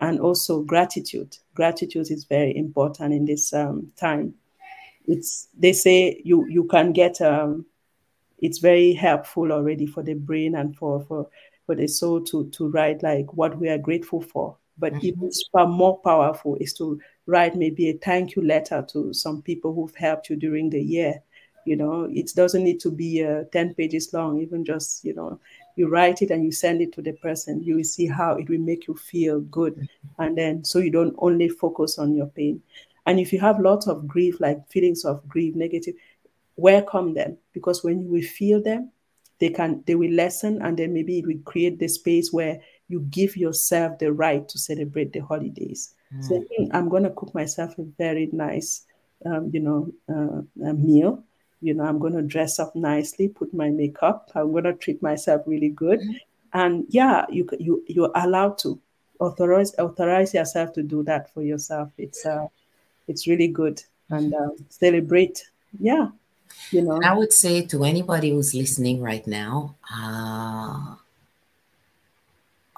and 0.00 0.20
also 0.20 0.62
gratitude 0.62 1.36
gratitude 1.54 2.10
is 2.10 2.24
very 2.24 2.56
important 2.56 3.12
in 3.12 3.24
this 3.24 3.52
um, 3.52 3.90
time 3.96 4.32
it's 5.08 5.48
they 5.58 5.72
say 5.72 6.20
you 6.24 6.46
you 6.48 6.64
can 6.64 6.92
get 6.92 7.20
um, 7.20 7.64
it's 8.38 8.58
very 8.58 8.92
helpful 8.92 9.50
already 9.50 9.86
for 9.86 10.02
the 10.02 10.14
brain 10.14 10.54
and 10.54 10.76
for 10.76 11.00
for 11.00 11.28
for 11.66 11.74
the 11.74 11.88
soul 11.88 12.22
to 12.22 12.48
to 12.50 12.68
write 12.68 13.02
like 13.02 13.32
what 13.32 13.58
we 13.58 13.68
are 13.68 13.78
grateful 13.78 14.20
for. 14.20 14.56
But 14.78 14.94
mm-hmm. 14.94 15.06
even 15.06 15.30
far 15.52 15.66
more 15.66 15.98
powerful 15.98 16.56
is 16.60 16.72
to 16.74 17.00
write 17.26 17.56
maybe 17.56 17.90
a 17.90 17.94
thank 17.94 18.36
you 18.36 18.42
letter 18.42 18.84
to 18.90 19.12
some 19.12 19.42
people 19.42 19.74
who've 19.74 19.94
helped 19.94 20.30
you 20.30 20.36
during 20.36 20.70
the 20.70 20.80
year. 20.80 21.22
You 21.64 21.76
know, 21.76 22.08
it 22.10 22.32
doesn't 22.34 22.64
need 22.64 22.80
to 22.80 22.90
be 22.90 23.24
uh, 23.24 23.44
10 23.52 23.74
pages 23.74 24.12
long, 24.14 24.40
even 24.40 24.64
just, 24.64 25.04
you 25.04 25.14
know, 25.14 25.38
you 25.76 25.88
write 25.88 26.22
it 26.22 26.30
and 26.30 26.42
you 26.42 26.50
send 26.50 26.80
it 26.80 26.92
to 26.94 27.02
the 27.02 27.12
person, 27.12 27.62
you 27.62 27.76
will 27.76 27.84
see 27.84 28.06
how 28.06 28.36
it 28.36 28.48
will 28.48 28.58
make 28.58 28.86
you 28.86 28.94
feel 28.94 29.40
good. 29.40 29.74
Mm-hmm. 29.74 30.22
And 30.22 30.38
then 30.38 30.64
so 30.64 30.78
you 30.78 30.90
don't 30.90 31.14
only 31.18 31.48
focus 31.48 31.98
on 31.98 32.14
your 32.14 32.26
pain. 32.26 32.62
And 33.04 33.20
if 33.20 33.32
you 33.32 33.40
have 33.40 33.60
lots 33.60 33.86
of 33.86 34.06
grief, 34.06 34.40
like 34.40 34.66
feelings 34.70 35.04
of 35.04 35.26
grief, 35.28 35.54
negative, 35.54 35.94
welcome 36.56 37.14
them 37.14 37.38
because 37.52 37.84
when 37.84 38.00
you 38.00 38.08
will 38.08 38.22
feel 38.22 38.62
them, 38.62 38.90
they 39.40 39.48
can 39.48 39.82
they 39.86 39.94
will 39.94 40.10
lessen 40.10 40.60
and 40.62 40.76
then 40.76 40.92
maybe 40.92 41.18
it 41.18 41.26
will 41.26 41.38
create 41.44 41.78
the 41.78 41.88
space 41.88 42.32
where 42.32 42.60
you 42.88 43.00
give 43.10 43.36
yourself 43.36 43.98
the 43.98 44.12
right 44.12 44.48
to 44.48 44.58
celebrate 44.58 45.12
the 45.12 45.20
holidays. 45.20 45.94
Mm. 46.14 46.24
So 46.24 46.44
I'm 46.72 46.88
going 46.88 47.04
to 47.04 47.10
cook 47.10 47.34
myself 47.34 47.78
a 47.78 47.82
very 47.82 48.28
nice, 48.32 48.86
um, 49.26 49.50
you 49.52 49.60
know, 49.60 49.92
uh, 50.08 50.72
meal. 50.72 51.22
You 51.60 51.74
know, 51.74 51.84
I'm 51.84 51.98
going 51.98 52.14
to 52.14 52.22
dress 52.22 52.58
up 52.58 52.74
nicely, 52.74 53.28
put 53.28 53.52
my 53.52 53.68
makeup. 53.68 54.30
I'm 54.34 54.52
going 54.52 54.64
to 54.64 54.74
treat 54.74 55.02
myself 55.02 55.42
really 55.46 55.70
good, 55.70 56.00
mm. 56.00 56.20
and 56.52 56.86
yeah, 56.88 57.26
you 57.30 57.48
you 57.58 57.82
you're 57.88 58.12
allowed 58.14 58.58
to 58.58 58.78
authorize 59.18 59.74
authorize 59.78 60.32
yourself 60.34 60.72
to 60.74 60.82
do 60.82 61.02
that 61.02 61.34
for 61.34 61.42
yourself. 61.42 61.90
It's 61.98 62.24
uh, 62.24 62.46
it's 63.08 63.26
really 63.26 63.48
good 63.48 63.82
and 64.08 64.32
uh, 64.32 64.50
celebrate. 64.68 65.50
Yeah, 65.80 66.08
you 66.70 66.82
know. 66.82 67.00
I 67.02 67.12
would 67.12 67.32
say 67.32 67.66
to 67.66 67.82
anybody 67.82 68.30
who's 68.30 68.54
listening 68.54 69.02
right 69.02 69.26
now, 69.26 69.74
uh, 69.92 70.94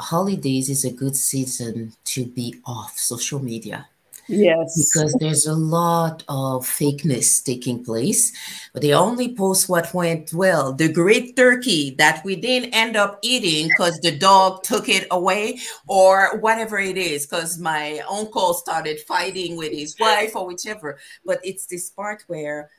holidays 0.01 0.69
is 0.69 0.85
a 0.85 0.93
good 0.93 1.17
season 1.17 1.93
to 2.05 2.27
be 2.27 2.57
off 2.65 2.99
social 2.99 3.41
media. 3.41 3.87
Yes. 4.29 4.93
Because 4.95 5.13
there's 5.19 5.47
a 5.47 5.55
lot 5.55 6.23
of 6.29 6.65
fakeness 6.65 7.43
taking 7.45 7.85
place. 7.85 8.33
But 8.73 8.83
they 8.83 8.95
only 8.95 9.35
post 9.35 9.69
what 9.69 9.93
went 9.93 10.33
well. 10.33 10.73
The 10.73 10.87
great 10.93 11.35
turkey 11.35 11.97
that 11.99 12.25
we 12.25 12.37
didn't 12.37 12.73
end 12.73 12.97
up 12.97 13.19
eating 13.23 13.69
because 13.69 13.99
the 13.99 14.17
dog 14.17 14.63
took 14.63 14.89
it 14.89 15.09
away, 15.11 15.59
or 15.89 16.39
whatever 16.39 16.79
it 16.79 16.97
is, 16.97 17.27
because 17.27 17.59
my 17.59 18.03
uncle 18.09 18.55
started 18.55 19.01
fighting 19.01 19.57
with 19.57 19.73
his 19.73 19.99
wife 19.99 20.37
or 20.37 20.47
whichever. 20.47 20.99
But 21.25 21.41
it's 21.43 21.67
this 21.67 21.91
part 21.91 22.23
where 22.29 22.71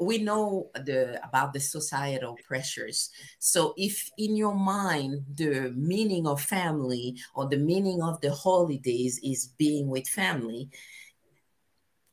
we 0.00 0.18
know 0.18 0.70
the 0.74 1.20
about 1.26 1.52
the 1.52 1.60
societal 1.60 2.36
pressures. 2.46 3.10
So 3.38 3.74
if 3.76 4.10
in 4.16 4.36
your 4.36 4.54
mind 4.54 5.24
the 5.34 5.72
meaning 5.76 6.26
of 6.26 6.40
family 6.40 7.16
or 7.34 7.48
the 7.48 7.56
meaning 7.56 8.02
of 8.02 8.20
the 8.20 8.32
holidays 8.32 9.20
is 9.24 9.48
being 9.58 9.88
with 9.88 10.06
family 10.06 10.70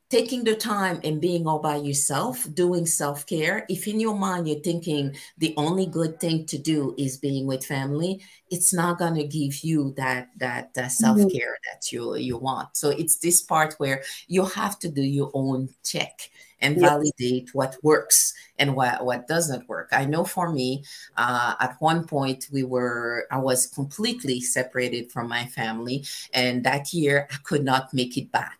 taking 0.08 0.44
the 0.44 0.54
time 0.54 1.00
and 1.02 1.20
being 1.20 1.46
all 1.46 1.58
by 1.58 1.76
yourself 1.76 2.46
doing 2.54 2.86
self-care 2.86 3.66
if 3.68 3.88
in 3.88 3.98
your 3.98 4.14
mind 4.14 4.46
you're 4.46 4.60
thinking 4.60 5.14
the 5.38 5.52
only 5.56 5.86
good 5.86 6.20
thing 6.20 6.46
to 6.46 6.58
do 6.58 6.94
is 6.96 7.16
being 7.16 7.46
with 7.46 7.64
family 7.64 8.20
it's 8.50 8.72
not 8.72 8.98
going 8.98 9.14
to 9.14 9.24
give 9.24 9.64
you 9.64 9.92
that 9.96 10.28
that, 10.36 10.72
that 10.74 10.92
self-care 10.92 11.26
mm-hmm. 11.26 11.72
that 11.72 11.92
you 11.92 12.14
you 12.16 12.36
want 12.36 12.76
so 12.76 12.90
it's 12.90 13.18
this 13.18 13.42
part 13.42 13.74
where 13.78 14.02
you 14.28 14.44
have 14.44 14.78
to 14.78 14.88
do 14.88 15.02
your 15.02 15.30
own 15.34 15.68
check 15.84 16.30
and 16.60 16.78
validate 16.78 17.54
what 17.54 17.76
works 17.82 18.32
and 18.58 18.74
what, 18.74 19.04
what 19.04 19.28
doesn't 19.28 19.68
work. 19.68 19.88
I 19.92 20.04
know 20.04 20.24
for 20.24 20.50
me, 20.50 20.84
uh, 21.16 21.54
at 21.60 21.76
one 21.80 22.06
point 22.06 22.48
we 22.50 22.62
were, 22.62 23.26
I 23.30 23.38
was 23.38 23.66
completely 23.66 24.40
separated 24.40 25.12
from 25.12 25.28
my 25.28 25.46
family, 25.46 26.04
and 26.32 26.64
that 26.64 26.92
year 26.92 27.28
I 27.30 27.36
could 27.42 27.64
not 27.64 27.92
make 27.92 28.16
it 28.16 28.32
back. 28.32 28.58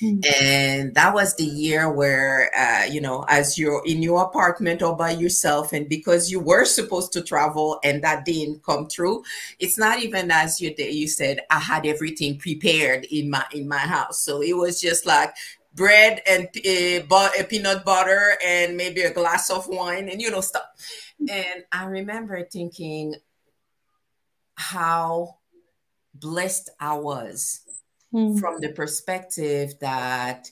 Hmm. 0.00 0.20
And 0.40 0.94
that 0.94 1.12
was 1.12 1.36
the 1.36 1.44
year 1.44 1.92
where, 1.92 2.50
uh, 2.56 2.86
you 2.86 3.02
know, 3.02 3.24
as 3.28 3.58
you're 3.58 3.82
in 3.84 4.02
your 4.02 4.22
apartment 4.22 4.82
all 4.82 4.94
by 4.94 5.10
yourself, 5.10 5.74
and 5.74 5.88
because 5.88 6.30
you 6.30 6.40
were 6.40 6.64
supposed 6.64 7.12
to 7.12 7.22
travel 7.22 7.78
and 7.84 8.02
that 8.02 8.24
didn't 8.24 8.64
come 8.64 8.86
through, 8.86 9.24
it's 9.58 9.76
not 9.76 10.02
even 10.02 10.30
as 10.30 10.58
you 10.58 10.74
you 10.78 11.06
said. 11.06 11.40
I 11.50 11.58
had 11.60 11.84
everything 11.84 12.38
prepared 12.38 13.04
in 13.10 13.28
my 13.28 13.44
in 13.52 13.68
my 13.68 13.78
house, 13.78 14.24
so 14.24 14.40
it 14.42 14.56
was 14.56 14.80
just 14.80 15.04
like 15.04 15.34
bread 15.74 16.22
and 16.26 16.48
a, 16.64 17.04
a 17.38 17.44
peanut 17.44 17.84
butter 17.84 18.38
and 18.44 18.76
maybe 18.76 19.02
a 19.02 19.12
glass 19.12 19.50
of 19.50 19.68
wine 19.68 20.08
and 20.08 20.20
you 20.22 20.30
know 20.30 20.40
stuff. 20.40 20.64
And 21.28 21.64
I 21.72 21.84
remember 21.84 22.42
thinking 22.44 23.16
how 24.54 25.36
blessed 26.14 26.70
I 26.80 26.94
was 26.94 27.60
mm. 28.12 28.38
from 28.38 28.60
the 28.60 28.70
perspective 28.70 29.74
that 29.80 30.50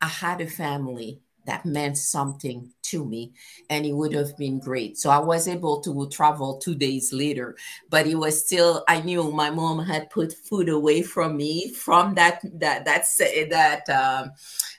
I 0.00 0.08
had 0.08 0.40
a 0.40 0.46
family 0.46 1.22
that 1.46 1.64
meant 1.64 1.96
something 1.96 2.72
to 2.82 3.04
me 3.04 3.32
and 3.70 3.86
it 3.86 3.92
would 3.92 4.12
have 4.12 4.36
been 4.36 4.58
great 4.58 4.98
so 4.98 5.10
i 5.10 5.18
was 5.18 5.48
able 5.48 5.80
to 5.80 6.08
travel 6.10 6.58
two 6.58 6.74
days 6.74 7.12
later 7.12 7.56
but 7.88 8.06
it 8.06 8.16
was 8.16 8.44
still 8.44 8.84
i 8.88 9.00
knew 9.00 9.30
my 9.30 9.50
mom 9.50 9.78
had 9.78 10.10
put 10.10 10.32
food 10.32 10.68
away 10.68 11.02
from 11.02 11.36
me 11.36 11.70
from 11.70 12.14
that 12.14 12.40
that 12.52 12.84
that 12.84 13.06
that 13.50 13.88
um, 13.88 14.30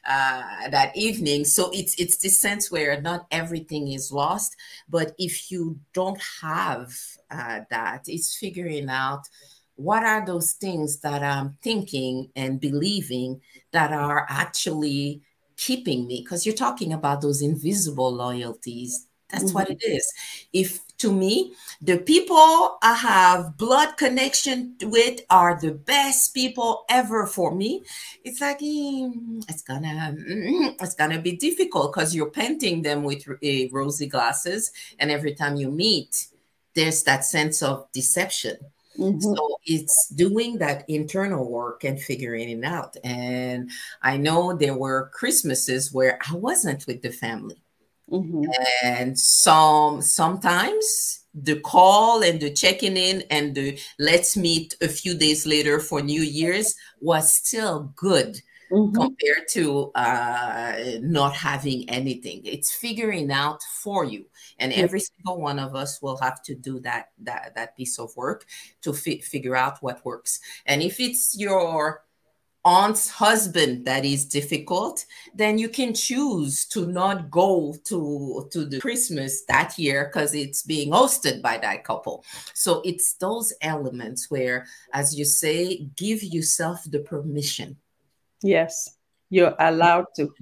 uh, 0.07 0.69
that 0.69 0.95
evening 0.95 1.43
so 1.43 1.69
it's 1.73 1.95
it's 1.99 2.17
this 2.17 2.39
sense 2.39 2.71
where 2.71 3.01
not 3.01 3.25
everything 3.31 3.91
is 3.91 4.11
lost 4.11 4.55
but 4.89 5.13
if 5.17 5.51
you 5.51 5.79
don't 5.93 6.21
have 6.41 6.93
uh, 7.31 7.59
that 7.69 8.03
it's 8.07 8.37
figuring 8.37 8.89
out 8.89 9.27
what 9.77 10.03
are 10.03 10.25
those 10.25 10.51
things 10.53 10.99
that 10.99 11.23
i'm 11.23 11.57
thinking 11.61 12.29
and 12.35 12.59
believing 12.59 13.41
that 13.71 13.93
are 13.93 14.25
actually 14.29 15.21
keeping 15.57 16.07
me? 16.07 16.21
Because 16.23 16.45
you're 16.45 16.55
talking 16.55 16.93
about 16.93 17.21
those 17.21 17.41
invisible 17.41 18.13
loyalties. 18.13 19.07
That's 19.29 19.45
mm-hmm. 19.45 19.53
what 19.53 19.69
it 19.69 19.83
is. 19.83 20.13
If 20.53 20.79
to 20.97 21.13
me 21.13 21.53
the 21.79 21.99
people 21.99 22.79
i 22.81 22.91
have 22.95 23.55
blood 23.55 23.95
connection 23.97 24.75
with 24.81 25.21
are 25.29 25.59
the 25.61 25.71
best 25.71 26.33
people 26.33 26.85
ever 26.89 27.27
for 27.27 27.53
me 27.53 27.83
it's 28.23 28.41
like 28.41 28.59
mm, 28.59 29.43
it's 29.47 29.61
gonna 29.61 30.15
mm, 30.17 30.75
it's 30.81 30.95
gonna 30.95 31.21
be 31.21 31.33
difficult 31.33 31.93
because 31.93 32.15
you're 32.15 32.31
painting 32.31 32.81
them 32.81 33.03
with 33.03 33.27
uh, 33.29 33.69
rosy 33.71 34.07
glasses 34.07 34.71
and 34.97 35.11
every 35.11 35.35
time 35.35 35.55
you 35.55 35.69
meet 35.69 36.29
there's 36.73 37.03
that 37.03 37.23
sense 37.23 37.61
of 37.61 37.85
deception 37.91 38.57
Mm-hmm. 38.97 39.19
So 39.19 39.59
it's 39.65 40.09
doing 40.09 40.57
that 40.57 40.85
internal 40.87 41.49
work 41.49 41.83
and 41.83 42.01
figuring 42.01 42.49
it 42.49 42.63
out. 42.63 42.97
And 43.03 43.69
I 44.01 44.17
know 44.17 44.55
there 44.55 44.75
were 44.75 45.11
Christmases 45.13 45.93
where 45.93 46.19
I 46.29 46.35
wasn't 46.35 46.85
with 46.87 47.01
the 47.01 47.11
family. 47.11 47.61
Mm-hmm. 48.11 48.45
And 48.83 49.19
some 49.19 50.01
sometimes 50.01 51.25
the 51.33 51.59
call 51.59 52.23
and 52.23 52.39
the 52.39 52.51
checking 52.51 52.97
in 52.97 53.23
and 53.29 53.53
the 53.53 53.77
let's 53.99 54.35
meet 54.35 54.75
a 54.81 54.87
few 54.87 55.13
days 55.13 55.45
later 55.45 55.79
for 55.79 56.01
New 56.01 56.21
Year's 56.21 56.73
was 56.99 57.31
still 57.33 57.93
good 57.95 58.41
mm-hmm. 58.71 58.95
compared 58.95 59.47
to 59.51 59.91
uh, 59.95 60.75
not 61.01 61.33
having 61.33 61.89
anything. 61.89 62.41
It's 62.43 62.73
figuring 62.73 63.31
out 63.31 63.61
for 63.83 64.05
you, 64.05 64.25
and 64.59 64.73
every 64.73 64.99
single 64.99 65.39
one 65.39 65.59
of 65.59 65.75
us 65.75 66.01
will 66.01 66.17
have 66.17 66.41
to 66.43 66.55
do 66.55 66.79
that 66.81 67.11
that 67.19 67.53
that 67.55 67.75
piece 67.75 67.99
of 67.99 68.15
work 68.15 68.45
to 68.81 68.93
fi- 68.93 69.21
figure 69.21 69.55
out 69.55 69.81
what 69.81 70.03
works. 70.05 70.39
And 70.65 70.81
if 70.81 70.99
it's 70.99 71.37
your 71.37 72.03
aunt's 72.65 73.09
husband 73.09 73.85
that 73.85 74.03
is 74.03 74.25
difficult, 74.25 75.05
then 75.33 75.57
you 75.57 75.69
can 75.69 75.93
choose 75.93 76.65
to 76.65 76.85
not 76.85 77.31
go 77.31 77.75
to 77.85 78.47
to 78.51 78.65
the 78.65 78.79
Christmas 78.79 79.45
that 79.45 79.77
year 79.77 80.05
because 80.11 80.33
it's 80.33 80.63
being 80.63 80.91
hosted 80.91 81.41
by 81.41 81.57
that 81.59 81.83
couple. 81.83 82.25
So 82.53 82.81
it's 82.83 83.13
those 83.13 83.53
elements 83.61 84.29
where, 84.29 84.65
as 84.93 85.17
you 85.17 85.25
say, 85.25 85.87
give 85.95 86.23
yourself 86.23 86.83
the 86.85 86.99
permission 86.99 87.77
Yes, 88.41 88.97
you're 89.29 89.55
allowed 89.59 90.05
to. 90.17 90.33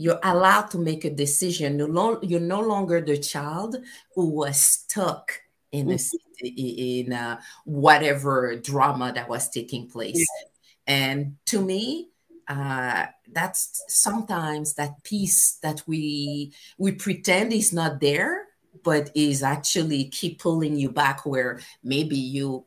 You're 0.00 0.20
allowed 0.22 0.70
to 0.70 0.78
make 0.78 1.04
a 1.04 1.10
decision. 1.10 1.78
You're 1.78 2.40
no 2.40 2.60
longer 2.60 3.02
the 3.02 3.18
child 3.18 3.76
who 4.14 4.30
was 4.30 4.56
stuck 4.56 5.32
in 5.72 5.88
mm-hmm. 5.88 6.46
a, 6.46 6.48
in 6.48 7.12
a, 7.12 7.38
whatever 7.64 8.56
drama 8.56 9.12
that 9.14 9.28
was 9.28 9.50
taking 9.50 9.88
place. 9.88 10.16
Yeah. 10.16 10.48
And 10.86 11.36
to 11.46 11.60
me, 11.60 12.08
uh, 12.48 13.06
that's 13.30 13.84
sometimes 13.88 14.74
that 14.74 15.04
piece 15.04 15.58
that 15.62 15.82
we 15.86 16.52
we 16.78 16.92
pretend 16.92 17.52
is 17.52 17.72
not 17.72 18.00
there, 18.00 18.46
but 18.82 19.10
is 19.14 19.42
actually 19.42 20.04
keep 20.04 20.40
pulling 20.40 20.76
you 20.76 20.90
back 20.90 21.26
where 21.26 21.60
maybe 21.84 22.16
you 22.16 22.64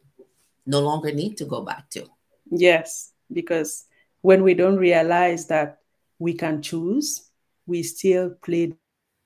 no 0.66 0.80
longer 0.80 1.12
need 1.12 1.36
to 1.38 1.46
go 1.46 1.62
back 1.62 1.90
to. 1.90 2.06
Yes, 2.50 3.12
because 3.32 3.86
when 4.22 4.44
we 4.44 4.54
don't 4.54 4.78
realize 4.78 5.48
that 5.48 5.80
we 6.24 6.34
can 6.34 6.62
choose, 6.62 7.30
we 7.66 7.84
still 7.84 8.30
played 8.42 8.78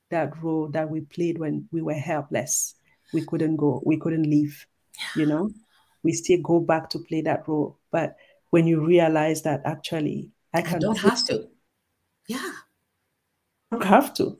that 0.09 0.41
role 0.41 0.67
that 0.69 0.89
we 0.89 1.01
played 1.01 1.37
when 1.37 1.69
we 1.71 1.83
were 1.83 1.93
helpless. 1.93 2.73
We 3.13 3.23
couldn't 3.23 3.57
go, 3.57 3.83
we 3.85 3.97
couldn't 3.97 4.23
leave, 4.23 4.65
you 5.15 5.27
know? 5.27 5.51
We 6.01 6.13
still 6.13 6.41
go 6.41 6.59
back 6.59 6.89
to 6.89 6.99
play 6.99 7.21
that 7.21 7.47
role. 7.47 7.77
But 7.91 8.15
when 8.49 8.65
you 8.65 8.83
realize 8.83 9.43
that 9.43 9.61
actually 9.63 10.31
I, 10.55 10.61
I 10.61 10.79
don't 10.79 10.97
have 10.97 11.23
to. 11.25 11.47
Yeah. 12.27 12.51
I 13.71 13.75
don't 13.75 13.85
have 13.85 14.15
to. 14.15 14.39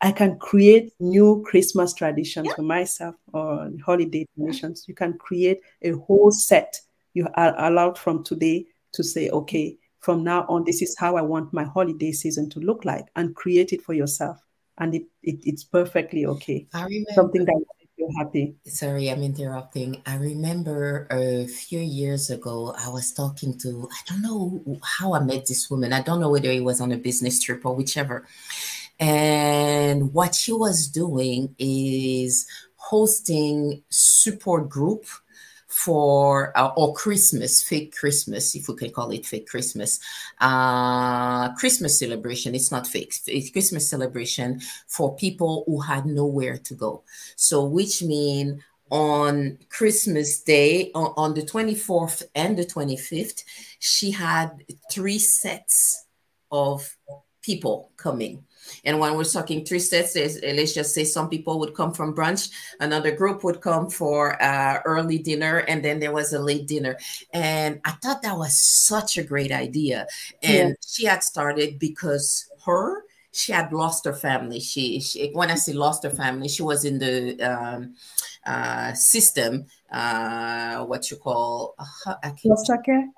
I 0.00 0.12
can 0.12 0.38
create 0.38 0.94
new 1.00 1.44
Christmas 1.46 1.92
traditions 1.92 2.46
yeah. 2.46 2.54
for 2.54 2.62
myself 2.62 3.14
or 3.34 3.70
holiday 3.84 4.26
traditions. 4.34 4.86
You 4.88 4.94
can 4.94 5.18
create 5.18 5.60
a 5.82 5.90
whole 5.90 6.30
set. 6.30 6.80
You 7.12 7.28
are 7.34 7.54
allowed 7.62 7.98
from 7.98 8.24
today 8.24 8.64
to 8.92 9.04
say, 9.04 9.28
okay, 9.28 9.76
from 10.00 10.24
now 10.24 10.46
on, 10.48 10.64
this 10.64 10.82
is 10.82 10.96
how 10.98 11.16
I 11.16 11.22
want 11.22 11.52
my 11.52 11.64
holiday 11.64 12.12
season 12.12 12.50
to 12.50 12.60
look 12.60 12.84
like, 12.84 13.06
and 13.16 13.34
create 13.34 13.72
it 13.72 13.82
for 13.82 13.94
yourself. 13.94 14.38
And 14.78 14.94
it, 14.94 15.02
it 15.22 15.40
it's 15.44 15.64
perfectly 15.64 16.24
okay. 16.26 16.66
I 16.72 16.84
remember 16.84 17.10
something 17.14 17.44
that 17.44 17.54
makes 17.54 17.92
you 17.96 18.10
happy. 18.18 18.54
Sorry, 18.66 19.10
I'm 19.10 19.22
interrupting. 19.22 20.00
I 20.06 20.16
remember 20.16 21.06
a 21.10 21.46
few 21.46 21.80
years 21.80 22.30
ago, 22.30 22.74
I 22.78 22.88
was 22.88 23.12
talking 23.12 23.58
to 23.58 23.88
I 23.92 24.00
don't 24.08 24.22
know 24.22 24.80
how 24.82 25.14
I 25.14 25.20
met 25.20 25.46
this 25.46 25.68
woman. 25.70 25.92
I 25.92 26.00
don't 26.00 26.20
know 26.20 26.30
whether 26.30 26.50
it 26.50 26.64
was 26.64 26.80
on 26.80 26.92
a 26.92 26.96
business 26.96 27.42
trip 27.42 27.66
or 27.66 27.74
whichever 27.74 28.26
and 29.00 30.12
what 30.12 30.34
she 30.34 30.52
was 30.52 30.86
doing 30.86 31.54
is 31.58 32.46
hosting 32.76 33.82
support 33.88 34.68
group 34.68 35.06
for 35.70 36.56
uh, 36.58 36.72
or 36.76 36.92
Christmas, 36.94 37.62
fake 37.62 37.94
Christmas, 37.94 38.54
if 38.54 38.68
we 38.68 38.74
can 38.74 38.90
call 38.90 39.10
it 39.12 39.24
fake 39.24 39.48
Christmas, 39.48 40.00
uh, 40.40 41.52
Christmas 41.54 41.98
celebration. 41.98 42.54
It's 42.54 42.72
not 42.72 42.86
fake. 42.86 43.14
It's 43.26 43.50
Christmas 43.50 43.88
celebration 43.88 44.60
for 44.88 45.14
people 45.14 45.64
who 45.66 45.80
had 45.80 46.06
nowhere 46.06 46.58
to 46.58 46.74
go. 46.74 47.04
So, 47.36 47.64
which 47.64 48.02
mean 48.02 48.62
on 48.90 49.58
Christmas 49.68 50.42
Day, 50.42 50.90
on, 50.94 51.14
on 51.16 51.34
the 51.34 51.42
24th 51.42 52.24
and 52.34 52.58
the 52.58 52.64
25th, 52.64 53.44
she 53.78 54.10
had 54.10 54.64
three 54.90 55.20
sets 55.20 56.06
of 56.50 56.96
people 57.42 57.92
coming 57.96 58.44
and 58.84 58.98
when 58.98 59.14
we're 59.14 59.24
talking 59.24 59.64
three 59.64 59.78
sets, 59.78 60.14
let's 60.16 60.74
just 60.74 60.94
say 60.94 61.04
some 61.04 61.28
people 61.28 61.58
would 61.60 61.74
come 61.74 61.92
from 61.92 62.14
brunch, 62.14 62.50
another 62.80 63.10
group 63.10 63.44
would 63.44 63.60
come 63.60 63.90
for 63.90 64.40
uh, 64.42 64.80
early 64.84 65.18
dinner, 65.18 65.58
and 65.58 65.84
then 65.84 66.00
there 66.00 66.12
was 66.12 66.32
a 66.32 66.38
late 66.38 66.66
dinner. 66.66 66.96
And 67.32 67.80
I 67.84 67.92
thought 67.92 68.22
that 68.22 68.36
was 68.36 68.60
such 68.60 69.18
a 69.18 69.22
great 69.22 69.52
idea. 69.52 70.06
And 70.42 70.70
yeah. 70.70 70.74
she 70.86 71.06
had 71.06 71.22
started 71.22 71.78
because 71.78 72.50
her 72.64 73.04
she 73.32 73.52
had 73.52 73.72
lost 73.72 74.04
her 74.06 74.12
family. 74.12 74.58
She, 74.58 75.00
she, 75.00 75.30
when 75.30 75.50
I 75.50 75.54
say 75.54 75.72
lost 75.72 76.02
her 76.02 76.10
family, 76.10 76.48
she 76.48 76.62
was 76.62 76.84
in 76.84 76.98
the 76.98 77.40
um, 77.40 77.94
uh, 78.44 78.92
system, 78.94 79.66
uh, 79.90 80.84
what 80.84 81.10
you 81.12 81.16
call 81.16 81.76
uh, 81.78 82.30
foster 82.42 82.78
care. 82.78 83.08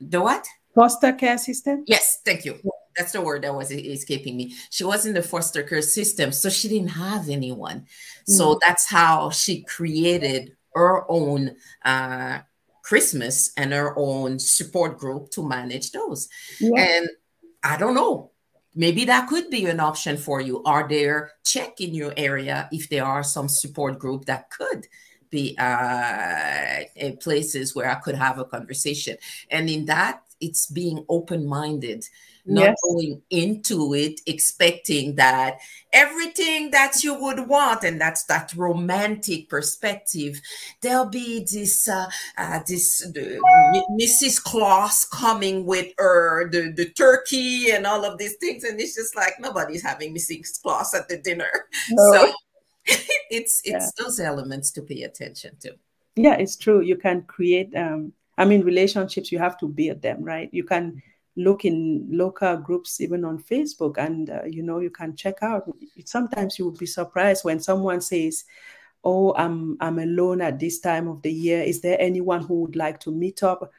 The 0.00 0.22
what? 0.22 0.46
Foster 0.74 1.12
care 1.12 1.36
system. 1.36 1.84
Yes, 1.86 2.20
thank 2.24 2.46
you. 2.46 2.58
Yeah 2.64 2.77
that's 2.98 3.12
the 3.12 3.22
word 3.22 3.42
that 3.42 3.54
was 3.54 3.70
escaping 3.70 4.36
me. 4.36 4.54
She 4.70 4.84
was 4.84 5.06
in 5.06 5.14
the 5.14 5.22
foster 5.22 5.62
care 5.62 5.82
system, 5.82 6.32
so 6.32 6.50
she 6.50 6.68
didn't 6.68 6.88
have 6.88 7.28
anyone. 7.28 7.80
Mm-hmm. 7.80 8.32
So 8.32 8.54
mm. 8.54 8.60
that's 8.60 8.86
how 8.86 9.30
she 9.30 9.62
created 9.62 10.56
her 10.74 11.10
own 11.10 11.56
uh, 11.84 12.40
Christmas 12.82 13.52
and 13.56 13.72
her 13.72 13.94
own 13.96 14.38
support 14.38 14.98
group 14.98 15.30
to 15.30 15.46
manage 15.46 15.92
those. 15.92 16.28
Yeah. 16.60 16.80
And 16.80 17.08
I 17.62 17.76
don't 17.76 17.94
know, 17.94 18.32
maybe 18.74 19.04
that 19.06 19.28
could 19.28 19.50
be 19.50 19.66
an 19.66 19.80
option 19.80 20.16
for 20.16 20.40
you. 20.40 20.62
Are 20.64 20.88
there 20.88 21.32
check 21.44 21.80
in 21.80 21.94
your 21.94 22.12
area 22.16 22.68
if 22.72 22.88
there 22.88 23.04
are 23.04 23.22
some 23.22 23.48
support 23.48 23.98
group 23.98 24.24
that 24.26 24.50
could 24.50 24.86
be 25.30 25.54
uh, 25.58 26.84
places 27.20 27.74
where 27.74 27.90
I 27.90 27.96
could 27.96 28.14
have 28.14 28.38
a 28.38 28.44
conversation? 28.44 29.16
And 29.50 29.68
in 29.68 29.84
that, 29.86 30.22
it's 30.40 30.66
being 30.66 31.04
open 31.08 31.46
minded 31.46 32.04
not 32.48 32.62
yes. 32.62 32.76
going 32.82 33.22
into 33.30 33.94
it 33.94 34.20
expecting 34.26 35.14
that 35.16 35.58
everything 35.92 36.70
that 36.70 37.04
you 37.04 37.14
would 37.14 37.46
want 37.48 37.84
and 37.84 38.00
that's 38.00 38.24
that 38.24 38.52
romantic 38.56 39.48
perspective 39.48 40.40
there'll 40.80 41.06
be 41.06 41.46
this 41.52 41.88
uh, 41.88 42.08
uh 42.38 42.60
this 42.66 43.06
mrs 44.00 44.42
claus 44.42 45.04
coming 45.04 45.64
with 45.66 45.92
her 45.98 46.48
the, 46.50 46.72
the 46.72 46.88
turkey 46.90 47.70
and 47.70 47.86
all 47.86 48.04
of 48.04 48.18
these 48.18 48.34
things 48.36 48.64
and 48.64 48.80
it's 48.80 48.94
just 48.94 49.14
like 49.14 49.34
nobody's 49.40 49.82
having 49.82 50.14
mrs 50.14 50.60
claus 50.62 50.94
at 50.94 51.08
the 51.08 51.18
dinner 51.18 51.66
no. 51.90 52.12
so 52.12 52.32
it's 53.30 53.60
it's 53.64 53.92
yeah. 53.98 54.04
those 54.04 54.18
elements 54.18 54.70
to 54.70 54.82
pay 54.82 55.02
attention 55.02 55.54
to 55.60 55.74
yeah 56.16 56.34
it's 56.34 56.56
true 56.56 56.80
you 56.80 56.96
can 56.96 57.22
create 57.22 57.74
um 57.76 58.12
i 58.38 58.44
mean 58.44 58.62
relationships 58.62 59.30
you 59.30 59.38
have 59.38 59.58
to 59.58 59.68
build 59.68 60.00
them 60.00 60.22
right 60.24 60.48
you 60.52 60.64
can 60.64 61.02
look 61.38 61.64
in 61.64 62.04
local 62.10 62.56
groups 62.56 63.00
even 63.00 63.24
on 63.24 63.38
facebook 63.38 63.96
and 63.96 64.28
uh, 64.28 64.42
you 64.44 64.60
know 64.60 64.80
you 64.80 64.90
can 64.90 65.14
check 65.14 65.36
out. 65.40 65.70
Sometimes 66.04 66.58
you 66.58 66.64
will 66.64 66.76
be 66.76 66.84
surprised 66.86 67.44
when 67.44 67.60
someone 67.60 68.00
says 68.00 68.44
oh 69.04 69.32
i'm 69.36 69.76
i'm 69.80 70.00
alone 70.00 70.40
at 70.40 70.58
this 70.58 70.80
time 70.80 71.06
of 71.06 71.22
the 71.22 71.32
year. 71.32 71.62
Is 71.62 71.80
there 71.80 71.96
anyone 72.00 72.42
who 72.42 72.62
would 72.62 72.74
like 72.74 72.98
to 73.00 73.12
meet 73.12 73.44
up? 73.44 73.70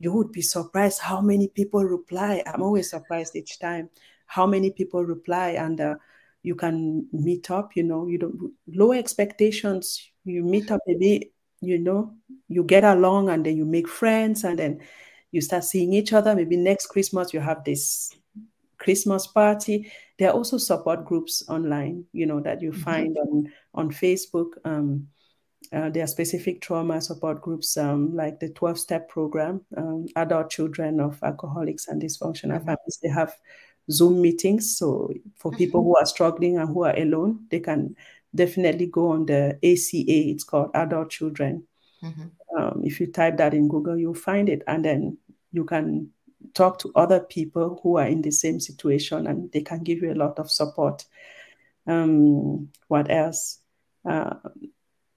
You 0.00 0.12
would 0.12 0.32
be 0.32 0.42
surprised 0.42 1.00
how 1.00 1.20
many 1.20 1.46
people 1.46 1.84
reply. 1.84 2.42
I'm 2.46 2.62
always 2.62 2.90
surprised 2.90 3.36
each 3.36 3.60
time 3.60 3.90
how 4.26 4.46
many 4.46 4.72
people 4.72 5.04
reply 5.04 5.50
and 5.50 5.80
uh, 5.80 5.94
you 6.42 6.56
can 6.56 7.06
meet 7.12 7.48
up 7.48 7.76
you 7.76 7.84
know. 7.84 8.08
You 8.08 8.18
don't 8.18 8.52
low 8.66 8.90
expectations. 8.90 10.10
You 10.24 10.42
meet 10.42 10.72
up 10.72 10.80
maybe 10.88 11.30
you 11.60 11.78
know 11.78 12.12
you 12.48 12.64
get 12.64 12.82
along 12.82 13.28
and 13.28 13.46
then 13.46 13.56
you 13.56 13.64
make 13.64 13.88
friends 13.88 14.42
and 14.42 14.58
then 14.58 14.80
you 15.34 15.40
start 15.40 15.64
seeing 15.64 15.92
each 15.92 16.12
other. 16.12 16.34
Maybe 16.34 16.56
next 16.56 16.86
Christmas 16.86 17.34
you 17.34 17.40
have 17.40 17.64
this 17.64 18.12
Christmas 18.78 19.26
party. 19.26 19.90
There 20.16 20.30
are 20.30 20.34
also 20.34 20.58
support 20.58 21.04
groups 21.04 21.42
online, 21.48 22.04
you 22.12 22.26
know, 22.26 22.40
that 22.40 22.62
you 22.62 22.70
mm-hmm. 22.70 22.82
find 22.82 23.18
on 23.18 23.52
on 23.74 23.90
Facebook. 23.90 24.50
Um, 24.64 25.08
uh, 25.72 25.90
there 25.90 26.04
are 26.04 26.06
specific 26.18 26.60
trauma 26.60 27.00
support 27.00 27.40
groups 27.40 27.76
um, 27.76 28.14
like 28.14 28.38
the 28.38 28.50
12 28.50 28.78
step 28.78 29.08
program, 29.08 29.62
um, 29.76 30.06
adult 30.14 30.50
children 30.50 31.00
of 31.00 31.18
alcoholics 31.24 31.88
and 31.88 32.00
dysfunctional 32.00 32.58
mm-hmm. 32.58 32.66
families. 32.66 33.00
They 33.02 33.08
have 33.08 33.34
Zoom 33.90 34.20
meetings. 34.20 34.76
So 34.76 35.12
for 35.36 35.50
mm-hmm. 35.50 35.58
people 35.58 35.82
who 35.82 35.96
are 35.96 36.06
struggling 36.06 36.58
and 36.58 36.68
who 36.68 36.84
are 36.84 36.96
alone, 36.96 37.46
they 37.50 37.60
can 37.60 37.96
definitely 38.34 38.86
go 38.86 39.08
on 39.08 39.26
the 39.26 39.58
ACA. 39.64 40.30
It's 40.30 40.44
called 40.44 40.70
Adult 40.74 41.10
Children. 41.10 41.66
Mm-hmm. 42.04 42.56
Um, 42.56 42.82
if 42.84 43.00
you 43.00 43.06
type 43.06 43.38
that 43.38 43.54
in 43.54 43.68
Google, 43.68 43.98
you'll 43.98 44.14
find 44.14 44.48
it. 44.48 44.62
And 44.66 44.84
then 44.84 45.18
you 45.54 45.64
can 45.64 46.10
talk 46.52 46.78
to 46.80 46.92
other 46.94 47.20
people 47.20 47.80
who 47.82 47.96
are 47.96 48.06
in 48.06 48.20
the 48.20 48.30
same 48.30 48.60
situation 48.60 49.26
and 49.26 49.50
they 49.52 49.62
can 49.62 49.82
give 49.82 50.02
you 50.02 50.12
a 50.12 50.14
lot 50.14 50.38
of 50.38 50.50
support. 50.50 51.04
Um, 51.86 52.68
what 52.88 53.10
else? 53.10 53.60
Uh, 54.08 54.34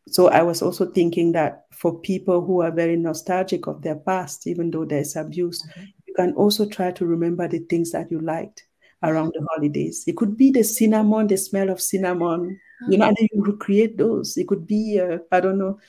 so 0.08 0.30
I 0.30 0.44
was 0.44 0.62
also 0.62 0.86
thinking 0.86 1.34
that 1.34 1.66
for 1.74 2.00
people 2.00 2.46
who 2.46 2.62
are 2.62 2.72
very 2.72 2.96
nostalgic 2.96 3.68
of 3.68 3.82
their 3.82 3.96
past, 3.96 4.48
even 4.48 4.72
though 4.72 4.86
there's 4.86 5.16
abuse, 5.16 5.66
mm-hmm. 5.66 5.86
you 6.06 6.14
can 6.14 6.34
also 6.34 6.66
try 6.66 6.92
to 6.92 7.06
remember 7.06 7.48
the 7.48 7.60
things 7.60 7.92
that 7.92 8.10
you 8.12 8.20
liked 8.20 8.66
around 9.04 9.34
the 9.34 9.46
holidays. 9.52 10.04
It 10.08 10.16
could 10.16 10.38
be 10.38 10.52
the 10.52 10.64
cinnamon, 10.64 11.28
the 11.28 11.38
smell 11.38 11.70
of 11.70 11.82
cinnamon, 11.82 12.60
you 12.88 12.98
know, 12.98 13.08
and 13.08 13.18
then 13.18 13.28
you 13.34 13.44
recreate 13.44 13.98
those. 13.98 14.38
It 14.38 14.48
could 14.48 14.66
be, 14.66 15.00
uh, 15.00 15.18
I 15.32 15.40
don't 15.40 15.58
know, 15.58 15.80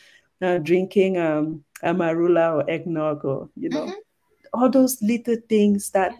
uh, 0.43 0.59
drinking 0.59 1.19
um, 1.19 1.65
amarula 1.83 2.57
or 2.57 2.71
eggnog 2.71 3.25
or, 3.25 3.51
you 3.57 3.69
know, 3.69 3.87
mm-hmm 3.87 3.99
all 4.53 4.71
those 4.71 5.01
little 5.03 5.37
things 5.49 5.91
that 5.91 6.15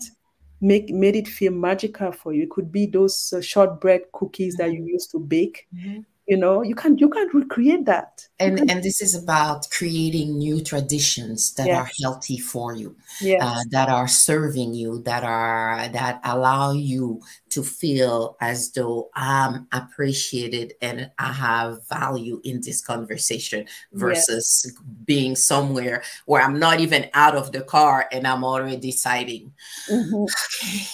make 0.61 0.91
made 0.91 1.17
it 1.17 1.29
feel 1.29 1.53
magical 1.53 2.13
for 2.13 2.33
you. 2.33 2.45
It 2.45 2.51
could 2.51 2.73
be 2.73 2.87
those 2.87 3.33
uh, 3.33 3.41
shortbread 3.41 4.13
cookies 4.13 4.57
that 4.57 4.73
you 4.73 4.85
used 4.85 5.11
to 5.13 5.21
bake. 5.21 5.69
Mm-hmm 5.75 6.01
you 6.29 6.37
know 6.37 6.63
you 6.63 6.75
can't 6.75 7.01
you 7.01 7.09
can't 7.09 7.33
recreate 7.33 7.87
that 7.87 8.29
and 8.39 8.71
and 8.71 8.83
this 8.83 9.01
is 9.01 9.15
about 9.15 9.67
creating 9.71 10.37
new 10.37 10.61
traditions 10.63 11.55
that 11.55 11.67
yes. 11.67 11.79
are 11.79 11.91
healthy 12.03 12.37
for 12.37 12.75
you 12.75 12.95
yes. 13.21 13.41
uh, 13.43 13.63
that 13.71 13.89
are 13.89 14.07
serving 14.07 14.75
you 14.75 15.01
that 15.03 15.25
are 15.25 15.89
that 15.89 16.21
allow 16.25 16.71
you 16.73 17.19
to 17.49 17.63
feel 17.63 18.37
as 18.43 18.71
though 18.73 19.09
i'm 19.15 19.67
appreciated 19.73 20.75
and 20.83 21.11
i 21.19 21.33
have 21.33 21.87
value 21.89 22.41
in 22.45 22.61
this 22.61 22.83
conversation 22.83 23.67
versus 23.95 24.67
yes. 24.67 24.85
being 25.07 25.35
somewhere 25.35 26.03
where 26.27 26.43
i'm 26.43 26.59
not 26.59 26.79
even 26.79 27.09
out 27.15 27.35
of 27.35 27.53
the 27.53 27.63
car 27.63 28.07
and 28.13 28.27
i'm 28.27 28.45
already 28.45 28.77
deciding 28.77 29.51
mm-hmm. 29.91 30.15
okay 30.25 30.85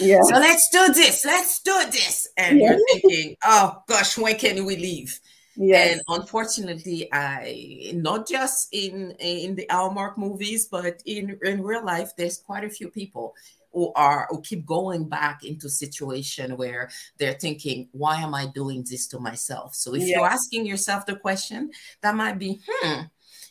yeah. 0.00 0.22
So 0.22 0.34
let's 0.34 0.68
do 0.70 0.92
this. 0.92 1.24
Let's 1.24 1.60
do 1.60 1.78
this. 1.90 2.28
And 2.36 2.58
yeah. 2.58 2.70
you're 2.70 2.80
thinking, 2.92 3.36
oh 3.44 3.82
gosh, 3.86 4.16
when 4.18 4.36
can 4.36 4.64
we 4.64 4.76
leave? 4.76 5.18
Yes. 5.56 5.92
And 5.92 6.02
unfortunately, 6.08 7.08
I 7.12 7.90
not 7.94 8.28
just 8.28 8.68
in 8.72 9.12
in 9.18 9.56
the 9.56 9.66
Hallmark 9.70 10.16
movies, 10.16 10.68
but 10.70 11.02
in 11.04 11.38
in 11.42 11.62
real 11.62 11.84
life, 11.84 12.12
there's 12.16 12.38
quite 12.38 12.64
a 12.64 12.70
few 12.70 12.88
people 12.88 13.34
who 13.72 13.92
are 13.94 14.28
who 14.30 14.40
keep 14.40 14.64
going 14.64 15.08
back 15.08 15.44
into 15.44 15.68
situation 15.68 16.56
where 16.56 16.90
they're 17.18 17.34
thinking, 17.34 17.88
why 17.92 18.20
am 18.20 18.34
I 18.34 18.46
doing 18.46 18.84
this 18.88 19.08
to 19.08 19.18
myself? 19.18 19.74
So 19.74 19.94
if 19.94 20.06
you're 20.06 20.26
asking 20.26 20.64
yourself 20.64 21.06
the 21.06 21.16
question, 21.16 21.70
that 22.02 22.14
might 22.14 22.38
be, 22.38 22.60
hmm, 22.66 23.02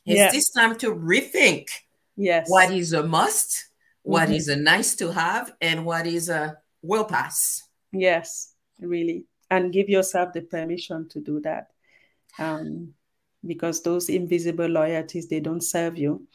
is 0.06 0.32
this 0.32 0.50
time 0.52 0.78
to 0.78 0.94
rethink 0.96 1.68
yes 2.16 2.50
what 2.50 2.72
is 2.72 2.94
a 2.94 3.04
must, 3.04 3.68
what 4.08 4.26
mm-hmm. 4.26 4.34
is 4.34 4.48
a 4.48 4.56
nice 4.56 4.96
to 4.96 5.12
have, 5.12 5.54
and 5.62 5.86
what 5.86 6.08
is 6.08 6.30
a 6.30 6.58
will 6.82 7.06
pass? 7.06 7.64
Yes, 7.92 8.54
really. 8.80 9.26
And 9.50 9.72
give 9.72 9.90
yourself 9.90 10.34
the 10.34 10.42
permission 10.42 11.08
to 11.10 11.22
do 11.22 11.40
that. 11.42 11.68
Um, 12.38 12.94
because 13.46 13.82
those 13.82 14.10
invisible 14.10 14.68
loyalties, 14.68 15.30
they 15.30 15.40
don't 15.40 15.62
serve 15.62 15.98
you 15.98 16.28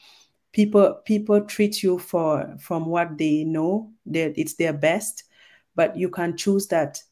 people 0.52 1.00
people 1.04 1.40
treat 1.40 1.82
you 1.82 1.98
for 1.98 2.54
from 2.60 2.86
what 2.86 3.16
they 3.18 3.44
know 3.44 3.90
that 4.06 4.38
it's 4.38 4.54
their 4.54 4.72
best 4.72 5.24
but 5.74 5.96
you 5.96 6.08
can 6.08 6.36
choose 6.36 6.66
that 6.66 7.02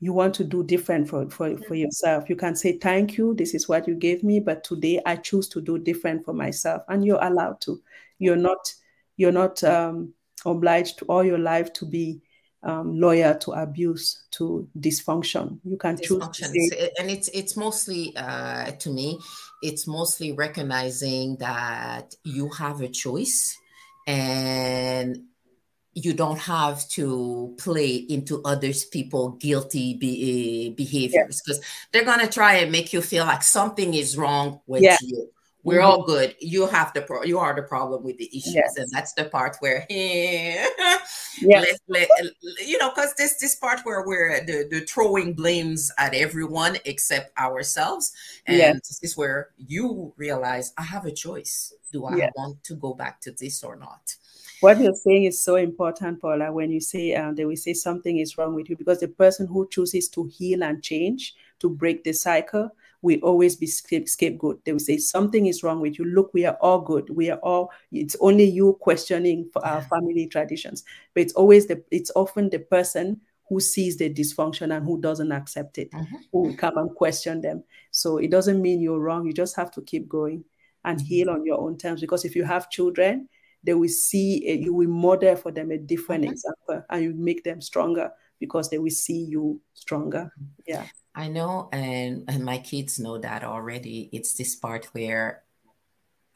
you 0.00 0.12
want 0.12 0.32
to 0.32 0.44
do 0.44 0.62
different 0.62 1.08
for, 1.08 1.28
for, 1.30 1.56
for 1.58 1.74
yourself 1.74 2.28
you 2.28 2.36
can 2.36 2.54
say 2.54 2.78
thank 2.78 3.16
you 3.16 3.34
this 3.34 3.54
is 3.54 3.68
what 3.68 3.88
you 3.88 3.94
gave 3.94 4.22
me 4.22 4.38
but 4.38 4.62
today 4.62 5.00
i 5.06 5.16
choose 5.16 5.48
to 5.48 5.60
do 5.60 5.78
different 5.78 6.24
for 6.24 6.34
myself 6.34 6.82
and 6.88 7.04
you're 7.04 7.22
allowed 7.24 7.60
to 7.60 7.80
you're 8.18 8.36
not 8.36 8.72
you're 9.18 9.32
not 9.32 9.62
um, 9.64 10.14
obliged 10.46 11.02
all 11.08 11.22
your 11.22 11.38
life 11.38 11.70
to 11.74 11.84
be 11.84 12.22
um, 12.62 12.98
loyal 12.98 13.34
to 13.36 13.52
abuse 13.52 14.24
to 14.32 14.66
dysfunction 14.78 15.60
you 15.64 15.76
can 15.76 15.96
choose 15.96 16.24
say, 16.32 16.90
and 16.98 17.10
it's 17.10 17.28
it's 17.28 17.56
mostly 17.56 18.16
uh, 18.16 18.70
to 18.72 18.90
me 18.90 19.18
it's 19.62 19.86
mostly 19.86 20.32
recognizing 20.32 21.36
that 21.36 22.14
you 22.24 22.48
have 22.50 22.80
a 22.80 22.88
choice 22.88 23.56
and 24.06 25.24
you 25.94 26.12
don't 26.14 26.38
have 26.38 26.88
to 26.88 27.54
play 27.58 27.94
into 27.94 28.40
others 28.44 28.84
people 28.84 29.30
guilty 29.30 29.94
be, 29.94 30.70
behaviors 30.70 31.40
because 31.44 31.58
yeah. 31.58 31.64
they're 31.92 32.04
going 32.04 32.20
to 32.20 32.32
try 32.32 32.54
and 32.54 32.72
make 32.72 32.92
you 32.92 33.02
feel 33.02 33.24
like 33.24 33.42
something 33.42 33.94
is 33.94 34.16
wrong 34.16 34.60
with 34.66 34.82
yeah. 34.82 34.96
you 35.00 35.28
we're 35.68 35.80
mm-hmm. 35.80 35.86
all 35.86 36.02
good. 36.02 36.34
You 36.40 36.66
have 36.66 36.92
the 36.94 37.02
pro- 37.02 37.22
you 37.22 37.38
are 37.38 37.54
the 37.54 37.62
problem 37.62 38.02
with 38.02 38.16
the 38.16 38.28
issues, 38.28 38.54
yes. 38.54 38.76
and 38.76 38.90
that's 38.90 39.12
the 39.12 39.26
part 39.26 39.56
where 39.60 39.86
yeah, 39.90 41.64
let, 41.88 42.08
you 42.64 42.78
know, 42.78 42.88
because 42.88 43.14
this 43.14 43.38
this 43.38 43.54
part 43.54 43.80
where 43.84 44.04
we're 44.06 44.44
the, 44.44 44.66
the 44.70 44.80
throwing 44.80 45.34
blames 45.34 45.92
at 45.98 46.14
everyone 46.14 46.78
except 46.84 47.36
ourselves, 47.38 48.12
and 48.46 48.56
yes. 48.56 48.74
this 48.88 49.02
is 49.02 49.16
where 49.16 49.50
you 49.58 50.12
realize 50.16 50.72
I 50.78 50.82
have 50.82 51.04
a 51.04 51.12
choice. 51.12 51.74
Do 51.92 52.06
I 52.06 52.16
yes. 52.16 52.32
want 52.34 52.64
to 52.64 52.74
go 52.74 52.94
back 52.94 53.20
to 53.22 53.32
this 53.32 53.62
or 53.62 53.76
not? 53.76 54.14
What 54.60 54.80
you're 54.80 54.94
saying 54.94 55.24
is 55.24 55.44
so 55.44 55.54
important, 55.56 56.20
Paula. 56.20 56.50
When 56.50 56.72
you 56.72 56.80
say 56.80 57.14
they 57.34 57.44
will 57.44 57.56
say 57.56 57.74
something 57.74 58.18
is 58.18 58.38
wrong 58.38 58.54
with 58.54 58.70
you, 58.70 58.76
because 58.76 59.00
the 59.00 59.08
person 59.08 59.46
who 59.46 59.68
chooses 59.70 60.08
to 60.10 60.24
heal 60.24 60.64
and 60.64 60.82
change 60.82 61.34
to 61.60 61.68
break 61.68 62.04
the 62.04 62.12
cycle 62.12 62.70
we 63.02 63.20
always 63.20 63.56
be 63.56 63.66
scapegoat. 63.66 64.64
They 64.64 64.72
will 64.72 64.80
say 64.80 64.98
something 64.98 65.46
is 65.46 65.62
wrong 65.62 65.80
with 65.80 65.98
you. 65.98 66.04
Look, 66.04 66.34
we 66.34 66.46
are 66.46 66.56
all 66.60 66.80
good. 66.80 67.08
We 67.10 67.30
are 67.30 67.38
all. 67.38 67.70
It's 67.92 68.16
only 68.20 68.44
you 68.44 68.76
questioning 68.80 69.48
for 69.52 69.64
our 69.64 69.82
family 69.82 70.26
traditions, 70.26 70.84
but 71.14 71.22
it's 71.22 71.32
always 71.34 71.66
the. 71.66 71.82
It's 71.90 72.10
often 72.16 72.50
the 72.50 72.58
person 72.58 73.20
who 73.48 73.60
sees 73.60 73.96
the 73.96 74.12
dysfunction 74.12 74.76
and 74.76 74.84
who 74.84 75.00
doesn't 75.00 75.32
accept 75.32 75.78
it, 75.78 75.90
mm-hmm. 75.92 76.16
who 76.32 76.42
will 76.42 76.56
come 76.56 76.76
and 76.76 76.94
question 76.94 77.40
them. 77.40 77.64
So 77.92 78.18
it 78.18 78.30
doesn't 78.30 78.60
mean 78.60 78.80
you're 78.80 79.00
wrong. 79.00 79.24
You 79.24 79.32
just 79.32 79.56
have 79.56 79.70
to 79.72 79.82
keep 79.82 80.08
going 80.08 80.44
and 80.84 80.98
mm-hmm. 80.98 81.06
heal 81.06 81.30
on 81.30 81.46
your 81.46 81.58
own 81.58 81.78
terms. 81.78 82.00
Because 82.00 82.24
if 82.24 82.36
you 82.36 82.44
have 82.44 82.68
children, 82.68 83.28
they 83.64 83.74
will 83.74 83.88
see 83.88 84.46
a, 84.46 84.54
you 84.54 84.74
will 84.74 84.88
model 84.88 85.34
for 85.34 85.50
them 85.50 85.70
a 85.70 85.78
different 85.78 86.24
mm-hmm. 86.24 86.32
example, 86.32 86.84
and 86.90 87.02
you 87.02 87.14
make 87.14 87.42
them 87.42 87.60
stronger 87.60 88.10
because 88.38 88.70
they 88.70 88.78
will 88.78 88.90
see 88.90 89.24
you 89.24 89.60
stronger. 89.74 90.32
Yeah. 90.66 90.86
I 91.14 91.28
know, 91.28 91.68
and, 91.72 92.24
and 92.28 92.44
my 92.44 92.58
kids 92.58 93.00
know 93.00 93.18
that 93.18 93.42
already. 93.42 94.08
It's 94.12 94.34
this 94.34 94.54
part 94.54 94.86
where 94.92 95.42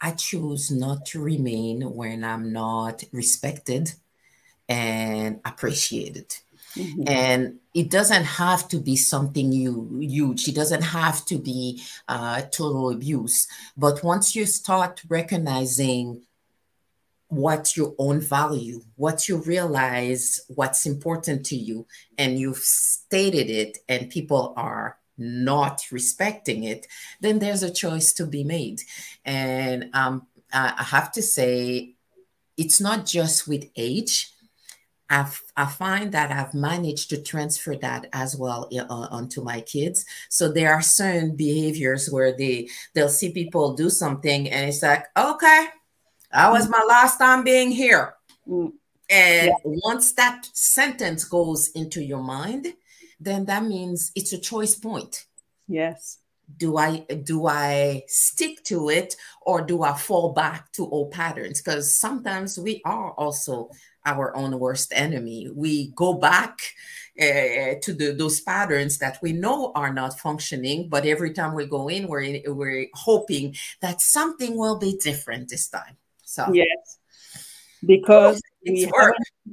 I 0.00 0.10
choose 0.12 0.70
not 0.72 1.06
to 1.06 1.22
remain 1.22 1.82
when 1.82 2.24
I'm 2.24 2.52
not 2.52 3.04
respected 3.12 3.92
and 4.68 5.40
appreciated. 5.44 6.34
Mm-hmm. 6.74 7.02
And 7.06 7.58
it 7.74 7.90
doesn't 7.90 8.24
have 8.24 8.66
to 8.68 8.78
be 8.78 8.96
something 8.96 9.52
you, 9.52 9.98
huge. 10.00 10.48
It 10.48 10.54
doesn't 10.54 10.82
have 10.82 11.24
to 11.26 11.38
be 11.38 11.82
uh, 12.08 12.42
total 12.50 12.90
abuse. 12.90 13.46
But 13.76 14.02
once 14.02 14.34
you 14.34 14.46
start 14.46 15.02
recognizing 15.08 16.22
what's 17.32 17.78
your 17.78 17.94
own 17.98 18.20
value, 18.20 18.82
what 18.96 19.26
you 19.26 19.38
realize, 19.38 20.38
what's 20.48 20.84
important 20.84 21.46
to 21.46 21.56
you, 21.56 21.86
and 22.18 22.38
you've 22.38 22.58
stated 22.58 23.48
it, 23.48 23.78
and 23.88 24.10
people 24.10 24.52
are 24.54 24.98
not 25.16 25.82
respecting 25.90 26.64
it, 26.64 26.86
then 27.20 27.38
there's 27.38 27.62
a 27.62 27.72
choice 27.72 28.12
to 28.12 28.26
be 28.26 28.44
made. 28.44 28.82
And 29.24 29.88
um, 29.94 30.26
I 30.52 30.82
have 30.82 31.10
to 31.12 31.22
say, 31.22 31.94
it's 32.58 32.82
not 32.82 33.06
just 33.06 33.48
with 33.48 33.64
age. 33.76 34.30
I've, 35.08 35.40
I 35.56 35.64
find 35.64 36.12
that 36.12 36.30
I've 36.30 36.52
managed 36.52 37.08
to 37.10 37.22
transfer 37.22 37.76
that 37.76 38.08
as 38.12 38.36
well 38.36 38.68
uh, 38.78 38.84
onto 39.10 39.42
my 39.42 39.62
kids. 39.62 40.04
So 40.28 40.52
there 40.52 40.74
are 40.74 40.82
certain 40.82 41.34
behaviors 41.34 42.10
where 42.10 42.36
they 42.36 42.68
they'll 42.94 43.08
see 43.08 43.32
people 43.32 43.74
do 43.74 43.88
something 43.88 44.50
and 44.50 44.68
it's 44.68 44.82
like, 44.82 45.06
okay, 45.16 45.68
that 46.32 46.50
was 46.50 46.68
my 46.68 46.82
last 46.88 47.18
time 47.18 47.44
being 47.44 47.70
here. 47.70 48.14
Mm. 48.48 48.72
And 49.10 49.48
yeah. 49.48 49.54
once 49.64 50.12
that 50.14 50.48
sentence 50.54 51.24
goes 51.24 51.68
into 51.74 52.02
your 52.02 52.22
mind, 52.22 52.72
then 53.20 53.44
that 53.44 53.64
means 53.64 54.10
it's 54.16 54.32
a 54.32 54.38
choice 54.38 54.74
point. 54.74 55.26
Yes. 55.68 56.18
Do 56.56 56.76
I 56.76 56.98
do 57.22 57.46
I 57.46 58.02
stick 58.08 58.64
to 58.64 58.90
it 58.90 59.16
or 59.42 59.62
do 59.62 59.82
I 59.82 59.96
fall 59.96 60.32
back 60.32 60.72
to 60.72 60.88
old 60.88 61.12
patterns? 61.12 61.60
Because 61.60 61.98
sometimes 61.98 62.58
we 62.58 62.82
are 62.84 63.12
also 63.12 63.70
our 64.04 64.34
own 64.36 64.58
worst 64.58 64.92
enemy. 64.94 65.48
We 65.54 65.92
go 65.92 66.14
back 66.14 66.58
uh, 67.20 67.76
to 67.82 67.94
the, 67.94 68.14
those 68.16 68.40
patterns 68.40 68.98
that 68.98 69.18
we 69.22 69.32
know 69.32 69.72
are 69.74 69.92
not 69.92 70.18
functioning, 70.18 70.88
but 70.88 71.06
every 71.06 71.32
time 71.32 71.54
we 71.54 71.66
go 71.66 71.88
in, 71.88 72.08
we're 72.08 72.22
in, 72.22 72.42
we're 72.56 72.88
hoping 72.94 73.54
that 73.80 74.00
something 74.00 74.56
will 74.56 74.78
be 74.78 74.96
different 74.96 75.48
this 75.50 75.68
time. 75.68 75.96
So 76.32 76.50
yes, 76.54 76.98
because 77.84 78.40
we 78.66 78.90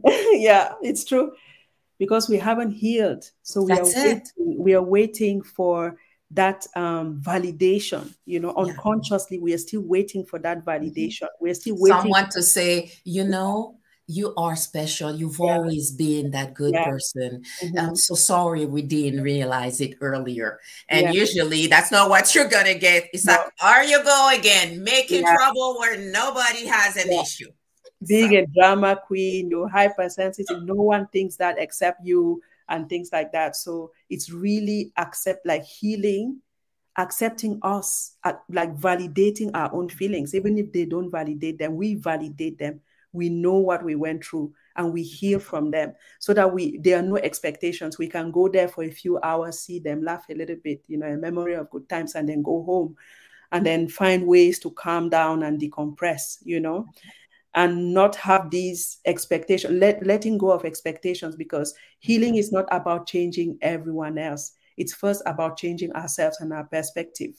yeah, 0.40 0.76
it's 0.82 1.04
true 1.04 1.34
because 1.98 2.30
we 2.30 2.38
haven't 2.38 2.72
healed. 2.72 3.26
So 3.44 3.64
we 3.64 3.74
That's 3.74 3.98
are 3.98 4.06
waiting, 4.06 4.24
we 4.38 4.74
are 4.76 4.82
waiting 4.82 5.42
for 5.42 5.98
that 6.32 6.66
um, 6.78 7.22
validation. 7.22 8.14
You 8.26 8.40
know, 8.40 8.54
yeah. 8.56 8.64
unconsciously 8.64 9.40
we 9.40 9.54
are 9.54 9.58
still 9.58 9.82
waiting 9.82 10.26
for 10.26 10.40
that 10.40 10.64
validation. 10.64 11.28
We're 11.42 11.54
still 11.54 11.76
waiting. 11.78 12.00
Someone 12.00 12.30
to 12.30 12.42
say, 12.42 12.94
you 13.04 13.26
know, 13.26 13.79
you 14.10 14.34
are 14.38 14.56
special. 14.56 15.16
You've 15.16 15.38
yeah. 15.40 15.54
always 15.54 15.92
been 15.92 16.32
that 16.32 16.56
good 16.56 16.74
yeah. 16.74 16.90
person. 16.90 17.44
Mm-hmm. 17.62 17.78
I'm 17.78 17.96
so 17.96 18.16
sorry 18.16 18.66
we 18.66 18.82
didn't 18.82 19.22
realize 19.22 19.80
it 19.82 19.98
earlier. 20.02 20.60
And 20.90 21.04
yeah. 21.04 21.12
usually 21.12 21.68
that's 21.68 21.92
not 21.92 22.10
what 22.10 22.34
you're 22.34 22.50
gonna 22.50 22.74
get. 22.74 23.08
It's 23.14 23.26
no. 23.26 23.34
like, 23.34 23.52
are 23.62 23.84
you 23.84 24.04
go 24.04 24.32
again, 24.34 24.84
making 24.84 25.24
trouble 25.24 25.78
where 25.78 26.00
nobody 26.00 26.66
has 26.66 26.98
an 26.98 27.12
issue. 27.12 27.52
Being 28.08 28.32
so. 28.32 28.38
a 28.38 28.46
drama 28.48 29.00
queen, 29.06 29.52
you're 29.52 29.70
hypersensitive, 29.70 30.64
no 30.64 30.74
one 30.74 31.08
thinks 31.14 31.36
that 31.36 31.58
except 31.60 32.04
you, 32.04 32.42
and 32.68 32.90
things 32.90 33.12
like 33.14 33.32
that. 33.34 33.56
So 33.56 33.92
it's 34.10 34.32
really 34.32 34.92
accept 34.98 35.46
like 35.46 35.64
healing 35.64 36.42
accepting 36.98 37.58
us, 37.62 38.18
like 38.50 38.76
validating 38.76 39.52
our 39.54 39.74
own 39.74 39.88
feelings, 39.88 40.36
even 40.36 40.58
if 40.58 40.74
they 40.74 40.84
don't 40.84 41.10
validate 41.10 41.58
them, 41.58 41.78
we 41.78 41.96
validate 41.96 42.58
them 42.58 42.82
we 43.12 43.30
know 43.30 43.56
what 43.56 43.84
we 43.84 43.96
went 43.96 44.24
through 44.24 44.54
and 44.76 44.94
we 44.94 45.04
hear 45.04 45.38
mm-hmm. 45.38 45.48
from 45.48 45.72
them 45.72 45.94
so 46.20 46.34
that 46.34 46.52
we 46.52 46.78
there 46.80 47.00
are 47.00 47.04
no 47.04 47.18
expectations. 47.18 47.98
We 47.98 48.08
can 48.08 48.32
go 48.32 48.48
there 48.48 48.68
for 48.68 48.84
a 48.84 48.92
few 48.92 49.20
hours 49.22 49.60
see 49.60 49.80
them 49.80 50.04
laugh 50.04 50.26
a 50.30 50.36
little 50.36 50.58
bit 50.64 50.84
you 50.88 50.98
know 50.98 51.08
a 51.08 51.18
memory 51.18 51.56
of 51.56 51.70
good 51.70 51.88
times 51.90 52.16
and 52.16 52.28
then 52.28 52.42
go 52.42 52.64
home 52.64 52.96
and 53.52 53.66
then 53.66 53.88
find 53.88 54.28
ways 54.28 54.60
to 54.60 54.72
calm 54.72 55.10
down 55.10 55.44
and 55.44 55.60
decompress 55.60 56.38
you 56.44 56.60
know 56.60 56.82
mm-hmm. 56.82 57.10
and 57.56 57.94
not 57.94 58.16
have 58.16 58.50
these 58.52 59.00
expectations 59.06 59.74
let, 59.74 60.06
letting 60.06 60.38
go 60.38 60.52
of 60.52 60.66
expectations 60.66 61.36
because 61.36 61.74
healing 62.00 62.36
is 62.36 62.52
not 62.52 62.66
about 62.72 63.08
changing 63.08 63.58
everyone 63.62 64.18
else. 64.18 64.54
It's 64.78 64.94
first 64.94 65.22
about 65.26 65.58
changing 65.58 65.92
ourselves 65.94 66.40
and 66.40 66.54
our 66.54 66.64
perspective 66.66 67.32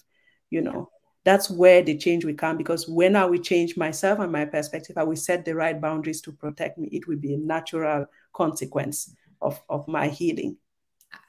you 0.51 0.61
know 0.61 0.91
that's 1.25 1.51
where 1.51 1.83
the 1.83 1.97
change 1.97 2.25
will 2.25 2.35
come 2.35 2.57
because 2.57 2.89
when 2.89 3.15
I 3.15 3.25
will 3.27 3.41
change 3.41 3.77
myself 3.77 4.19
and 4.21 4.33
my 4.33 4.45
perspective, 4.47 4.97
I 4.97 5.03
will 5.03 5.17
set 5.17 5.45
the 5.45 5.55
right 5.55 5.79
boundaries 5.79 6.21
to 6.23 6.33
protect 6.33 6.79
me. 6.79 6.89
It 6.93 7.07
will 7.07 7.19
be 7.19 7.35
a 7.35 7.39
natural 7.39 8.07
consequence 8.33 9.15
of, 9.43 9.61
of 9.69 9.87
my 9.87 10.09
healing. 10.09 10.57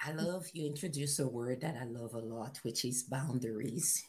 I 0.05 0.11
love 0.13 0.47
you 0.53 0.65
introduce 0.65 1.19
a 1.19 1.27
word 1.27 1.61
that 1.61 1.75
I 1.79 1.85
love 1.85 2.13
a 2.13 2.19
lot, 2.19 2.59
which 2.63 2.85
is 2.85 3.03
boundaries. 3.03 4.03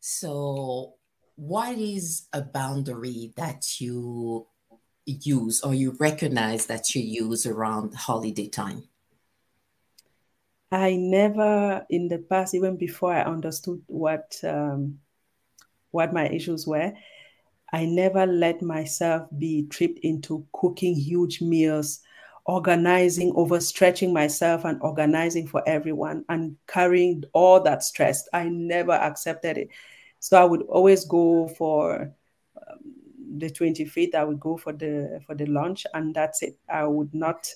So, 0.00 0.94
what 1.36 1.78
is 1.78 2.28
a 2.32 2.42
boundary 2.42 3.32
that 3.36 3.80
you 3.80 4.46
use 5.06 5.62
or 5.62 5.74
you 5.74 5.96
recognize 5.98 6.66
that 6.66 6.94
you 6.94 7.02
use 7.02 7.46
around 7.46 7.94
holiday 7.94 8.48
time? 8.48 8.84
I 10.70 10.96
never, 10.96 11.86
in 11.88 12.08
the 12.08 12.18
past, 12.18 12.54
even 12.54 12.76
before 12.76 13.12
I 13.12 13.22
understood 13.22 13.82
what 13.86 14.38
um, 14.42 14.98
what 15.94 16.12
my 16.12 16.28
issues 16.28 16.66
were, 16.66 16.92
I 17.72 17.86
never 17.86 18.26
let 18.26 18.62
myself 18.62 19.28
be 19.38 19.66
tripped 19.68 20.00
into 20.00 20.46
cooking 20.52 20.94
huge 20.94 21.40
meals, 21.40 22.00
organizing, 22.44 23.32
overstretching 23.32 24.12
myself, 24.12 24.64
and 24.64 24.80
organizing 24.82 25.46
for 25.46 25.62
everyone 25.66 26.24
and 26.28 26.56
carrying 26.66 27.24
all 27.32 27.60
that 27.62 27.82
stress. 27.82 28.28
I 28.32 28.48
never 28.48 28.92
accepted 28.92 29.56
it. 29.56 29.68
So 30.18 30.40
I 30.40 30.44
would 30.44 30.62
always 30.62 31.04
go 31.04 31.48
for 31.48 32.12
um, 32.56 32.78
the 33.38 33.50
25th. 33.50 34.14
I 34.14 34.24
would 34.24 34.40
go 34.40 34.56
for 34.56 34.72
the 34.72 35.20
for 35.26 35.34
the 35.34 35.46
lunch, 35.46 35.86
and 35.94 36.14
that's 36.14 36.42
it. 36.42 36.58
I 36.68 36.84
would 36.84 37.14
not 37.14 37.48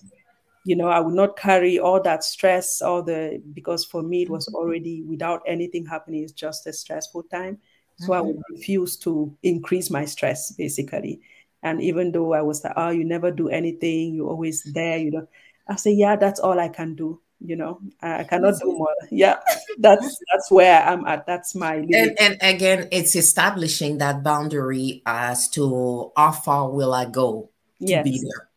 you 0.65 0.77
know 0.77 0.89
i 0.89 1.01
would 1.01 1.15
not 1.15 1.37
carry 1.37 1.79
all 1.79 2.03
that 2.03 2.23
stress 2.25 2.83
all 2.83 3.03
the 3.03 3.41
because 3.55 3.85
for 3.85 4.03
me 4.03 4.23
it 4.23 4.29
was 4.29 4.47
mm-hmm. 4.47 4.57
already 4.57 5.03
without 5.03 5.41
anything 5.47 5.87
happening 5.87 6.23
it's 6.23 6.33
just 6.33 6.67
a 6.67 6.73
stressful 6.73 7.23
time 7.25 7.57
so 7.99 8.13
i 8.13 8.21
would 8.21 8.37
mm-hmm. 8.37 8.55
refuse 8.55 8.97
to 8.97 9.35
increase 9.43 9.91
my 9.91 10.05
stress 10.05 10.53
basically 10.53 11.21
and 11.63 11.83
even 11.83 12.13
though 12.13 12.33
i 12.33 12.43
was 12.43 12.63
like 12.65 12.73
oh 12.77 12.91
you 12.91 13.05
never 13.05 13.31
do 13.31 13.49
anything 13.49 14.15
you're 14.15 14.29
always 14.29 14.63
there 14.73 14.99
you 14.99 15.11
know 15.11 15.27
i 15.69 15.77
say 15.77 15.93
yeah 15.93 16.17
that's 16.17 16.41
all 16.41 16.59
i 16.59 16.69
can 16.69 16.95
do 16.95 17.21
you 17.41 17.55
know 17.55 17.81
i 18.03 18.25
cannot 18.25 18.55
do 18.61 18.73
more 18.73 18.95
yeah 19.11 19.37
that's 19.79 20.19
that's 20.33 20.51
where 20.51 20.83
i'm 20.83 21.07
at 21.07 21.25
that's 21.27 21.55
my 21.55 21.77
and, 21.77 22.17
and 22.19 22.37
again 22.41 22.89
it's 22.91 23.15
establishing 23.15 23.99
that 23.99 24.23
boundary 24.25 25.03
as 25.07 25.49
to 25.49 26.11
how 26.17 26.33
far 26.33 26.71
will 26.71 26.93
i 26.93 27.05
go 27.05 27.49
to 27.81 27.87
yes. 27.87 28.05
be 28.05 28.19
there 28.19 28.49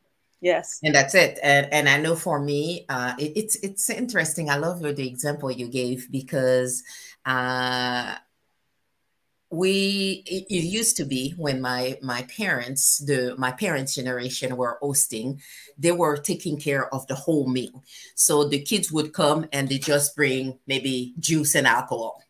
Yes. 0.41 0.79
And 0.83 0.95
that's 0.95 1.13
it. 1.13 1.37
And, 1.43 1.71
and 1.71 1.87
I 1.87 1.97
know 1.97 2.15
for 2.15 2.39
me, 2.39 2.85
uh, 2.89 3.13
it, 3.19 3.33
it's 3.35 3.55
it's 3.57 3.89
interesting. 3.91 4.49
I 4.49 4.57
love 4.57 4.81
the 4.81 5.07
example 5.07 5.51
you 5.51 5.67
gave 5.67 6.11
because 6.11 6.83
uh, 7.25 8.15
we 9.51 10.23
it, 10.25 10.49
used 10.49 10.95
to 10.97 11.03
be 11.03 11.31
when 11.37 11.59
my 11.59 11.97
my 12.01 12.21
parents 12.23 12.99
the 12.99 13.35
my 13.37 13.51
parents 13.51 13.95
generation 13.95 14.55
were 14.55 14.77
hosting 14.81 15.41
they 15.77 15.91
were 15.91 16.15
taking 16.15 16.57
care 16.57 16.93
of 16.93 17.05
the 17.07 17.15
whole 17.15 17.47
meal 17.47 17.83
so 18.15 18.47
the 18.47 18.61
kids 18.61 18.91
would 18.91 19.13
come 19.13 19.45
and 19.51 19.67
they 19.67 19.77
just 19.77 20.15
bring 20.15 20.57
maybe 20.67 21.13
juice 21.19 21.53
and 21.53 21.67
alcohol 21.67 22.23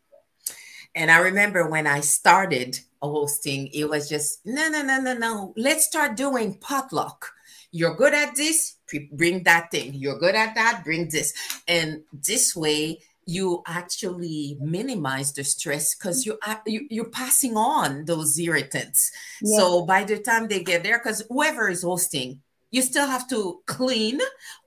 and 0.96 1.10
i 1.12 1.18
remember 1.18 1.68
when 1.68 1.86
i 1.86 2.00
started 2.00 2.80
hosting 3.00 3.68
it 3.68 3.88
was 3.88 4.08
just 4.08 4.40
no 4.44 4.68
no 4.68 4.82
no 4.82 5.00
no 5.00 5.14
no 5.14 5.54
let's 5.56 5.86
start 5.86 6.16
doing 6.16 6.58
potluck 6.58 7.32
you're 7.74 7.94
good 7.94 8.12
at 8.12 8.36
this, 8.36 8.76
bring 9.12 9.42
that 9.44 9.70
thing. 9.70 9.94
You're 9.94 10.18
good 10.18 10.34
at 10.34 10.54
that, 10.54 10.82
bring 10.84 11.08
this. 11.08 11.32
And 11.66 12.02
this 12.12 12.54
way, 12.54 13.00
you 13.26 13.62
actually 13.66 14.56
minimize 14.60 15.32
the 15.32 15.44
stress 15.44 15.94
because 15.94 16.24
mm. 16.24 16.26
you, 16.26 16.38
you 16.66 16.86
you're 16.90 17.10
passing 17.10 17.56
on 17.56 18.04
those 18.04 18.38
irritants. 18.38 19.10
Yeah. 19.40 19.58
So 19.58 19.86
by 19.86 20.04
the 20.04 20.18
time 20.18 20.48
they 20.48 20.62
get 20.62 20.82
there, 20.82 20.98
because 20.98 21.24
whoever 21.28 21.68
is 21.68 21.82
hosting, 21.82 22.40
you 22.70 22.82
still 22.82 23.06
have 23.06 23.28
to 23.28 23.60
clean, 23.66 24.20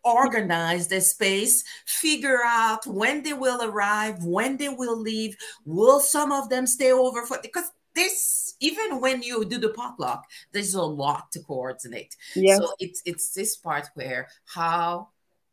organize 0.03 0.87
the 0.87 1.01
space, 1.01 1.63
figure 1.85 2.39
out 2.45 2.85
when 2.85 3.23
they 3.23 3.33
will 3.33 3.61
arrive, 3.61 4.23
when 4.23 4.57
they 4.57 4.69
will 4.69 4.97
leave. 4.97 5.35
Will 5.65 5.99
some 5.99 6.31
of 6.31 6.49
them 6.49 6.67
stay 6.67 6.91
over 6.91 7.25
for 7.25 7.39
because 7.41 7.69
this 7.95 8.55
even 8.59 8.99
when 8.99 9.23
you 9.23 9.45
do 9.45 9.57
the 9.57 9.69
potluck 9.69 10.25
there's 10.51 10.73
a 10.73 10.81
lot 10.81 11.31
to 11.31 11.39
coordinate 11.39 12.15
yes. 12.35 12.57
so 12.57 12.73
it's 12.77 13.01
it's 13.05 13.33
this 13.33 13.55
part 13.55 13.87
where 13.95 14.27
how 14.45 15.07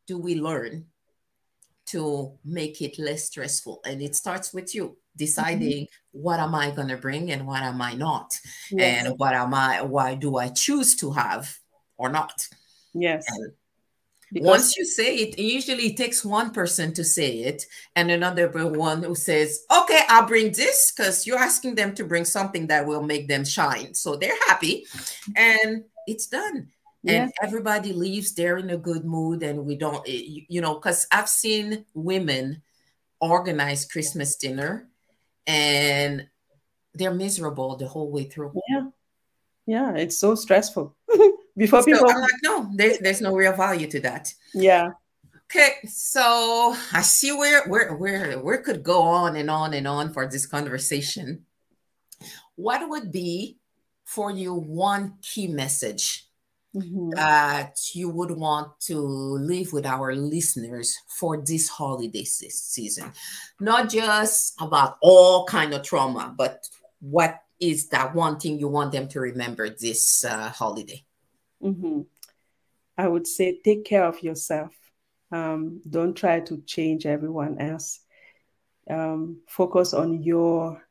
do 0.06 0.18
we 0.18 0.34
learn 0.34 0.84
to 1.92 2.32
make 2.44 2.80
it 2.82 2.98
less 2.98 3.24
stressful 3.24 3.80
and 3.84 4.02
it 4.02 4.16
starts 4.16 4.52
with 4.52 4.74
you 4.74 4.96
deciding 5.16 5.84
mm-hmm. 5.84 6.18
what 6.22 6.40
am 6.40 6.54
i 6.54 6.70
going 6.70 6.88
to 6.88 6.96
bring 6.96 7.30
and 7.30 7.46
what 7.46 7.62
am 7.62 7.80
i 7.80 7.92
not 7.94 8.34
yes. 8.70 9.06
and 9.06 9.18
what 9.18 9.34
am 9.34 9.54
i 9.54 9.80
why 9.82 10.14
do 10.14 10.36
i 10.36 10.48
choose 10.48 10.96
to 10.96 11.10
have 11.12 11.56
or 11.98 12.08
not 12.08 12.48
yes 12.94 13.24
and 13.28 13.52
because 14.32 14.48
Once 14.48 14.76
you 14.78 14.86
say 14.86 15.16
it, 15.16 15.38
usually 15.38 15.88
it 15.88 15.96
takes 15.98 16.24
one 16.24 16.52
person 16.52 16.94
to 16.94 17.04
say 17.04 17.40
it 17.40 17.66
and 17.96 18.10
another 18.10 18.48
one 18.48 19.02
who 19.02 19.14
says, 19.14 19.64
okay, 19.70 20.00
I'll 20.08 20.26
bring 20.26 20.52
this 20.52 20.90
because 20.90 21.26
you're 21.26 21.38
asking 21.38 21.74
them 21.74 21.94
to 21.96 22.04
bring 22.04 22.24
something 22.24 22.66
that 22.68 22.86
will 22.86 23.02
make 23.02 23.28
them 23.28 23.44
shine. 23.44 23.92
So 23.92 24.16
they're 24.16 24.38
happy 24.48 24.86
and 25.36 25.84
it's 26.06 26.28
done. 26.28 26.68
Yeah. 27.02 27.24
And 27.24 27.32
everybody 27.42 27.92
leaves 27.92 28.34
there 28.34 28.58
in 28.58 28.70
a 28.70 28.76
good 28.76 29.04
mood. 29.04 29.42
And 29.42 29.66
we 29.66 29.76
don't, 29.76 30.06
eh, 30.08 30.44
you 30.48 30.60
know, 30.60 30.74
because 30.74 31.06
I've 31.10 31.28
seen 31.28 31.84
women 31.94 32.62
organize 33.20 33.84
Christmas 33.84 34.36
dinner 34.36 34.88
and 35.46 36.26
they're 36.94 37.14
miserable 37.14 37.76
the 37.76 37.88
whole 37.88 38.10
way 38.10 38.24
through. 38.24 38.52
Yeah. 38.68 38.86
Yeah. 39.66 39.94
It's 39.96 40.18
so 40.18 40.34
stressful. 40.34 40.94
before 41.56 41.80
so 41.80 41.86
people 41.86 42.08
I'm 42.08 42.20
like, 42.20 42.30
no, 42.42 42.70
there's 42.74 42.98
there's 42.98 43.20
no 43.20 43.34
real 43.34 43.52
value 43.52 43.86
to 43.88 44.00
that. 44.00 44.32
Yeah. 44.54 44.90
Okay, 45.50 45.86
so 45.86 46.74
I 46.92 47.02
see 47.02 47.32
where 47.32 47.68
where 47.68 47.94
where 47.94 48.38
where 48.38 48.62
could 48.62 48.82
go 48.82 49.02
on 49.02 49.36
and 49.36 49.50
on 49.50 49.74
and 49.74 49.86
on 49.86 50.12
for 50.12 50.26
this 50.26 50.46
conversation. 50.46 51.44
What 52.56 52.88
would 52.88 53.12
be 53.12 53.58
for 54.04 54.30
you 54.30 54.54
one 54.54 55.14
key 55.20 55.48
message 55.48 56.26
mm-hmm. 56.74 57.10
that 57.10 57.76
you 57.94 58.08
would 58.08 58.30
want 58.30 58.78
to 58.80 58.98
leave 58.98 59.72
with 59.72 59.86
our 59.86 60.14
listeners 60.14 60.98
for 61.08 61.42
this 61.42 61.68
holiday 61.68 62.24
season? 62.24 63.12
Not 63.60 63.90
just 63.90 64.54
about 64.60 64.98
all 65.00 65.46
kind 65.46 65.74
of 65.74 65.82
trauma, 65.82 66.34
but 66.36 66.68
what 67.00 67.42
is 67.60 67.88
that 67.88 68.14
one 68.14 68.38
thing 68.38 68.58
you 68.58 68.68
want 68.68 68.92
them 68.92 69.08
to 69.08 69.20
remember 69.20 69.68
this 69.70 70.24
uh, 70.24 70.48
holiday? 70.50 71.04
Mm-hmm. 71.62 72.02
I 72.98 73.08
would 73.08 73.26
say 73.26 73.60
take 73.64 73.84
care 73.84 74.04
of 74.04 74.22
yourself. 74.22 74.72
Um, 75.30 75.80
don't 75.88 76.14
try 76.14 76.40
to 76.40 76.62
change 76.66 77.06
everyone 77.06 77.58
else. 77.58 78.00
Um, 78.90 79.38
focus 79.48 79.94
on 79.94 80.22
your, 80.22 80.82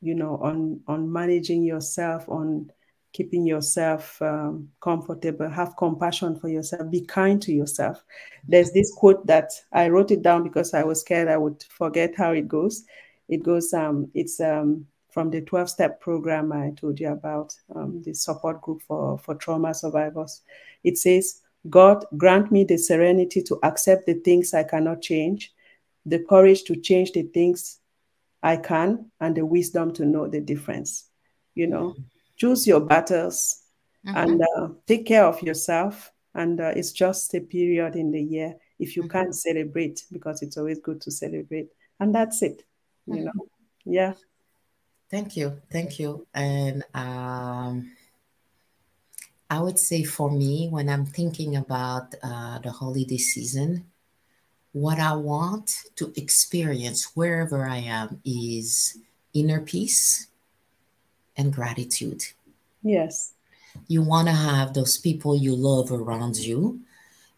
you 0.00 0.14
know, 0.14 0.36
on 0.36 0.80
on 0.86 1.10
managing 1.10 1.64
yourself, 1.64 2.28
on 2.28 2.70
keeping 3.12 3.46
yourself 3.46 4.20
um, 4.22 4.68
comfortable. 4.80 5.48
Have 5.48 5.76
compassion 5.76 6.38
for 6.38 6.48
yourself. 6.48 6.90
Be 6.90 7.00
kind 7.00 7.40
to 7.42 7.52
yourself. 7.52 8.02
There's 8.46 8.72
this 8.72 8.92
quote 8.94 9.26
that 9.26 9.50
I 9.72 9.88
wrote 9.88 10.10
it 10.10 10.22
down 10.22 10.42
because 10.42 10.74
I 10.74 10.84
was 10.84 11.00
scared 11.00 11.28
I 11.28 11.36
would 11.36 11.64
forget 11.68 12.14
how 12.16 12.32
it 12.32 12.48
goes. 12.48 12.84
It 13.28 13.42
goes, 13.42 13.72
um, 13.74 14.10
it's 14.14 14.40
um, 14.40 14.86
from 15.10 15.30
the 15.30 15.40
12 15.42 15.70
step 15.70 16.00
program 16.00 16.52
I 16.52 16.72
told 16.76 17.00
you 17.00 17.08
about, 17.08 17.54
um, 17.74 18.02
the 18.02 18.14
support 18.14 18.62
group 18.62 18.82
for, 18.82 19.18
for 19.18 19.34
trauma 19.34 19.74
survivors. 19.74 20.42
It 20.84 20.96
says, 20.96 21.40
God, 21.68 22.04
grant 22.16 22.52
me 22.52 22.64
the 22.64 22.78
serenity 22.78 23.42
to 23.42 23.58
accept 23.62 24.06
the 24.06 24.14
things 24.14 24.54
I 24.54 24.62
cannot 24.62 25.02
change, 25.02 25.52
the 26.06 26.20
courage 26.20 26.62
to 26.64 26.76
change 26.76 27.12
the 27.12 27.22
things 27.22 27.80
I 28.42 28.56
can, 28.56 29.10
and 29.20 29.36
the 29.36 29.44
wisdom 29.44 29.92
to 29.94 30.04
know 30.04 30.28
the 30.28 30.40
difference. 30.40 31.06
You 31.54 31.66
know, 31.66 31.96
choose 32.38 32.66
your 32.66 32.80
battles 32.80 33.62
mm-hmm. 34.06 34.16
and 34.16 34.42
uh, 34.56 34.68
take 34.86 35.04
care 35.06 35.24
of 35.24 35.42
yourself. 35.42 36.10
And 36.34 36.60
uh, 36.60 36.72
it's 36.76 36.92
just 36.92 37.34
a 37.34 37.40
period 37.40 37.96
in 37.96 38.10
the 38.12 38.22
year 38.22 38.54
if 38.78 38.96
you 38.96 39.02
mm-hmm. 39.02 39.10
can't 39.10 39.34
celebrate, 39.34 40.04
because 40.10 40.40
it's 40.40 40.56
always 40.56 40.78
good 40.78 41.00
to 41.02 41.10
celebrate. 41.10 41.68
And 42.00 42.14
that's 42.14 42.42
it, 42.42 42.64
you 43.06 43.14
mm-hmm. 43.14 43.24
know. 43.24 43.48
Yeah. 43.84 44.14
Thank 45.10 45.36
you. 45.36 45.60
Thank 45.72 45.98
you. 45.98 46.26
And 46.34 46.84
um, 46.94 47.90
I 49.50 49.60
would 49.60 49.78
say 49.78 50.04
for 50.04 50.30
me, 50.30 50.68
when 50.68 50.88
I'm 50.88 51.06
thinking 51.06 51.56
about 51.56 52.14
uh, 52.22 52.58
the 52.60 52.70
holiday 52.70 53.16
season, 53.16 53.86
what 54.72 55.00
I 55.00 55.14
want 55.14 55.82
to 55.96 56.12
experience 56.14 57.16
wherever 57.16 57.66
I 57.66 57.78
am 57.78 58.20
is 58.24 58.98
inner 59.32 59.60
peace 59.60 60.27
and 61.38 61.52
gratitude. 61.52 62.24
Yes. 62.82 63.32
You 63.86 64.02
want 64.02 64.28
to 64.28 64.34
have 64.34 64.74
those 64.74 64.98
people 64.98 65.36
you 65.36 65.54
love 65.54 65.90
around 65.90 66.36
you. 66.36 66.80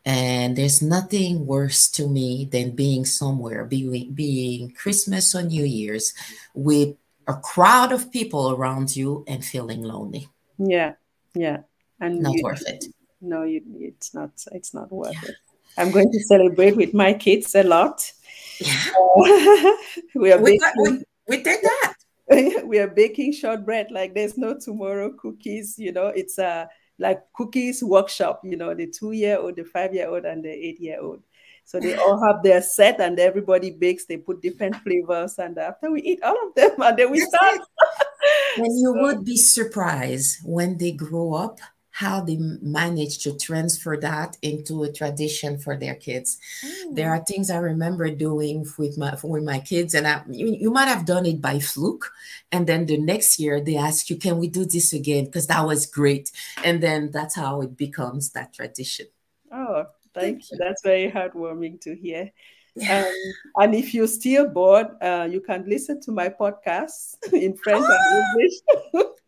And 0.04 0.56
there's 0.56 0.80
nothing 0.80 1.46
worse 1.46 1.88
to 1.90 2.08
me 2.08 2.48
than 2.50 2.70
being 2.70 3.04
somewhere, 3.04 3.66
being, 3.66 4.12
being 4.12 4.70
Christmas 4.70 5.34
or 5.34 5.42
New 5.42 5.64
Year's 5.64 6.14
with 6.54 6.96
a 7.28 7.34
crowd 7.34 7.92
of 7.92 8.10
people 8.10 8.50
around 8.52 8.96
you 8.96 9.24
and 9.28 9.44
feeling 9.44 9.82
lonely. 9.82 10.28
Yeah, 10.58 10.94
yeah, 11.34 11.58
and 12.00 12.20
not 12.20 12.34
you, 12.34 12.42
worth 12.42 12.66
it. 12.66 12.84
No, 13.20 13.44
you, 13.44 13.62
it's 13.78 14.14
not. 14.14 14.30
It's 14.52 14.74
not 14.74 14.90
worth 14.90 15.14
yeah. 15.22 15.30
it. 15.30 15.36
I'm 15.78 15.90
going 15.90 16.10
to 16.10 16.20
celebrate 16.20 16.76
with 16.76 16.92
my 16.92 17.12
kids 17.12 17.54
a 17.54 17.62
lot. 17.62 18.10
Yeah. 18.58 18.74
We 20.14 20.32
are 20.32 20.38
we, 20.38 20.60
we, 20.82 21.02
we 21.28 21.36
did 21.42 21.60
that. 21.62 21.89
we 22.64 22.78
are 22.78 22.88
baking 22.88 23.32
shortbread 23.32 23.90
like 23.90 24.14
there's 24.14 24.38
no 24.38 24.56
tomorrow. 24.58 25.10
Cookies, 25.18 25.74
you 25.78 25.92
know, 25.92 26.08
it's 26.08 26.38
a 26.38 26.68
like 26.98 27.20
cookies 27.34 27.82
workshop, 27.82 28.40
you 28.44 28.56
know, 28.56 28.74
the 28.74 28.86
two 28.86 29.12
year 29.12 29.38
old, 29.38 29.56
the 29.56 29.64
five 29.64 29.92
year 29.92 30.08
old, 30.08 30.24
and 30.24 30.44
the 30.44 30.50
eight 30.50 30.80
year 30.80 31.00
old. 31.00 31.22
So 31.64 31.78
they 31.78 31.94
all 31.94 32.20
have 32.26 32.42
their 32.42 32.62
set 32.62 33.00
and 33.00 33.18
everybody 33.18 33.70
bakes, 33.70 34.04
they 34.04 34.16
put 34.16 34.42
different 34.42 34.76
flavors. 34.76 35.38
And 35.38 35.56
after 35.56 35.90
we 35.90 36.02
eat 36.02 36.22
all 36.22 36.36
of 36.48 36.54
them, 36.54 36.72
and 36.82 36.98
then 36.98 37.10
we 37.10 37.20
start. 37.20 37.60
and 38.56 38.66
you 38.66 38.92
so, 38.94 39.02
would 39.02 39.24
be 39.24 39.36
surprised 39.36 40.38
when 40.44 40.78
they 40.78 40.92
grow 40.92 41.34
up 41.34 41.60
how 41.90 42.20
they 42.20 42.36
manage 42.36 43.18
to 43.18 43.36
transfer 43.36 43.96
that 43.96 44.36
into 44.42 44.82
a 44.84 44.92
tradition 44.92 45.58
for 45.58 45.76
their 45.76 45.94
kids. 45.94 46.38
Mm. 46.64 46.94
There 46.94 47.10
are 47.10 47.24
things 47.24 47.50
I 47.50 47.58
remember 47.58 48.10
doing 48.10 48.64
with 48.78 48.96
my 48.96 49.16
with 49.22 49.44
my 49.44 49.58
kids, 49.60 49.94
and 49.94 50.06
I, 50.06 50.22
you, 50.30 50.56
you 50.58 50.70
might 50.70 50.88
have 50.88 51.04
done 51.04 51.26
it 51.26 51.40
by 51.40 51.58
fluke, 51.58 52.12
and 52.52 52.66
then 52.66 52.86
the 52.86 52.98
next 52.98 53.38
year 53.38 53.60
they 53.60 53.76
ask 53.76 54.08
you, 54.08 54.16
"Can 54.16 54.38
we 54.38 54.48
do 54.48 54.64
this 54.64 54.92
again?" 54.92 55.24
Because 55.24 55.46
that 55.48 55.66
was 55.66 55.86
great, 55.86 56.30
and 56.64 56.82
then 56.82 57.10
that's 57.10 57.34
how 57.34 57.60
it 57.62 57.76
becomes 57.76 58.30
that 58.30 58.54
tradition. 58.54 59.06
Oh, 59.52 59.86
thank, 60.14 60.50
you. 60.50 60.58
That's 60.58 60.82
very 60.82 61.10
heartwarming 61.10 61.80
to 61.82 61.96
hear. 61.96 62.30
Um, 62.88 63.12
and 63.56 63.74
if 63.74 63.92
you're 63.92 64.06
still 64.06 64.48
bored, 64.48 64.86
uh, 65.02 65.28
you 65.30 65.40
can 65.40 65.64
listen 65.68 66.00
to 66.02 66.12
my 66.12 66.28
podcast 66.28 67.16
in 67.32 67.56
French 67.56 67.84
and 67.84 68.24
English. 68.24 69.06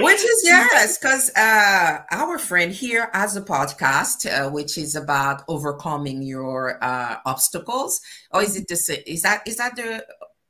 which 0.00 0.22
is 0.22 0.42
yes 0.44 0.98
because 0.98 1.30
uh, 1.36 1.98
our 2.10 2.38
friend 2.38 2.72
here 2.72 3.10
has 3.12 3.36
a 3.36 3.42
podcast 3.42 4.26
uh, 4.26 4.50
which 4.50 4.78
is 4.78 4.96
about 4.96 5.42
overcoming 5.48 6.22
your 6.22 6.82
uh, 6.82 7.16
obstacles. 7.26 8.00
Or 8.30 8.42
is 8.42 8.56
it 8.56 8.68
the 8.68 9.02
is 9.06 9.22
that 9.22 9.46
is 9.46 9.56
that 9.56 9.76
the 9.76 10.06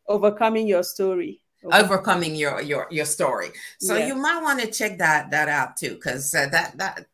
overcoming 0.06 0.66
your 0.66 0.82
story. 0.82 1.42
Overcoming 1.64 2.36
your 2.36 2.60
your 2.62 2.86
your 2.90 3.04
story. 3.04 3.48
So 3.80 3.96
yes. 3.96 4.08
you 4.08 4.14
might 4.14 4.42
want 4.42 4.60
to 4.60 4.70
check 4.70 4.98
that 4.98 5.30
that 5.30 5.48
out 5.48 5.76
too 5.76 5.94
because 5.94 6.34
uh, 6.34 6.48
that 6.50 6.78
that 6.78 7.06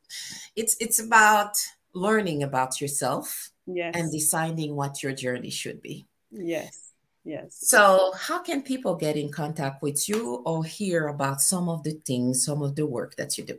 it's 0.55 0.77
it's 0.81 0.99
about 0.99 1.57
learning 1.95 2.43
about 2.43 2.81
yourself 2.81 3.51
yes. 3.67 3.95
and 3.97 4.13
deciding 4.13 4.77
what 4.77 5.03
your 5.03 5.13
journey 5.13 5.51
should 5.51 5.81
be. 5.81 6.07
Yes 6.31 6.85
Yes. 7.25 7.57
So, 7.59 8.13
how 8.19 8.43
can 8.43 8.63
people 8.63 8.97
get 8.97 9.17
in 9.17 9.31
contact 9.31 9.83
with 9.83 10.09
you 10.09 10.43
or 10.45 10.63
hear 10.63 11.09
about 11.09 11.41
some 11.41 11.71
of 11.71 11.83
the 11.83 11.93
things, 12.07 12.45
some 12.45 12.63
of 12.63 12.77
the 12.77 12.87
work 12.87 13.17
that 13.17 13.39
you 13.39 13.45
do? 13.45 13.59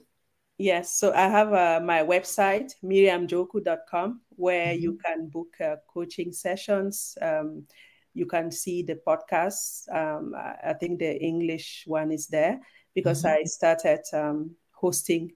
Yes. 0.59 0.99
So, 0.99 1.11
I 1.11 1.27
have 1.27 1.51
uh, 1.51 1.81
my 1.83 2.03
website, 2.03 2.73
miriamjoku.com, 2.83 4.21
where 4.29 4.67
mm-hmm. 4.67 4.81
you 4.83 4.99
can 5.03 5.29
book 5.29 5.55
uh, 5.59 5.77
coaching 5.91 6.31
sessions. 6.31 7.17
Um, 7.19 7.65
you 8.13 8.27
can 8.27 8.51
see 8.51 8.83
the 8.83 8.99
podcasts. 9.05 9.91
Um, 9.93 10.33
I 10.35 10.73
think 10.73 10.99
the 10.99 11.17
English 11.21 11.83
one 11.87 12.11
is 12.11 12.27
there 12.27 12.59
because 12.93 13.23
mm-hmm. 13.23 13.41
I 13.41 13.43
started 13.45 14.01
um, 14.13 14.51
hosting 14.71 15.33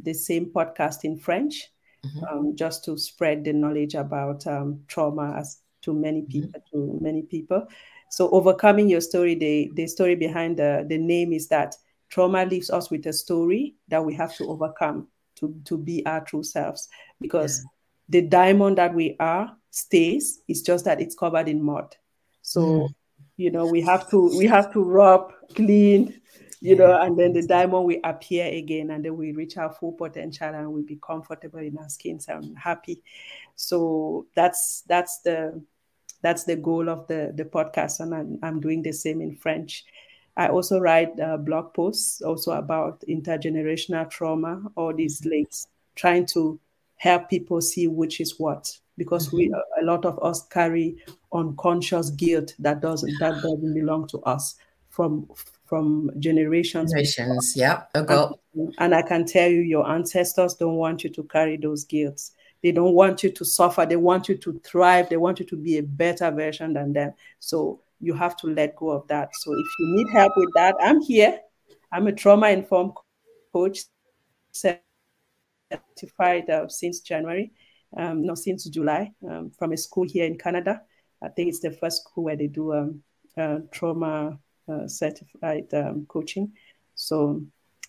the 0.00 0.14
same 0.14 0.46
podcast 0.46 1.04
in 1.04 1.18
French 1.18 1.68
mm-hmm. 2.04 2.24
Um, 2.24 2.56
just 2.56 2.84
to 2.84 2.96
spread 2.96 3.44
the 3.44 3.52
knowledge 3.52 3.94
about 3.94 4.46
um, 4.46 4.82
trauma 4.88 5.36
as 5.38 5.60
to 5.84 5.92
many 5.92 6.22
mm-hmm. 6.22 6.42
people 6.42 6.60
mm-hmm. 6.60 6.98
to 6.98 6.98
many 7.02 7.22
people 7.22 7.66
so 8.10 8.30
overcoming 8.30 8.88
your 8.88 9.00
story 9.00 9.34
the 9.34 9.70
the 9.74 9.86
story 9.86 10.14
behind 10.14 10.56
the 10.56 10.84
the 10.88 10.98
name 10.98 11.32
is 11.32 11.48
that 11.48 11.74
trauma 12.08 12.44
leaves 12.44 12.70
us 12.70 12.90
with 12.90 13.06
a 13.06 13.12
story 13.12 13.74
that 13.88 14.04
we 14.04 14.14
have 14.14 14.34
to 14.34 14.46
overcome 14.48 15.06
to 15.34 15.54
to 15.64 15.76
be 15.76 16.04
our 16.06 16.24
true 16.24 16.42
selves 16.42 16.88
because 17.20 17.60
yeah. 17.60 18.20
the 18.20 18.28
diamond 18.28 18.78
that 18.78 18.94
we 18.94 19.16
are 19.20 19.54
stays 19.70 20.40
it's 20.48 20.62
just 20.62 20.84
that 20.84 21.00
it's 21.00 21.14
covered 21.14 21.48
in 21.48 21.62
mud 21.62 21.94
so 22.42 22.60
mm. 22.60 22.94
you 23.36 23.50
know 23.50 23.66
we 23.66 23.80
have 23.80 24.08
to 24.08 24.30
we 24.38 24.46
have 24.46 24.72
to 24.72 24.82
rub 24.82 25.32
clean 25.54 26.20
you 26.64 26.76
know, 26.76 26.98
and 26.98 27.18
then 27.18 27.34
the 27.34 27.46
diamond 27.46 27.84
will 27.84 28.00
appear 28.04 28.46
again, 28.46 28.90
and 28.90 29.04
then 29.04 29.18
we 29.18 29.32
reach 29.32 29.58
our 29.58 29.70
full 29.70 29.92
potential 29.92 30.48
and 30.48 30.72
we'll 30.72 30.82
be 30.82 30.98
comfortable 31.06 31.58
in 31.58 31.76
our 31.76 31.90
skins 31.90 32.26
and 32.28 32.56
happy. 32.56 33.02
So 33.54 34.26
that's 34.34 34.82
that's 34.88 35.18
the 35.18 35.62
that's 36.24 36.44
the 36.44 36.56
goal 36.56 36.88
of 36.88 37.06
the, 37.06 37.32
the 37.36 37.44
podcast, 37.44 38.00
and 38.00 38.14
I'm, 38.14 38.38
I'm 38.42 38.58
doing 38.58 38.82
the 38.82 38.92
same 38.92 39.20
in 39.20 39.36
French. 39.36 39.84
I 40.38 40.48
also 40.48 40.80
write 40.80 41.20
uh, 41.20 41.36
blog 41.36 41.74
posts 41.74 42.22
also 42.22 42.52
about 42.52 43.02
intergenerational 43.06 44.08
trauma, 44.08 44.62
all 44.74 44.94
these 44.94 45.24
links, 45.26 45.68
trying 45.96 46.24
to 46.28 46.58
help 46.96 47.28
people 47.28 47.60
see 47.60 47.88
which 47.88 48.22
is 48.22 48.40
what, 48.40 48.74
because 48.96 49.28
mm-hmm. 49.28 49.36
we 49.36 49.54
a 49.80 49.84
lot 49.84 50.06
of 50.06 50.18
us 50.22 50.46
carry 50.46 50.96
unconscious 51.34 52.08
guilt 52.08 52.54
that 52.58 52.80
doesn't 52.80 53.12
that 53.20 53.34
doesn't 53.42 53.74
belong 53.74 54.08
to 54.08 54.18
us 54.20 54.56
from 54.88 55.28
from 55.66 56.10
generations. 56.18 56.90
Generations, 56.90 57.52
yeah, 57.54 57.82
ago. 57.94 58.40
And 58.78 58.94
I 58.94 59.02
can 59.02 59.26
tell 59.26 59.50
you, 59.50 59.60
your 59.60 59.86
ancestors 59.86 60.54
don't 60.54 60.76
want 60.76 61.04
you 61.04 61.10
to 61.10 61.22
carry 61.24 61.58
those 61.58 61.84
guilts. 61.84 62.32
They 62.64 62.72
don't 62.72 62.94
want 62.94 63.22
you 63.22 63.30
to 63.30 63.44
suffer. 63.44 63.84
They 63.84 63.96
want 63.96 64.26
you 64.26 64.38
to 64.38 64.58
thrive. 64.64 65.10
They 65.10 65.18
want 65.18 65.38
you 65.38 65.44
to 65.44 65.56
be 65.56 65.76
a 65.76 65.82
better 65.82 66.30
version 66.30 66.72
than 66.72 66.94
them. 66.94 67.12
So 67.38 67.82
you 68.00 68.14
have 68.14 68.38
to 68.38 68.46
let 68.46 68.74
go 68.74 68.88
of 68.88 69.06
that. 69.08 69.28
So 69.34 69.52
if 69.52 69.66
you 69.78 69.96
need 69.96 70.08
help 70.10 70.32
with 70.34 70.48
that, 70.56 70.74
I'm 70.80 71.02
here. 71.02 71.40
I'm 71.92 72.06
a 72.06 72.12
trauma 72.12 72.48
informed 72.48 72.94
coach, 73.52 73.80
certified 75.70 76.48
uh, 76.48 76.66
since 76.68 77.00
January, 77.00 77.52
um, 77.98 78.24
no, 78.24 78.34
since 78.34 78.64
July, 78.64 79.12
um, 79.28 79.50
from 79.50 79.72
a 79.72 79.76
school 79.76 80.06
here 80.08 80.24
in 80.24 80.38
Canada. 80.38 80.80
I 81.22 81.28
think 81.28 81.50
it's 81.50 81.60
the 81.60 81.70
first 81.70 82.00
school 82.00 82.24
where 82.24 82.36
they 82.36 82.46
do 82.46 82.72
um, 82.72 83.02
uh, 83.36 83.58
trauma 83.72 84.38
uh, 84.72 84.88
certified 84.88 85.66
um, 85.74 86.06
coaching. 86.08 86.52
So 86.94 87.42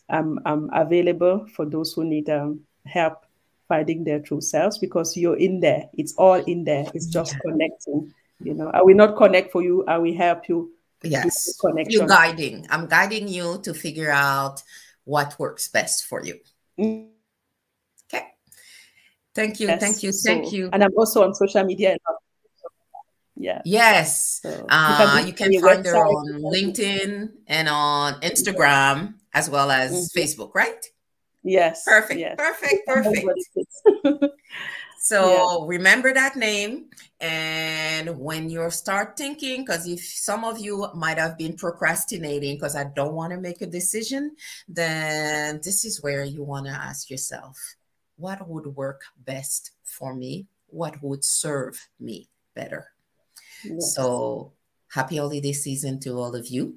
I'm, 0.09 0.38
I'm 0.45 0.69
available 0.73 1.47
for 1.55 1.65
those 1.65 1.93
who 1.93 2.03
need 2.03 2.30
um, 2.30 2.59
help 2.86 3.24
finding 3.68 4.03
their 4.03 4.20
true 4.20 4.41
selves 4.41 4.78
because 4.78 5.18
you're 5.18 5.38
in 5.38 5.59
there. 5.59 5.89
It's 5.93 6.13
all 6.18 6.36
in 6.36 6.63
there. 6.63 6.86
It's 6.93 7.07
just 7.07 7.34
yeah. 7.34 7.39
connecting. 7.39 8.13
You 8.39 8.53
know, 8.53 8.70
I 8.74 8.82
will 8.82 8.95
not 8.95 9.16
connect 9.16 9.51
for 9.51 9.61
you. 9.61 9.86
I 9.88 9.97
will 9.97 10.16
help 10.16 10.49
you. 10.49 10.72
Yes, 11.03 11.59
you're 11.88 12.07
guiding. 12.07 12.66
I'm 12.70 12.88
guiding 12.88 13.28
you 13.28 13.59
to 13.63 13.74
figure 13.74 14.11
out 14.11 14.63
what 15.03 15.38
works 15.38 15.68
best 15.68 16.05
for 16.05 16.24
you. 16.24 16.39
Mm. 16.80 17.09
Okay. 18.11 18.26
Thank 19.34 19.59
you. 19.59 19.68
Yes. 19.68 19.80
Thank 19.80 20.03
you. 20.03 20.11
Thank 20.11 20.51
you. 20.51 20.70
And 20.74 20.84
I'm 20.84 20.93
also 20.97 21.24
on 21.24 21.36
social 21.36 21.63
media. 21.63 21.95
Yeah. 23.36 23.61
Yes. 23.66 24.39
So 24.41 24.66
uh, 24.70 25.24
you 25.26 25.34
can, 25.34 25.51
you 25.51 25.61
can 25.61 25.76
find 25.76 25.86
her 25.86 25.95
on 25.97 26.41
LinkedIn 26.41 27.30
and 27.47 27.70
on 27.70 28.13
Instagram 28.22 29.16
as 29.34 29.49
well 29.49 29.70
as 29.70 29.91
mm-hmm. 29.91 30.20
Facebook, 30.20 30.55
right? 30.55 30.84
Yes. 31.46 31.86
Perfect. 31.86 32.20
Yes. 32.20 32.36
Perfect. 32.38 32.88
Perfect. 32.88 34.34
so 35.00 35.62
yeah. 35.62 35.68
remember 35.68 36.12
that 36.14 36.36
name. 36.36 36.89
And 37.22 38.20
when 38.20 38.50
you 38.50 38.70
start 38.72 39.16
thinking, 39.16 39.64
because 39.64 39.88
if 39.88 40.04
some 40.04 40.43
of 40.43 40.60
you 40.60 40.88
might 40.96 41.20
have 41.20 41.38
been 41.38 41.56
procrastinating 41.56 42.56
because 42.56 42.76
I 42.76 42.86
don't 42.86 43.14
want 43.14 43.32
to 43.32 43.39
make 43.39 43.62
a 43.62 43.68
decision, 43.68 44.36
then 44.68 45.62
this 45.64 45.86
is 45.86 46.02
where 46.02 46.24
you 46.24 46.43
want 46.43 46.66
to 46.66 46.72
ask 46.72 47.10
yourself 47.10 47.58
what 48.18 48.48
would 48.48 48.68
work 48.68 49.02
best 49.26 49.72
for 49.84 50.16
me? 50.16 50.48
What 50.68 51.02
would 51.04 51.24
serve 51.24 51.88
me 52.00 52.30
better? 52.56 52.88
Yes. 53.64 53.93
So 53.93 54.54
happy 54.89 55.18
holiday 55.18 55.54
season 55.54 56.00
to 56.02 56.18
all 56.18 56.36
of 56.36 56.48
you. 56.48 56.76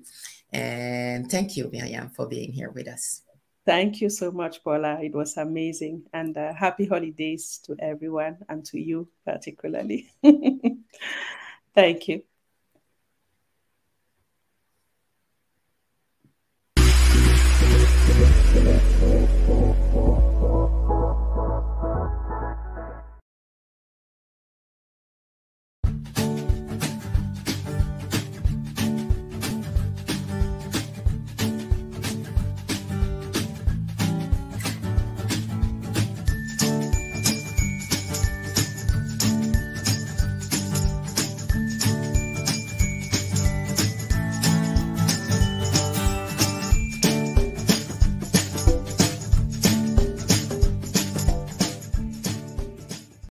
And 0.53 1.31
thank 1.31 1.57
you, 1.57 1.71
Miriam, 1.73 2.11
for 2.11 2.27
being 2.27 2.53
here 2.53 2.71
with 2.71 2.89
us. 2.89 3.23
Thank 3.69 4.01
you 4.01 4.09
so 4.09 4.33
much, 4.33 4.65
Paula. 4.65 4.99
It 5.03 5.15
was 5.15 5.37
amazing. 5.37 6.07
And 6.15 6.37
uh, 6.39 6.55
happy 6.55 6.87
holidays 6.87 7.59
to 7.67 7.77
everyone 7.79 8.39
and 8.49 8.65
to 8.67 8.81
you 8.81 9.09
particularly. 9.27 10.11
Thank 11.75 12.09
you. 12.09 12.23